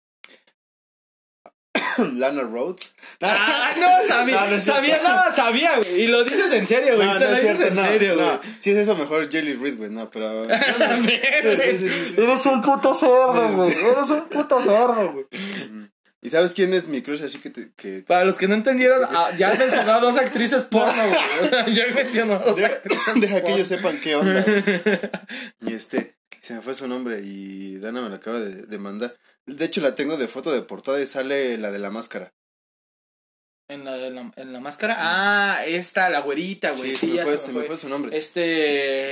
Lana 2.15 2.41
Rhodes. 2.43 2.93
Ah, 3.21 3.71
no, 3.77 4.07
sabía, 4.07 4.41
No, 4.41 4.47
no 4.47 4.55
es 4.55 4.63
sabía, 4.63 4.99
no, 5.01 5.33
sabía, 5.35 5.77
güey. 5.77 6.01
Y 6.01 6.07
lo 6.07 6.23
dices 6.23 6.51
en 6.51 6.65
serio, 6.65 6.95
güey. 6.95 7.07
No, 7.07 7.19
no 7.19 7.25
es 7.25 7.41
cierto, 7.41 7.63
en 7.63 7.75
no, 7.75 7.83
serio, 7.85 8.15
no. 8.15 8.41
Si 8.59 8.71
es 8.71 8.77
eso, 8.77 8.95
mejor 8.95 9.29
Jelly 9.31 9.53
Reed, 9.53 9.77
güey, 9.77 9.89
no, 9.89 10.09
pero. 10.09 10.49
Eres 10.49 12.45
un 12.45 12.61
puto 12.61 12.93
cerdo, 12.93 13.49
güey. 13.55 13.71
Eres 13.71 14.11
un 14.11 14.29
puto 14.29 14.61
cerdo, 14.61 15.13
güey. 15.13 15.25
¿Y 16.21 16.29
sabes 16.29 16.53
quién 16.53 16.73
es 16.73 16.87
mi 16.87 17.01
crush? 17.01 17.23
Así 17.23 17.39
que. 17.39 17.49
Te, 17.49 17.71
que... 17.77 18.03
Para 18.05 18.25
los 18.25 18.37
que 18.37 18.47
no 18.47 18.55
entendieron, 18.55 19.05
ah, 19.09 19.29
ya 19.37 19.53
mencionó 19.53 19.93
a 19.93 19.99
dos 19.99 20.17
actrices 20.17 20.63
porno, 20.69 21.01
güey. 21.07 21.73
Ya 21.73 21.85
mencionó 21.95 22.33
a 22.35 22.39
dos 22.39 22.57
Deja, 22.57 22.67
actrices 22.67 23.21
deja 23.21 23.43
que 23.43 23.53
ellos 23.53 23.67
sepan 23.67 23.99
qué 23.99 24.15
onda. 24.15 24.43
güey. 24.43 24.63
Y 25.71 25.73
este, 25.73 26.17
se 26.41 26.53
me 26.55 26.61
fue 26.61 26.73
su 26.73 26.87
nombre 26.87 27.21
y 27.23 27.77
Dana 27.77 28.01
me 28.01 28.09
lo 28.09 28.15
acaba 28.15 28.39
de, 28.39 28.63
de 28.65 28.79
mandar. 28.79 29.15
De 29.55 29.65
hecho, 29.65 29.81
la 29.81 29.95
tengo 29.95 30.17
de 30.17 30.27
foto 30.27 30.51
de 30.51 30.61
portada 30.61 31.01
y 31.01 31.07
sale 31.07 31.57
la 31.57 31.71
de 31.71 31.79
la 31.79 31.89
máscara. 31.91 32.33
¿En 33.71 33.85
la, 33.85 33.97
en 34.03 34.15
la, 34.15 34.31
en 34.35 34.51
la 34.51 34.59
máscara? 34.59 34.95
Ah, 34.97 35.63
esta, 35.63 36.09
la 36.09 36.21
güerita, 36.21 36.71
güey. 36.71 36.89
Sí, 36.89 36.95
Sí, 36.95 37.07
se, 37.09 37.13
me 37.17 37.21
fue, 37.23 37.37
se 37.37 37.45
se 37.45 37.51
me 37.51 37.53
me 37.53 37.59
fue. 37.59 37.67
fue 37.67 37.77
su 37.77 37.87
nombre. 37.87 38.17
Este. 38.17 39.11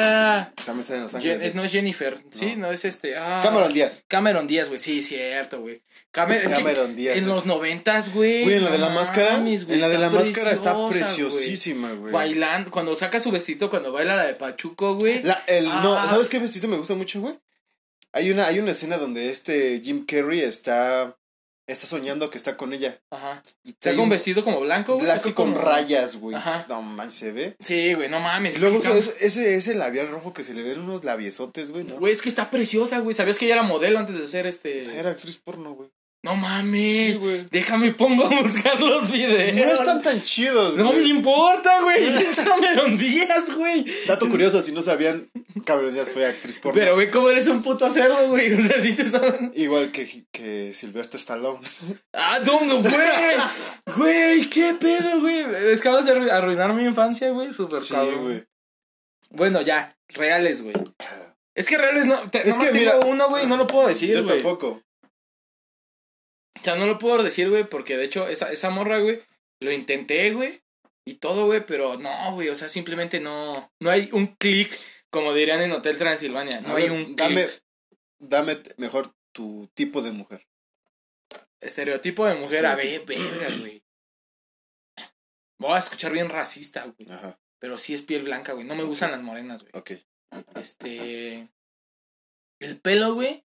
ah, 0.00 0.52
También 0.64 0.86
sale 0.86 0.98
en 0.98 1.02
Los 1.02 1.14
Ángeles. 1.16 1.42
es, 1.48 1.54
no 1.56 1.64
es 1.64 1.72
Jennifer, 1.72 2.16
¿sí? 2.30 2.54
No. 2.54 2.70
Es 2.70 2.84
este. 2.84 3.16
ah, 3.16 3.40
Cameron 3.42 3.72
Díaz. 3.74 4.04
Cameron 4.06 4.46
Díaz, 4.46 4.68
güey. 4.68 4.78
Sí, 4.78 5.02
cierto, 5.02 5.60
güey. 5.62 5.82
Camer- 6.12 6.48
Cameron 6.48 6.94
Díaz. 6.94 7.16
En 7.16 7.24
es- 7.24 7.28
los 7.28 7.44
noventas, 7.46 8.14
güey. 8.14 8.44
Güey, 8.44 8.56
en 8.58 8.64
la 8.64 8.70
de 8.70 8.78
la 8.78 8.90
máscara. 8.90 9.32
mames, 9.32 9.64
güey, 9.64 9.74
en 9.74 9.80
la 9.80 9.88
de 9.88 9.98
la 9.98 10.10
máscara 10.10 10.52
está 10.52 10.76
preciosísima, 10.88 11.90
güey. 11.94 12.12
Bailando, 12.12 12.70
cuando 12.70 12.94
saca 12.94 13.18
su 13.18 13.32
vestido, 13.32 13.68
cuando 13.68 13.90
baila 13.90 14.14
la 14.14 14.26
de 14.26 14.34
Pachuco, 14.36 14.94
güey. 14.94 15.24
La, 15.24 15.42
el, 15.48 15.64
no, 15.64 15.98
Ah. 15.98 16.06
¿sabes 16.08 16.28
qué 16.28 16.38
vestido 16.38 16.68
me 16.68 16.76
gusta 16.76 16.94
mucho, 16.94 17.20
güey? 17.20 17.36
Hay 18.14 18.30
una, 18.30 18.46
hay 18.46 18.58
una 18.58 18.70
escena 18.72 18.96
donde 18.98 19.30
este 19.30 19.80
Jim 19.84 20.04
Carrey 20.06 20.40
está, 20.40 21.16
está 21.66 21.86
soñando 21.86 22.30
que 22.30 22.38
está 22.38 22.56
con 22.56 22.72
ella. 22.72 23.00
Ajá. 23.10 23.42
Y 23.62 23.74
trae 23.74 23.98
un 23.98 24.08
vestido 24.08 24.42
como 24.42 24.60
blanco, 24.60 24.94
güey. 24.94 25.04
blanco 25.04 25.20
así 25.20 25.32
con 25.32 25.52
como- 25.52 25.64
rayas, 25.64 26.16
güey. 26.16 26.34
Ajá. 26.36 26.64
No 26.68 26.80
man, 26.82 27.10
se 27.10 27.32
ve. 27.32 27.56
Sí, 27.62 27.94
güey, 27.94 28.08
no 28.08 28.20
mames. 28.20 28.56
Y 28.56 28.60
luego 28.60 28.78
ese, 28.78 29.54
ese 29.56 29.74
labial 29.74 30.08
rojo 30.08 30.32
que 30.32 30.42
se 30.42 30.54
le 30.54 30.62
ven 30.62 30.80
unos 30.80 31.04
labiesotes, 31.04 31.70
güey, 31.70 31.84
¿no? 31.84 31.96
Güey, 31.98 32.14
es 32.14 32.22
que 32.22 32.28
está 32.30 32.50
preciosa, 32.50 32.98
güey. 33.00 33.14
¿Sabías 33.14 33.38
que 33.38 33.44
ella 33.44 33.54
era 33.56 33.62
modelo 33.64 33.98
antes 33.98 34.18
de 34.18 34.26
ser 34.26 34.46
este. 34.46 34.98
Era 34.98 35.10
actriz 35.10 35.36
porno, 35.36 35.74
güey. 35.74 35.90
No 36.28 36.36
mames. 36.36 37.06
Sí, 37.06 37.14
güey. 37.14 37.46
Déjame 37.50 37.94
pongo 37.94 38.26
a 38.26 38.28
buscar 38.42 38.78
los 38.80 39.10
videos. 39.10 39.54
No 39.66 39.72
están 39.72 40.02
tan 40.02 40.22
chidos, 40.22 40.76
No 40.76 40.84
me 40.92 40.98
güey. 40.98 41.10
importa, 41.10 41.80
güey. 41.80 42.04
Es 42.04 42.40
Cameron 42.40 42.98
Díaz, 42.98 43.50
güey. 43.56 43.84
Dato 44.06 44.28
curioso, 44.28 44.60
si 44.60 44.72
no 44.72 44.82
sabían, 44.82 45.26
Cameron 45.64 45.94
Díaz 45.94 46.10
fue 46.10 46.26
actriz 46.26 46.58
porno. 46.58 46.78
Pero, 46.78 46.94
güey, 46.96 47.10
¿cómo 47.10 47.30
eres 47.30 47.48
un 47.48 47.62
puto 47.62 47.88
cerdo, 47.90 48.28
güey? 48.28 48.52
O 48.52 48.60
sea, 48.60 48.82
sí 48.82 48.92
te 48.94 49.08
saben. 49.08 49.52
Igual 49.54 49.90
que, 49.90 50.26
que 50.30 50.74
Sylvester 50.74 51.18
Stallone. 51.18 51.60
Ah, 52.12 52.38
no, 52.44 52.60
no, 52.64 52.82
güey. 52.82 52.92
Güey, 53.96 54.44
qué 54.50 54.74
pedo, 54.78 55.20
güey. 55.20 55.40
Es 55.72 55.80
que 55.80 55.88
acabas 55.88 56.04
de 56.04 56.14
arru- 56.14 56.30
arruinar 56.30 56.74
mi 56.74 56.84
infancia, 56.84 57.30
güey. 57.30 57.52
Súper 57.52 57.82
Sí, 57.82 57.94
güey. 57.94 58.44
Bueno, 59.30 59.60
ya. 59.62 59.96
Reales, 60.08 60.62
güey. 60.62 60.74
Es 61.54 61.68
que 61.68 61.76
reales 61.78 62.06
no. 62.06 62.16
Te, 62.30 62.48
Es 62.48 62.56
que 62.58 62.70
mira- 62.72 62.98
uno, 63.06 63.28
güey. 63.30 63.46
No 63.46 63.56
lo 63.56 63.66
puedo 63.66 63.88
decir, 63.88 64.10
Yo 64.14 64.24
güey. 64.24 64.36
tampoco. 64.42 64.82
O 66.60 66.64
sea, 66.64 66.76
no 66.76 66.86
lo 66.86 66.98
puedo 66.98 67.22
decir, 67.22 67.48
güey, 67.50 67.64
porque 67.68 67.96
de 67.96 68.04
hecho 68.04 68.28
esa, 68.28 68.50
esa 68.50 68.70
morra, 68.70 68.98
güey, 68.98 69.22
lo 69.60 69.72
intenté, 69.72 70.30
güey, 70.32 70.60
y 71.04 71.14
todo, 71.14 71.46
güey, 71.46 71.64
pero 71.64 71.96
no, 71.98 72.32
güey, 72.34 72.48
o 72.48 72.54
sea, 72.54 72.68
simplemente 72.68 73.20
no, 73.20 73.72
no 73.80 73.90
hay 73.90 74.08
un 74.12 74.26
clic, 74.36 74.70
como 75.10 75.32
dirían 75.34 75.62
en 75.62 75.72
Hotel 75.72 75.96
Transilvania, 75.98 76.60
no 76.60 76.70
A 76.74 76.76
hay 76.76 76.82
ver, 76.84 76.92
un 76.92 77.16
dame, 77.16 77.46
clic. 77.46 77.62
dame 78.18 78.56
t- 78.56 78.74
mejor 78.76 79.14
tu 79.32 79.70
tipo 79.74 80.02
de 80.02 80.12
mujer. 80.12 80.46
Estereotipo 81.60 82.26
de 82.26 82.34
mujer, 82.34 82.66
a 82.66 82.76
ver, 82.76 83.04
verga, 83.04 83.48
güey. 83.58 83.82
Voy 85.58 85.72
a 85.72 85.78
escuchar 85.78 86.12
bien 86.12 86.28
racista, 86.28 86.84
güey, 86.84 87.10
Ajá, 87.10 87.40
pero 87.58 87.78
sí 87.78 87.94
es 87.94 88.02
piel 88.02 88.22
blanca, 88.22 88.52
güey, 88.52 88.64
no 88.66 88.74
me 88.74 88.84
gustan 88.84 89.10
las 89.10 89.22
morenas, 89.22 89.62
güey. 89.62 89.72
ok. 89.74 89.92
Este... 90.56 91.48
El 92.60 92.80
pelo, 92.80 93.14
güey, 93.14 93.44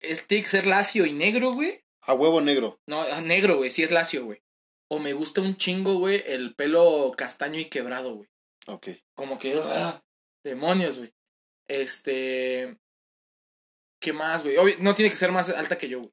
es, 0.00 0.26
tiene 0.26 0.42
que 0.44 0.48
ser 0.50 0.66
lacio 0.66 1.04
y 1.06 1.12
negro, 1.12 1.52
güey. 1.52 1.84
A 2.10 2.14
huevo 2.14 2.40
negro. 2.40 2.80
No, 2.86 3.00
ah, 3.00 3.20
negro, 3.20 3.58
güey, 3.58 3.70
sí 3.70 3.84
es 3.84 3.92
lacio, 3.92 4.24
güey. 4.24 4.42
O 4.88 4.98
me 4.98 5.12
gusta 5.12 5.42
un 5.42 5.54
chingo, 5.54 5.94
güey, 5.94 6.24
el 6.26 6.56
pelo 6.56 7.12
castaño 7.16 7.60
y 7.60 7.66
quebrado, 7.66 8.16
güey. 8.16 8.28
Ok. 8.66 8.88
Como 9.14 9.38
que. 9.38 9.54
¡ah! 9.64 10.02
demonios, 10.42 10.98
güey. 10.98 11.14
Este. 11.68 12.76
¿Qué 14.00 14.12
más, 14.12 14.42
güey? 14.42 14.56
No 14.80 14.96
tiene 14.96 15.08
que 15.08 15.16
ser 15.16 15.30
más 15.30 15.50
alta 15.50 15.78
que 15.78 15.88
yo, 15.88 16.00
güey. 16.00 16.12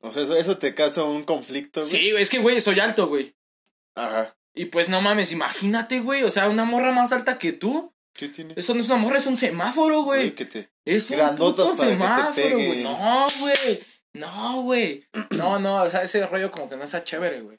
O 0.00 0.10
sea, 0.10 0.24
eso, 0.24 0.34
eso 0.34 0.58
te 0.58 0.74
causa 0.74 1.04
un 1.04 1.22
conflicto, 1.22 1.80
güey. 1.80 1.92
Sí, 1.92 2.10
güey, 2.10 2.24
es 2.24 2.30
que, 2.30 2.38
güey, 2.38 2.60
soy 2.60 2.80
alto, 2.80 3.06
güey. 3.06 3.36
Ajá. 3.94 4.36
Y 4.52 4.64
pues 4.64 4.88
no 4.88 5.00
mames, 5.00 5.30
imagínate, 5.30 6.00
güey. 6.00 6.24
O 6.24 6.30
sea, 6.32 6.48
una 6.48 6.64
morra 6.64 6.90
más 6.90 7.12
alta 7.12 7.38
que 7.38 7.52
tú. 7.52 7.94
¿Qué 8.14 8.28
tiene? 8.28 8.54
Eso 8.56 8.74
no 8.74 8.80
es 8.80 8.86
una 8.86 8.96
morra, 8.96 9.18
es 9.18 9.26
un 9.26 9.36
semáforo, 9.36 10.02
güey. 10.02 10.34
Que 10.34 10.46
te... 10.46 10.72
Es 10.84 11.08
un 11.10 11.36
puto 11.36 11.70
para 11.70 11.70
que 11.70 11.84
te 11.84 11.90
semáforo, 11.92 12.56
güey. 12.56 12.82
No, 12.82 13.26
güey. 13.38 13.95
No, 14.18 14.62
güey. 14.62 15.06
No, 15.30 15.58
no, 15.58 15.82
o 15.82 15.90
sea, 15.90 16.02
ese 16.02 16.26
rollo 16.26 16.50
como 16.50 16.68
que 16.68 16.76
no 16.76 16.84
está 16.84 17.02
chévere, 17.02 17.40
güey. 17.40 17.58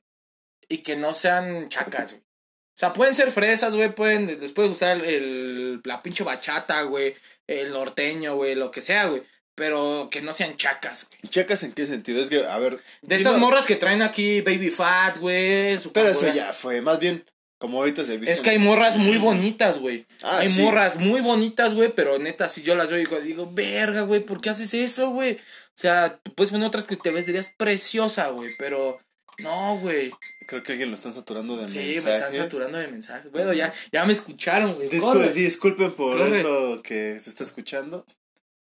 Y 0.70 0.80
que 0.80 0.96
no 0.96 1.14
sean 1.14 1.70
chacas, 1.70 2.14
güey. 2.14 2.22
O 2.22 2.80
sea, 2.80 2.94
pueden 2.94 3.16
ser 3.16 3.32
fresas, 3.32 3.76
güey, 3.76 3.94
pueden, 3.94 4.28
les 4.40 4.52
puede 4.52 4.70
gustar 4.70 5.04
el, 5.04 5.82
la 5.84 6.02
pinche 6.04 6.24
bachata, 6.24 6.84
güey, 6.84 7.16
el 7.48 7.72
norteño, 7.72 8.36
güey, 8.36 8.54
lo 8.54 8.70
que 8.70 8.84
sea, 8.84 9.08
güey. 9.08 9.24
Pero 9.56 10.10
que 10.12 10.22
no 10.22 10.32
sean 10.34 10.56
chacas, 10.58 11.08
güey. 11.10 11.20
¿Checas 11.28 11.64
en 11.64 11.72
qué 11.72 11.88
sentido? 11.88 12.22
Es 12.22 12.30
que, 12.30 12.46
a 12.46 12.60
ver... 12.60 12.80
De 13.02 13.16
estas 13.16 13.40
morras 13.40 13.66
que 13.66 13.78
traen 13.78 14.04
aquí 14.04 14.42
Baby 14.42 14.70
Fat, 14.70 15.18
güey. 15.18 15.80
Pero 15.92 16.10
eso 16.10 16.32
ya 16.32 16.54
fue, 16.54 16.84
más 16.84 17.00
bien, 17.00 17.26
como 17.58 17.80
ahorita 17.80 18.04
se 18.04 18.18
viste. 18.18 18.32
Es 18.32 18.42
que 18.42 18.52
hay 18.52 18.60
morras 18.60 18.98
muy 18.98 19.18
bonitas, 19.18 19.80
güey. 19.80 20.06
Ah, 20.22 20.40
hay 20.40 20.50
sí. 20.50 20.62
morras 20.62 20.98
muy 20.98 21.22
bonitas, 21.22 21.74
güey, 21.74 21.92
pero 21.92 22.20
neta, 22.20 22.48
si 22.48 22.62
yo 22.62 22.76
las 22.76 22.90
veo, 22.90 23.00
digo, 23.00 23.20
digo, 23.20 23.50
verga, 23.52 24.02
güey, 24.02 24.20
¿por 24.20 24.40
qué 24.40 24.52
haces 24.52 24.76
eso, 24.76 25.10
güey? 25.10 25.40
O 25.78 25.80
sea, 25.80 26.18
tú 26.24 26.34
puedes 26.34 26.52
poner 26.52 26.68
otras 26.68 26.86
que 26.86 26.96
te 26.96 27.12
verías 27.12 27.52
preciosa, 27.56 28.30
güey, 28.30 28.52
pero 28.58 29.00
no, 29.40 29.78
güey. 29.78 30.12
Creo 30.48 30.64
que 30.64 30.72
alguien 30.72 30.90
lo 30.90 30.96
están 30.96 31.14
saturando 31.14 31.56
de 31.56 31.68
Sí, 31.68 31.78
mensajes. 31.78 32.04
me 32.06 32.12
están 32.12 32.34
saturando 32.34 32.78
de 32.80 32.88
mensajes. 32.88 33.32
Bueno, 33.32 33.54
ya, 33.54 33.72
ya 33.92 34.04
me 34.06 34.14
escucharon, 34.14 34.74
güey. 34.74 34.90
Discul- 34.90 35.32
disculpen 35.34 35.92
por 35.94 36.18
Corre. 36.18 36.40
eso 36.40 36.82
que 36.82 37.20
se 37.20 37.30
está 37.30 37.44
escuchando. 37.44 38.06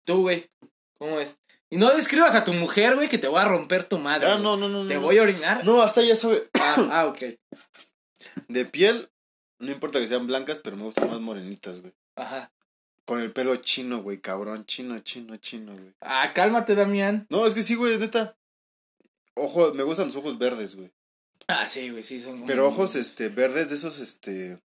Tú, 0.06 0.22
güey, 0.22 0.48
¿cómo 0.98 1.20
es? 1.20 1.36
Y 1.70 1.76
no 1.76 1.94
describas 1.94 2.34
a 2.34 2.44
tu 2.44 2.52
mujer, 2.54 2.94
güey, 2.94 3.08
que 3.08 3.18
te 3.18 3.28
voy 3.28 3.40
a 3.40 3.44
romper 3.44 3.84
tu 3.84 3.98
madre. 3.98 4.28
Ah, 4.30 4.38
no, 4.38 4.56
no, 4.56 4.68
no. 4.70 4.86
¿Te 4.86 4.94
no. 4.94 5.00
voy 5.02 5.18
a 5.18 5.22
orinar? 5.22 5.64
No, 5.66 5.82
hasta 5.82 6.00
ya 6.02 6.16
sabe. 6.16 6.48
Ah, 6.58 6.88
ah, 6.90 7.06
ok. 7.06 7.22
De 8.48 8.64
piel, 8.64 9.10
no 9.58 9.70
importa 9.72 10.00
que 10.00 10.06
sean 10.06 10.26
blancas, 10.26 10.58
pero 10.58 10.76
me 10.78 10.84
gustan 10.84 11.10
más 11.10 11.20
morenitas, 11.20 11.80
güey. 11.80 11.92
Ajá. 12.16 12.50
Con 13.06 13.20
el 13.20 13.32
pelo 13.32 13.56
chino, 13.56 14.02
güey, 14.02 14.18
cabrón. 14.20 14.64
Chino, 14.66 14.98
chino, 15.00 15.36
chino, 15.36 15.72
güey. 15.74 15.92
Ah, 16.00 16.32
cálmate, 16.34 16.74
Damián. 16.74 17.26
No, 17.30 17.46
es 17.46 17.54
que 17.54 17.62
sí, 17.62 17.74
güey, 17.74 17.98
neta. 17.98 18.36
Ojo, 19.34 19.74
me 19.74 19.82
gustan 19.82 20.06
los 20.06 20.16
ojos 20.16 20.38
verdes, 20.38 20.76
güey. 20.76 20.90
Ah, 21.48 21.68
sí, 21.68 21.90
güey, 21.90 22.02
sí, 22.02 22.22
son 22.22 22.46
Pero 22.46 22.66
ojos, 22.68 22.94
este, 22.94 23.28
verdes 23.28 23.68
de 23.68 23.74
esos, 23.76 23.98
este. 23.98 24.58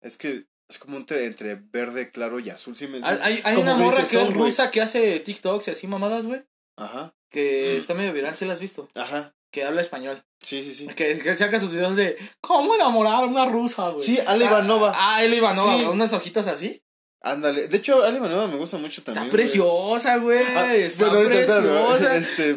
Es 0.00 0.16
que 0.16 0.46
Es 0.68 0.78
como 0.80 0.96
entre 0.96 1.54
verde 1.54 2.10
claro 2.10 2.40
y 2.40 2.50
azul. 2.50 2.74
Sí 2.74 2.88
me 2.88 3.00
Hay, 3.04 3.40
hay- 3.44 3.56
una 3.56 3.76
morra 3.76 3.98
que 3.98 4.02
es 4.02 4.08
son, 4.24 4.34
rusa 4.34 4.72
que 4.72 4.80
hace 4.82 5.20
TikToks 5.20 5.68
y 5.68 5.70
así 5.70 5.86
mamadas, 5.86 6.26
güey. 6.26 6.44
Ajá, 6.76 7.14
Que 7.30 7.76
está 7.76 7.94
medio 7.94 8.12
viral, 8.12 8.34
¿se 8.34 8.46
la 8.46 8.52
has 8.54 8.60
visto? 8.60 8.88
ajá. 8.96 9.32
Que 9.52 9.62
habla 9.64 9.80
español. 9.80 10.22
Sí, 10.42 10.60
sí, 10.62 10.74
sí. 10.74 10.86
Que, 10.88 11.18
que 11.18 11.36
saca 11.36 11.60
sus 11.60 11.70
videos 11.70 11.94
de 11.96 12.16
cómo 12.40 12.74
enamorar 12.74 13.14
a 13.22 13.26
una 13.26 13.46
rusa, 13.46 13.90
güey. 13.90 14.04
Sí, 14.04 14.18
Ale 14.26 14.44
Ivanova. 14.46 14.92
Ah, 14.94 15.16
Ale 15.16 15.36
Ivanova, 15.36 15.78
Sí. 15.78 15.84
con 15.84 15.94
unos 15.94 16.12
ojitos 16.12 16.46
así. 16.48 16.82
Ándale. 17.26 17.68
De 17.68 17.76
hecho, 17.76 18.02
Ale 18.04 18.18
Ivanova 18.18 18.46
me 18.46 18.56
gusta 18.56 18.76
mucho 18.78 19.02
también. 19.02 19.24
Está 19.26 19.36
güey. 19.36 19.44
preciosa, 19.44 20.16
güey. 20.18 20.44
Ah, 20.54 20.74
está 20.74 21.08
bueno, 21.10 21.28
preciosa. 21.28 22.16
Este, 22.16 22.56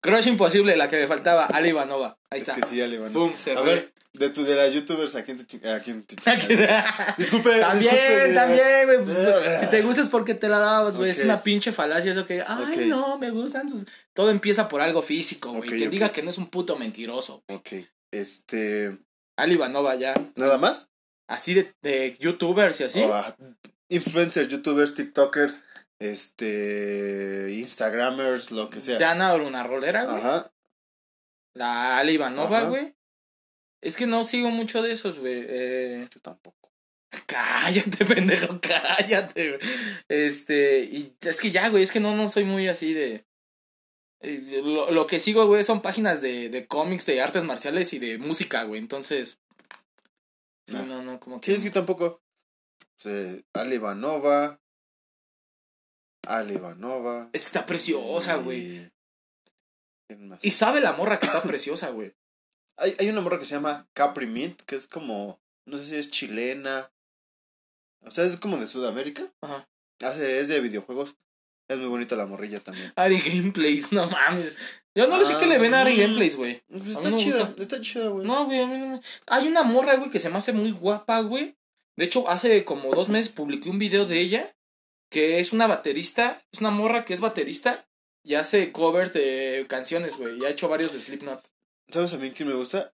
Crush 0.00 0.26
imposible, 0.26 0.76
la 0.76 0.88
que 0.88 0.96
me 0.96 1.06
faltaba. 1.06 1.46
Ale 1.46 1.68
Ivanova. 1.68 2.18
Ahí 2.30 2.40
es 2.40 2.48
está. 2.48 2.60
que 2.60 2.66
sí, 2.66 2.82
Ale 2.82 2.96
Ivanova. 2.96 3.26
Pum, 3.28 3.32
se 3.36 3.52
A 3.52 3.58
fue. 3.58 3.64
ver, 3.64 3.92
de, 4.14 4.30
tu, 4.30 4.42
de 4.44 4.56
las 4.56 4.72
youtubers, 4.74 5.14
¿a 5.14 5.22
quién 5.22 5.38
te, 5.38 5.46
chingas? 5.46 5.86
Disculpe, 7.16 7.60
También, 7.60 7.94
disculpe. 7.94 8.34
también, 8.34 8.86
güey. 8.86 8.98
pues, 9.04 9.16
si 9.60 9.66
te 9.68 9.82
gusta 9.82 10.02
es 10.02 10.08
porque 10.08 10.34
te 10.34 10.48
la 10.48 10.58
dabas, 10.58 10.96
güey. 10.96 11.10
Es 11.10 11.22
una 11.22 11.40
pinche 11.42 11.70
falacia 11.70 12.10
eso 12.10 12.26
que, 12.26 12.42
ay, 12.44 12.86
no, 12.88 13.16
me 13.18 13.30
gustan 13.30 13.68
sus... 13.68 13.84
Todo 14.12 14.30
empieza 14.30 14.68
por 14.68 14.80
algo 14.80 15.02
físico, 15.02 15.50
güey. 15.50 15.62
Ok, 15.70 15.76
Quien 15.76 15.88
ok. 15.88 15.92
diga 15.92 16.08
que 16.10 16.22
no 16.22 16.30
es 16.30 16.38
un 16.38 16.48
puto 16.48 16.76
mentiroso. 16.76 17.44
Ok, 17.48 17.68
este... 18.10 18.98
Ali 19.36 19.54
Ivanova 19.54 19.94
ya. 19.94 20.14
¿Nada 20.34 20.58
más? 20.58 20.88
Así 21.28 21.54
de, 21.54 21.72
de 21.82 22.16
youtubers 22.18 22.80
y 22.80 22.84
así. 22.84 23.02
Influencers, 23.88 24.48
youtubers, 24.48 24.94
tiktokers, 24.94 25.62
este... 25.98 27.48
Instagramers, 27.52 28.50
lo 28.50 28.70
que 28.70 28.80
sea. 28.80 28.98
Dana 28.98 29.34
una 29.34 29.62
rolera, 29.62 30.04
güey. 30.04 30.16
Ajá. 30.18 30.52
La 31.54 31.98
Ali 31.98 32.12
Ivanova, 32.12 32.58
Ajá. 32.58 32.68
güey. 32.68 32.94
Es 33.82 33.96
que 33.96 34.06
no 34.06 34.24
sigo 34.24 34.48
mucho 34.50 34.82
de 34.82 34.92
esos, 34.92 35.18
güey. 35.18 35.44
Eh, 35.46 36.08
Yo 36.12 36.20
tampoco. 36.20 36.72
cállate, 37.26 38.04
pendejo, 38.06 38.60
cállate, 38.60 39.56
güey. 39.56 39.60
Este, 40.08 40.80
y 40.84 41.14
es 41.20 41.40
que 41.40 41.50
ya, 41.50 41.68
güey, 41.68 41.82
es 41.82 41.92
que 41.92 42.00
no, 42.00 42.14
no 42.16 42.28
soy 42.28 42.44
muy 42.44 42.68
así 42.68 42.94
de... 42.94 43.26
eh, 44.22 44.60
Lo, 44.64 44.90
lo 44.90 45.06
que 45.06 45.20
sigo, 45.20 45.46
güey, 45.46 45.64
son 45.64 45.82
páginas 45.82 46.20
de, 46.22 46.48
de 46.48 46.66
cómics, 46.66 47.06
de 47.06 47.20
artes 47.20 47.44
marciales 47.44 47.92
y 47.92 47.98
de 47.98 48.18
música, 48.18 48.64
güey. 48.64 48.80
Entonces... 48.80 49.38
Sí, 50.72 50.78
Ah. 50.80 50.86
no, 50.86 51.02
no, 51.02 51.20
como 51.20 51.40
que... 51.40 51.46
Sí, 51.46 51.52
es 51.52 51.60
que 51.60 51.66
yo 51.66 51.72
tampoco. 51.72 52.04
O 52.06 53.00
sea, 53.00 53.36
Ale 53.54 53.74
Ivanova. 53.76 54.60
Ale 56.26 56.54
Ivanova. 56.54 57.28
Es 57.32 57.42
que 57.42 57.46
está 57.46 57.66
preciosa, 57.66 58.36
güey. 58.36 58.90
Y 60.42 60.50
sabe 60.50 60.80
la 60.80 60.92
morra 60.92 61.18
que 61.18 61.26
está 61.26 61.42
preciosa, 61.42 61.90
güey. 61.90 62.14
Hay, 62.76 62.94
hay 62.98 63.08
una 63.08 63.20
morra 63.20 63.38
que 63.38 63.44
se 63.44 63.54
llama 63.54 63.88
Capri 63.92 64.26
Mint, 64.26 64.60
que 64.62 64.76
es 64.76 64.86
como, 64.86 65.40
no 65.66 65.78
sé 65.78 65.86
si 65.86 65.96
es 65.96 66.10
chilena. 66.10 66.92
O 68.04 68.10
sea, 68.10 68.24
es 68.24 68.36
como 68.36 68.56
de 68.58 68.66
Sudamérica. 68.66 69.32
Ajá. 69.40 69.68
Hace, 70.00 70.40
es 70.40 70.48
de 70.48 70.60
videojuegos. 70.60 71.16
Es 71.68 71.78
muy 71.78 71.88
bonita 71.88 72.16
la 72.16 72.26
morrilla 72.26 72.60
también. 72.60 72.92
Ari 72.96 73.20
Gameplays, 73.20 73.92
no 73.92 74.08
mames. 74.08 74.56
Yo 74.94 75.06
no 75.06 75.18
le 75.18 75.24
sé 75.24 75.34
Ah, 75.34 75.38
qué 75.40 75.46
le 75.46 75.58
ven 75.58 75.74
a 75.74 75.80
Ari 75.82 75.94
mm. 75.94 76.00
Gameplays, 76.00 76.36
güey. 76.36 76.62
Pues 76.68 76.88
está 76.88 77.16
chida, 77.16 77.44
gusta. 77.46 77.62
está 77.62 77.80
chida, 77.80 78.08
güey. 78.08 78.26
No, 78.26 78.44
güey, 78.44 78.60
a 78.62 78.66
mí 78.66 78.78
no 78.78 78.86
me... 78.88 79.00
Hay 79.26 79.48
una 79.48 79.62
morra, 79.62 79.96
güey, 79.96 80.10
que 80.10 80.18
se 80.18 80.28
me 80.28 80.38
hace 80.38 80.52
muy 80.52 80.72
guapa, 80.72 81.20
güey. 81.20 81.56
De 81.96 82.04
hecho, 82.04 82.28
hace 82.28 82.64
como 82.64 82.94
dos 82.94 83.08
meses 83.08 83.30
publiqué 83.32 83.70
un 83.70 83.78
video 83.78 84.06
de 84.06 84.20
ella, 84.20 84.54
que 85.10 85.40
es 85.40 85.52
una 85.52 85.66
baterista, 85.66 86.40
es 86.52 86.60
una 86.60 86.70
morra 86.70 87.04
que 87.04 87.14
es 87.14 87.20
baterista 87.20 87.86
y 88.24 88.34
hace 88.34 88.72
covers 88.72 89.12
de 89.12 89.66
canciones, 89.68 90.16
güey. 90.16 90.38
Y 90.38 90.44
ha 90.44 90.50
hecho 90.50 90.68
varios 90.68 90.92
de 90.92 91.00
Slipknot. 91.00 91.48
¿Sabes 91.90 92.12
a 92.14 92.18
mí 92.18 92.30
quién 92.32 92.48
me 92.48 92.54
gusta? 92.54 92.94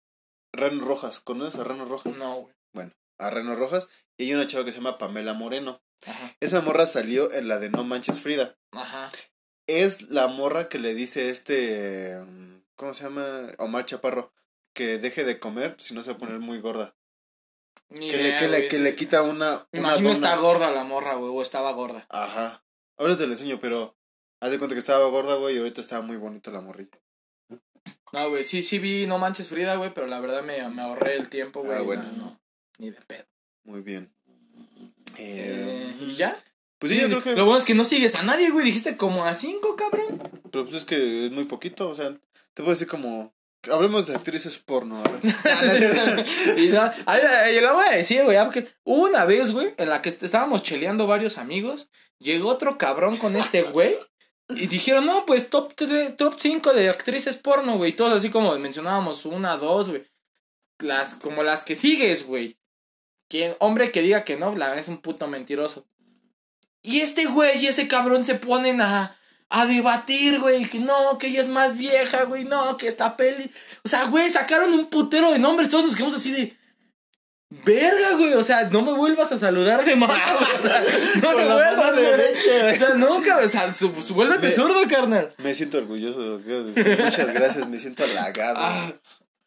Reno 0.51 0.83
Rojas. 0.85 1.19
¿Conoces 1.19 1.59
a 1.59 1.63
Reno 1.63 1.85
Rojas? 1.85 2.17
No, 2.17 2.49
güey. 2.73 2.91
A 3.19 3.29
Reno 3.29 3.55
Rojas. 3.55 3.87
Y 4.17 4.25
hay 4.25 4.33
una 4.33 4.47
chava 4.47 4.65
que 4.65 4.71
se 4.71 4.77
llama 4.77 4.97
Pamela 4.97 5.33
Moreno. 5.33 5.81
Ajá, 6.05 6.35
Esa 6.39 6.61
morra 6.61 6.85
salió 6.85 7.31
en 7.31 7.47
la 7.47 7.59
de 7.59 7.69
No 7.69 7.83
Manches 7.83 8.19
Frida. 8.21 8.57
ajá. 8.71 9.09
Es 9.65 10.09
la 10.09 10.27
morra 10.27 10.67
que 10.67 10.77
le 10.77 10.93
dice 10.93 11.29
este. 11.29 12.17
¿Cómo 12.75 12.93
se 12.93 13.03
llama? 13.05 13.47
Omar 13.59 13.85
Chaparro. 13.85 14.33
Que 14.73 14.97
deje 14.97 15.23
de 15.23 15.39
comer 15.39 15.75
si 15.77 15.93
no 15.93 16.01
se 16.01 16.11
va 16.11 16.17
a 16.17 16.19
poner 16.19 16.39
muy 16.39 16.59
gorda. 16.59 16.95
Ni 17.89 18.09
Que, 18.09 18.17
le, 18.17 18.37
que, 18.39 18.47
le, 18.49 18.67
que 18.67 18.79
le 18.79 18.95
quita 18.95 19.21
una. 19.21 19.65
Me 19.71 19.79
una 19.79 19.89
imagino 19.89 20.13
dona. 20.13 20.27
está 20.31 20.41
gorda 20.41 20.71
la 20.71 20.83
morra, 20.83 21.15
güey, 21.15 21.31
o 21.33 21.41
estaba 21.41 21.71
gorda. 21.71 22.05
Ajá. 22.09 22.65
Ahora 22.97 23.15
te 23.15 23.25
lo 23.25 23.31
enseño, 23.33 23.59
pero. 23.61 23.95
Haz 24.41 24.51
de 24.51 24.57
cuenta 24.57 24.75
que 24.75 24.79
estaba 24.79 25.07
gorda, 25.07 25.35
güey, 25.35 25.55
y 25.55 25.59
ahorita 25.59 25.79
estaba 25.79 26.01
muy 26.01 26.17
bonita 26.17 26.51
la 26.51 26.59
morrilla. 26.59 26.99
No, 28.11 28.29
güey, 28.29 28.43
sí, 28.43 28.61
sí 28.63 28.79
vi 28.79 29.07
No 29.07 29.17
Manches 29.17 29.47
Frida, 29.47 29.75
güey, 29.77 29.93
pero 29.93 30.07
la 30.07 30.19
verdad 30.19 30.43
me, 30.43 30.67
me 30.69 30.81
ahorré 30.81 31.15
el 31.15 31.29
tiempo, 31.29 31.61
güey. 31.61 31.75
Ah, 31.77 31.79
no, 31.79 31.85
bueno. 31.85 32.03
no, 32.17 32.41
ni 32.79 32.89
de 32.91 33.01
pedo. 33.01 33.25
Muy 33.63 33.79
bien. 33.81 34.13
Eh, 35.17 35.95
¿Y 36.01 36.15
ya? 36.15 36.35
Pues 36.79 36.91
sí, 36.91 36.99
yo 36.99 37.07
creo 37.07 37.23
que. 37.23 37.35
Lo 37.35 37.45
bueno 37.45 37.59
es 37.59 37.65
que 37.65 37.73
no 37.73 37.85
sigues 37.85 38.15
a 38.15 38.23
nadie, 38.23 38.49
güey. 38.49 38.65
Dijiste 38.65 38.97
como 38.97 39.23
a 39.25 39.35
cinco, 39.35 39.75
cabrón. 39.75 40.21
Pero 40.51 40.65
pues 40.65 40.75
es 40.75 40.85
que 40.85 41.27
es 41.27 41.31
muy 41.31 41.45
poquito, 41.45 41.89
o 41.89 41.95
sea. 41.95 42.09
Te 42.53 42.61
puedo 42.61 42.71
decir 42.71 42.87
como. 42.87 43.33
Hablemos 43.71 44.07
de 44.07 44.15
actrices 44.15 44.57
porno, 44.57 45.01
a 45.01 45.09
ver. 45.09 45.21
y 46.57 46.75
ay, 46.75 46.91
ay, 47.05 47.55
yo 47.55 47.61
le 47.61 47.71
voy 47.71 47.85
a 47.85 47.91
decir, 47.91 48.21
güey, 48.23 48.35
ah, 48.35 48.43
porque 48.43 48.67
hubo 48.83 49.05
una 49.05 49.23
vez, 49.23 49.53
güey, 49.53 49.73
en 49.77 49.87
la 49.87 50.01
que 50.01 50.09
estábamos 50.09 50.63
cheleando 50.63 51.07
varios 51.07 51.37
amigos. 51.37 51.87
Llegó 52.19 52.49
otro 52.49 52.77
cabrón 52.77 53.15
con 53.15 53.37
este 53.37 53.63
güey. 53.63 53.95
Y 54.49 54.67
dijeron, 54.67 55.05
no, 55.05 55.25
pues 55.25 55.49
top 55.49 55.73
3, 55.75 56.17
top 56.17 56.35
5 56.37 56.73
de 56.73 56.89
actrices 56.89 57.37
porno, 57.37 57.77
güey. 57.77 57.93
Todos 57.93 58.13
así 58.13 58.29
como 58.29 58.57
mencionábamos, 58.59 59.25
una, 59.25 59.55
dos, 59.55 59.89
güey. 59.89 60.03
Las, 60.79 61.15
como 61.15 61.43
las 61.43 61.63
que 61.63 61.77
sigues, 61.77 62.27
güey. 62.27 62.57
Quien, 63.33 63.55
hombre 63.57 63.91
que 63.91 64.03
diga 64.03 64.23
que 64.23 64.35
no, 64.37 64.55
la 64.55 64.67
verdad 64.67 64.83
es 64.83 64.89
un 64.89 64.99
puto 64.99 65.25
mentiroso. 65.25 65.87
Y 66.83 66.99
este 66.99 67.25
güey 67.25 67.63
y 67.63 67.65
ese 67.65 67.87
cabrón 67.87 68.23
se 68.25 68.35
ponen 68.35 68.79
a, 68.79 69.17
a 69.49 69.65
debatir, 69.65 70.39
güey. 70.39 70.65
Que 70.65 70.77
no, 70.77 71.17
que 71.17 71.29
ella 71.29 71.41
es 71.41 71.47
más 71.47 71.75
vieja, 71.75 72.25
güey. 72.25 72.43
No, 72.43 72.77
que 72.77 72.87
esta 72.87 73.17
peli. 73.17 73.49
O 73.83 73.89
sea, 73.89 74.03
güey, 74.05 74.29
sacaron 74.29 74.71
un 74.71 74.85
putero 74.85 75.31
de 75.31 75.39
nombres. 75.39 75.69
Todos 75.69 75.85
nos 75.85 75.95
quedamos 75.95 76.13
así 76.15 76.31
de. 76.31 76.55
Verga, 77.65 78.11
güey. 78.19 78.33
O 78.35 78.43
sea, 78.43 78.69
no 78.69 78.83
me 78.83 78.91
vuelvas 78.93 79.31
a 79.31 79.37
saludar 79.39 79.83
de. 79.83 79.93
O 79.95 79.97
sea, 80.07 80.83
no 81.19 81.27
Con 81.29 81.35
me 81.37 81.45
la 81.45 81.55
vuelvas, 81.55 81.75
mano 81.77 82.01
güey. 82.01 82.75
O 82.75 82.77
sea, 82.77 82.89
no, 82.95 83.21
cabrón. 83.23 83.45
O 83.45 83.47
sea, 83.47 83.73
su, 83.73 83.99
su- 83.99 84.13
vuélvete 84.13 84.49
Me- 84.49 84.53
zurdo, 84.53 84.87
carnal. 84.87 85.33
Me 85.39 85.55
siento 85.55 85.79
orgulloso 85.79 86.37
de 86.37 86.43
que 86.43 86.83
de. 86.83 87.03
Muchas 87.03 87.33
gracias, 87.33 87.67
me 87.67 87.79
siento 87.79 88.03
halagado. 88.03 88.59
Ah, 88.59 88.93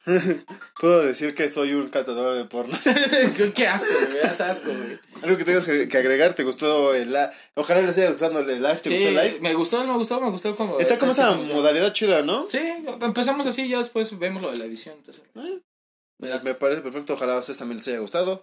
Puedo 0.81 1.03
decir 1.03 1.35
que 1.35 1.49
soy 1.49 1.75
un 1.75 1.89
catador 1.89 2.37
de 2.37 2.45
porno. 2.45 2.79
qué, 3.55 3.67
asco, 3.67 3.87
güey. 4.09 4.23
Das 4.23 4.41
asco, 4.41 4.69
güey. 4.73 4.99
Algo 5.23 5.37
que 5.37 5.45
tengas 5.45 5.65
que 5.65 5.99
agregar, 5.99 6.35
¿te 6.35 6.45
gustó 6.45 6.95
el 6.95 7.09
live? 7.09 7.31
Ojalá 7.55 7.83
les 7.83 7.99
haya 7.99 8.11
gustado 8.11 8.39
el 8.41 8.47
live, 8.63 8.77
¿te 8.77 8.89
Sí, 8.91 8.95
gustó 8.95 9.09
el 9.09 9.15
live? 9.17 9.39
me 9.41 9.55
gustó, 9.55 9.85
me 9.85 9.93
gustó, 9.95 10.21
me 10.21 10.31
gustó 10.31 10.55
como. 10.55 10.79
Está 10.79 10.99
como 10.99 11.13
esa 11.13 11.33
modalidad 11.33 11.93
chida, 11.93 12.23
¿no? 12.23 12.47
Sí, 12.49 12.59
empezamos 13.01 13.47
así, 13.47 13.69
ya 13.69 13.79
después 13.79 14.17
vemos 14.19 14.43
lo 14.43 14.53
de 14.53 14.59
la 14.59 14.65
edición. 14.65 14.95
Entonces, 14.97 15.25
Eh, 15.35 16.41
me 16.45 16.55
parece 16.55 16.83
perfecto, 16.83 17.15
ojalá 17.15 17.35
a 17.37 17.41
ustedes 17.41 17.59
también 17.59 17.79
les 17.79 17.89
haya 17.89 17.99
gustado. 17.99 18.41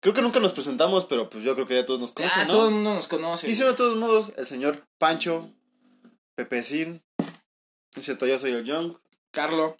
Creo 0.00 0.12
que 0.14 0.22
nunca 0.22 0.40
nos 0.40 0.52
presentamos, 0.54 1.04
pero 1.04 1.30
pues 1.30 1.44
yo 1.44 1.54
creo 1.54 1.66
que 1.66 1.74
ya 1.76 1.86
todos 1.86 2.00
nos 2.00 2.10
conocen, 2.12 2.40
Ah, 2.40 2.44
¿no? 2.46 2.52
todo 2.52 2.68
el 2.68 2.74
mundo 2.74 2.94
nos 2.94 3.06
conoce. 3.06 3.48
Y 3.48 3.54
si 3.54 3.60
no, 3.62 3.68
de 3.68 3.74
todos 3.74 3.96
modos, 3.96 4.32
el 4.36 4.46
señor 4.46 4.82
Pancho, 4.98 5.50
Pepecín, 6.34 7.02
es 7.96 8.04
cierto, 8.04 8.26
yo 8.26 8.38
soy 8.38 8.52
el 8.52 8.64
Young. 8.64 8.94
Carlo. 9.30 9.76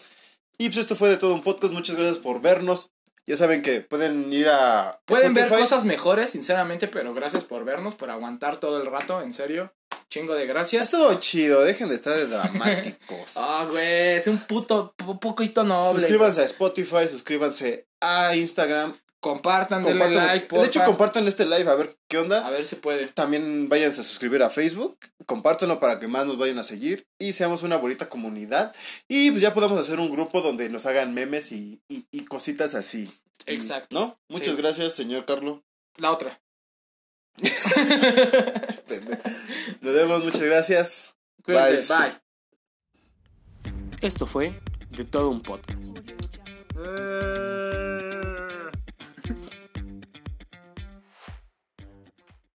Y 0.60 0.66
pues 0.68 0.76
esto 0.76 0.94
fue 0.94 1.08
de 1.08 1.16
todo 1.16 1.32
un 1.32 1.42
podcast, 1.42 1.72
muchas 1.72 1.96
gracias 1.96 2.18
por 2.18 2.42
vernos. 2.42 2.90
Ya 3.26 3.34
saben 3.34 3.62
que 3.62 3.80
pueden 3.80 4.30
ir 4.30 4.46
a 4.50 5.00
Pueden 5.06 5.32
ver 5.32 5.48
cosas 5.48 5.86
mejores, 5.86 6.30
sinceramente, 6.30 6.86
pero 6.86 7.14
gracias 7.14 7.44
por 7.44 7.64
vernos, 7.64 7.94
por 7.94 8.10
aguantar 8.10 8.60
todo 8.60 8.78
el 8.82 8.86
rato, 8.86 9.22
en 9.22 9.32
serio. 9.32 9.72
Chingo 10.10 10.34
de 10.34 10.46
gracias. 10.46 10.82
Estuvo 10.92 11.14
chido, 11.14 11.62
dejen 11.62 11.88
de 11.88 11.94
estar 11.94 12.14
de 12.14 12.26
dramáticos. 12.26 13.34
Ah, 13.38 13.66
güey, 13.70 14.16
es 14.16 14.26
un 14.26 14.36
puto 14.38 14.92
po- 14.98 15.18
poquito 15.18 15.64
noble. 15.64 16.00
suscríbanse 16.00 16.42
a 16.42 16.44
Spotify, 16.44 17.08
suscríbanse 17.08 17.86
a 18.02 18.36
Instagram. 18.36 18.94
Compartan, 19.20 19.82
denle 19.82 20.02
compartan- 20.06 20.26
like, 20.26 20.58
de 20.58 20.64
hecho, 20.66 20.82
compartan 20.84 21.28
este 21.28 21.44
live 21.44 21.68
a 21.70 21.74
ver 21.74 21.94
qué 22.08 22.16
onda. 22.18 22.46
A 22.46 22.50
ver 22.50 22.64
si 22.64 22.76
puede. 22.76 23.06
También 23.08 23.68
váyanse 23.68 24.00
a 24.00 24.04
suscribir 24.04 24.42
a 24.42 24.48
Facebook, 24.48 24.96
compártanlo 25.26 25.78
para 25.78 25.98
que 26.00 26.08
más 26.08 26.24
nos 26.24 26.38
vayan 26.38 26.58
a 26.58 26.62
seguir 26.62 27.06
y 27.18 27.34
seamos 27.34 27.62
una 27.62 27.76
bonita 27.76 28.08
comunidad. 28.08 28.74
Y 29.08 29.30
pues 29.30 29.42
ya 29.42 29.52
podamos 29.52 29.78
hacer 29.78 29.98
un 30.00 30.10
grupo 30.10 30.40
donde 30.40 30.70
nos 30.70 30.86
hagan 30.86 31.12
memes 31.12 31.52
y, 31.52 31.82
y, 31.88 32.06
y 32.10 32.24
cositas 32.24 32.74
así. 32.74 33.12
Exacto. 33.46 33.88
¿No? 33.94 34.18
Muchas 34.28 34.54
Sí. 34.54 34.60
gracias, 34.62 34.94
señor 34.94 35.26
Carlos. 35.26 35.60
La 35.98 36.10
otra. 36.12 36.40
Nos 39.80 39.94
vemos, 39.94 40.24
muchas 40.24 40.42
gracias. 40.42 41.14
Cuídense, 41.44 41.92
Bye. 41.94 42.12
bye. 43.72 43.80
Esto 44.00 44.26
fue 44.26 44.58
de 44.90 45.04
todo 45.04 45.28
un 45.28 45.42
podcast. 45.42 45.96
Eh, 46.82 47.69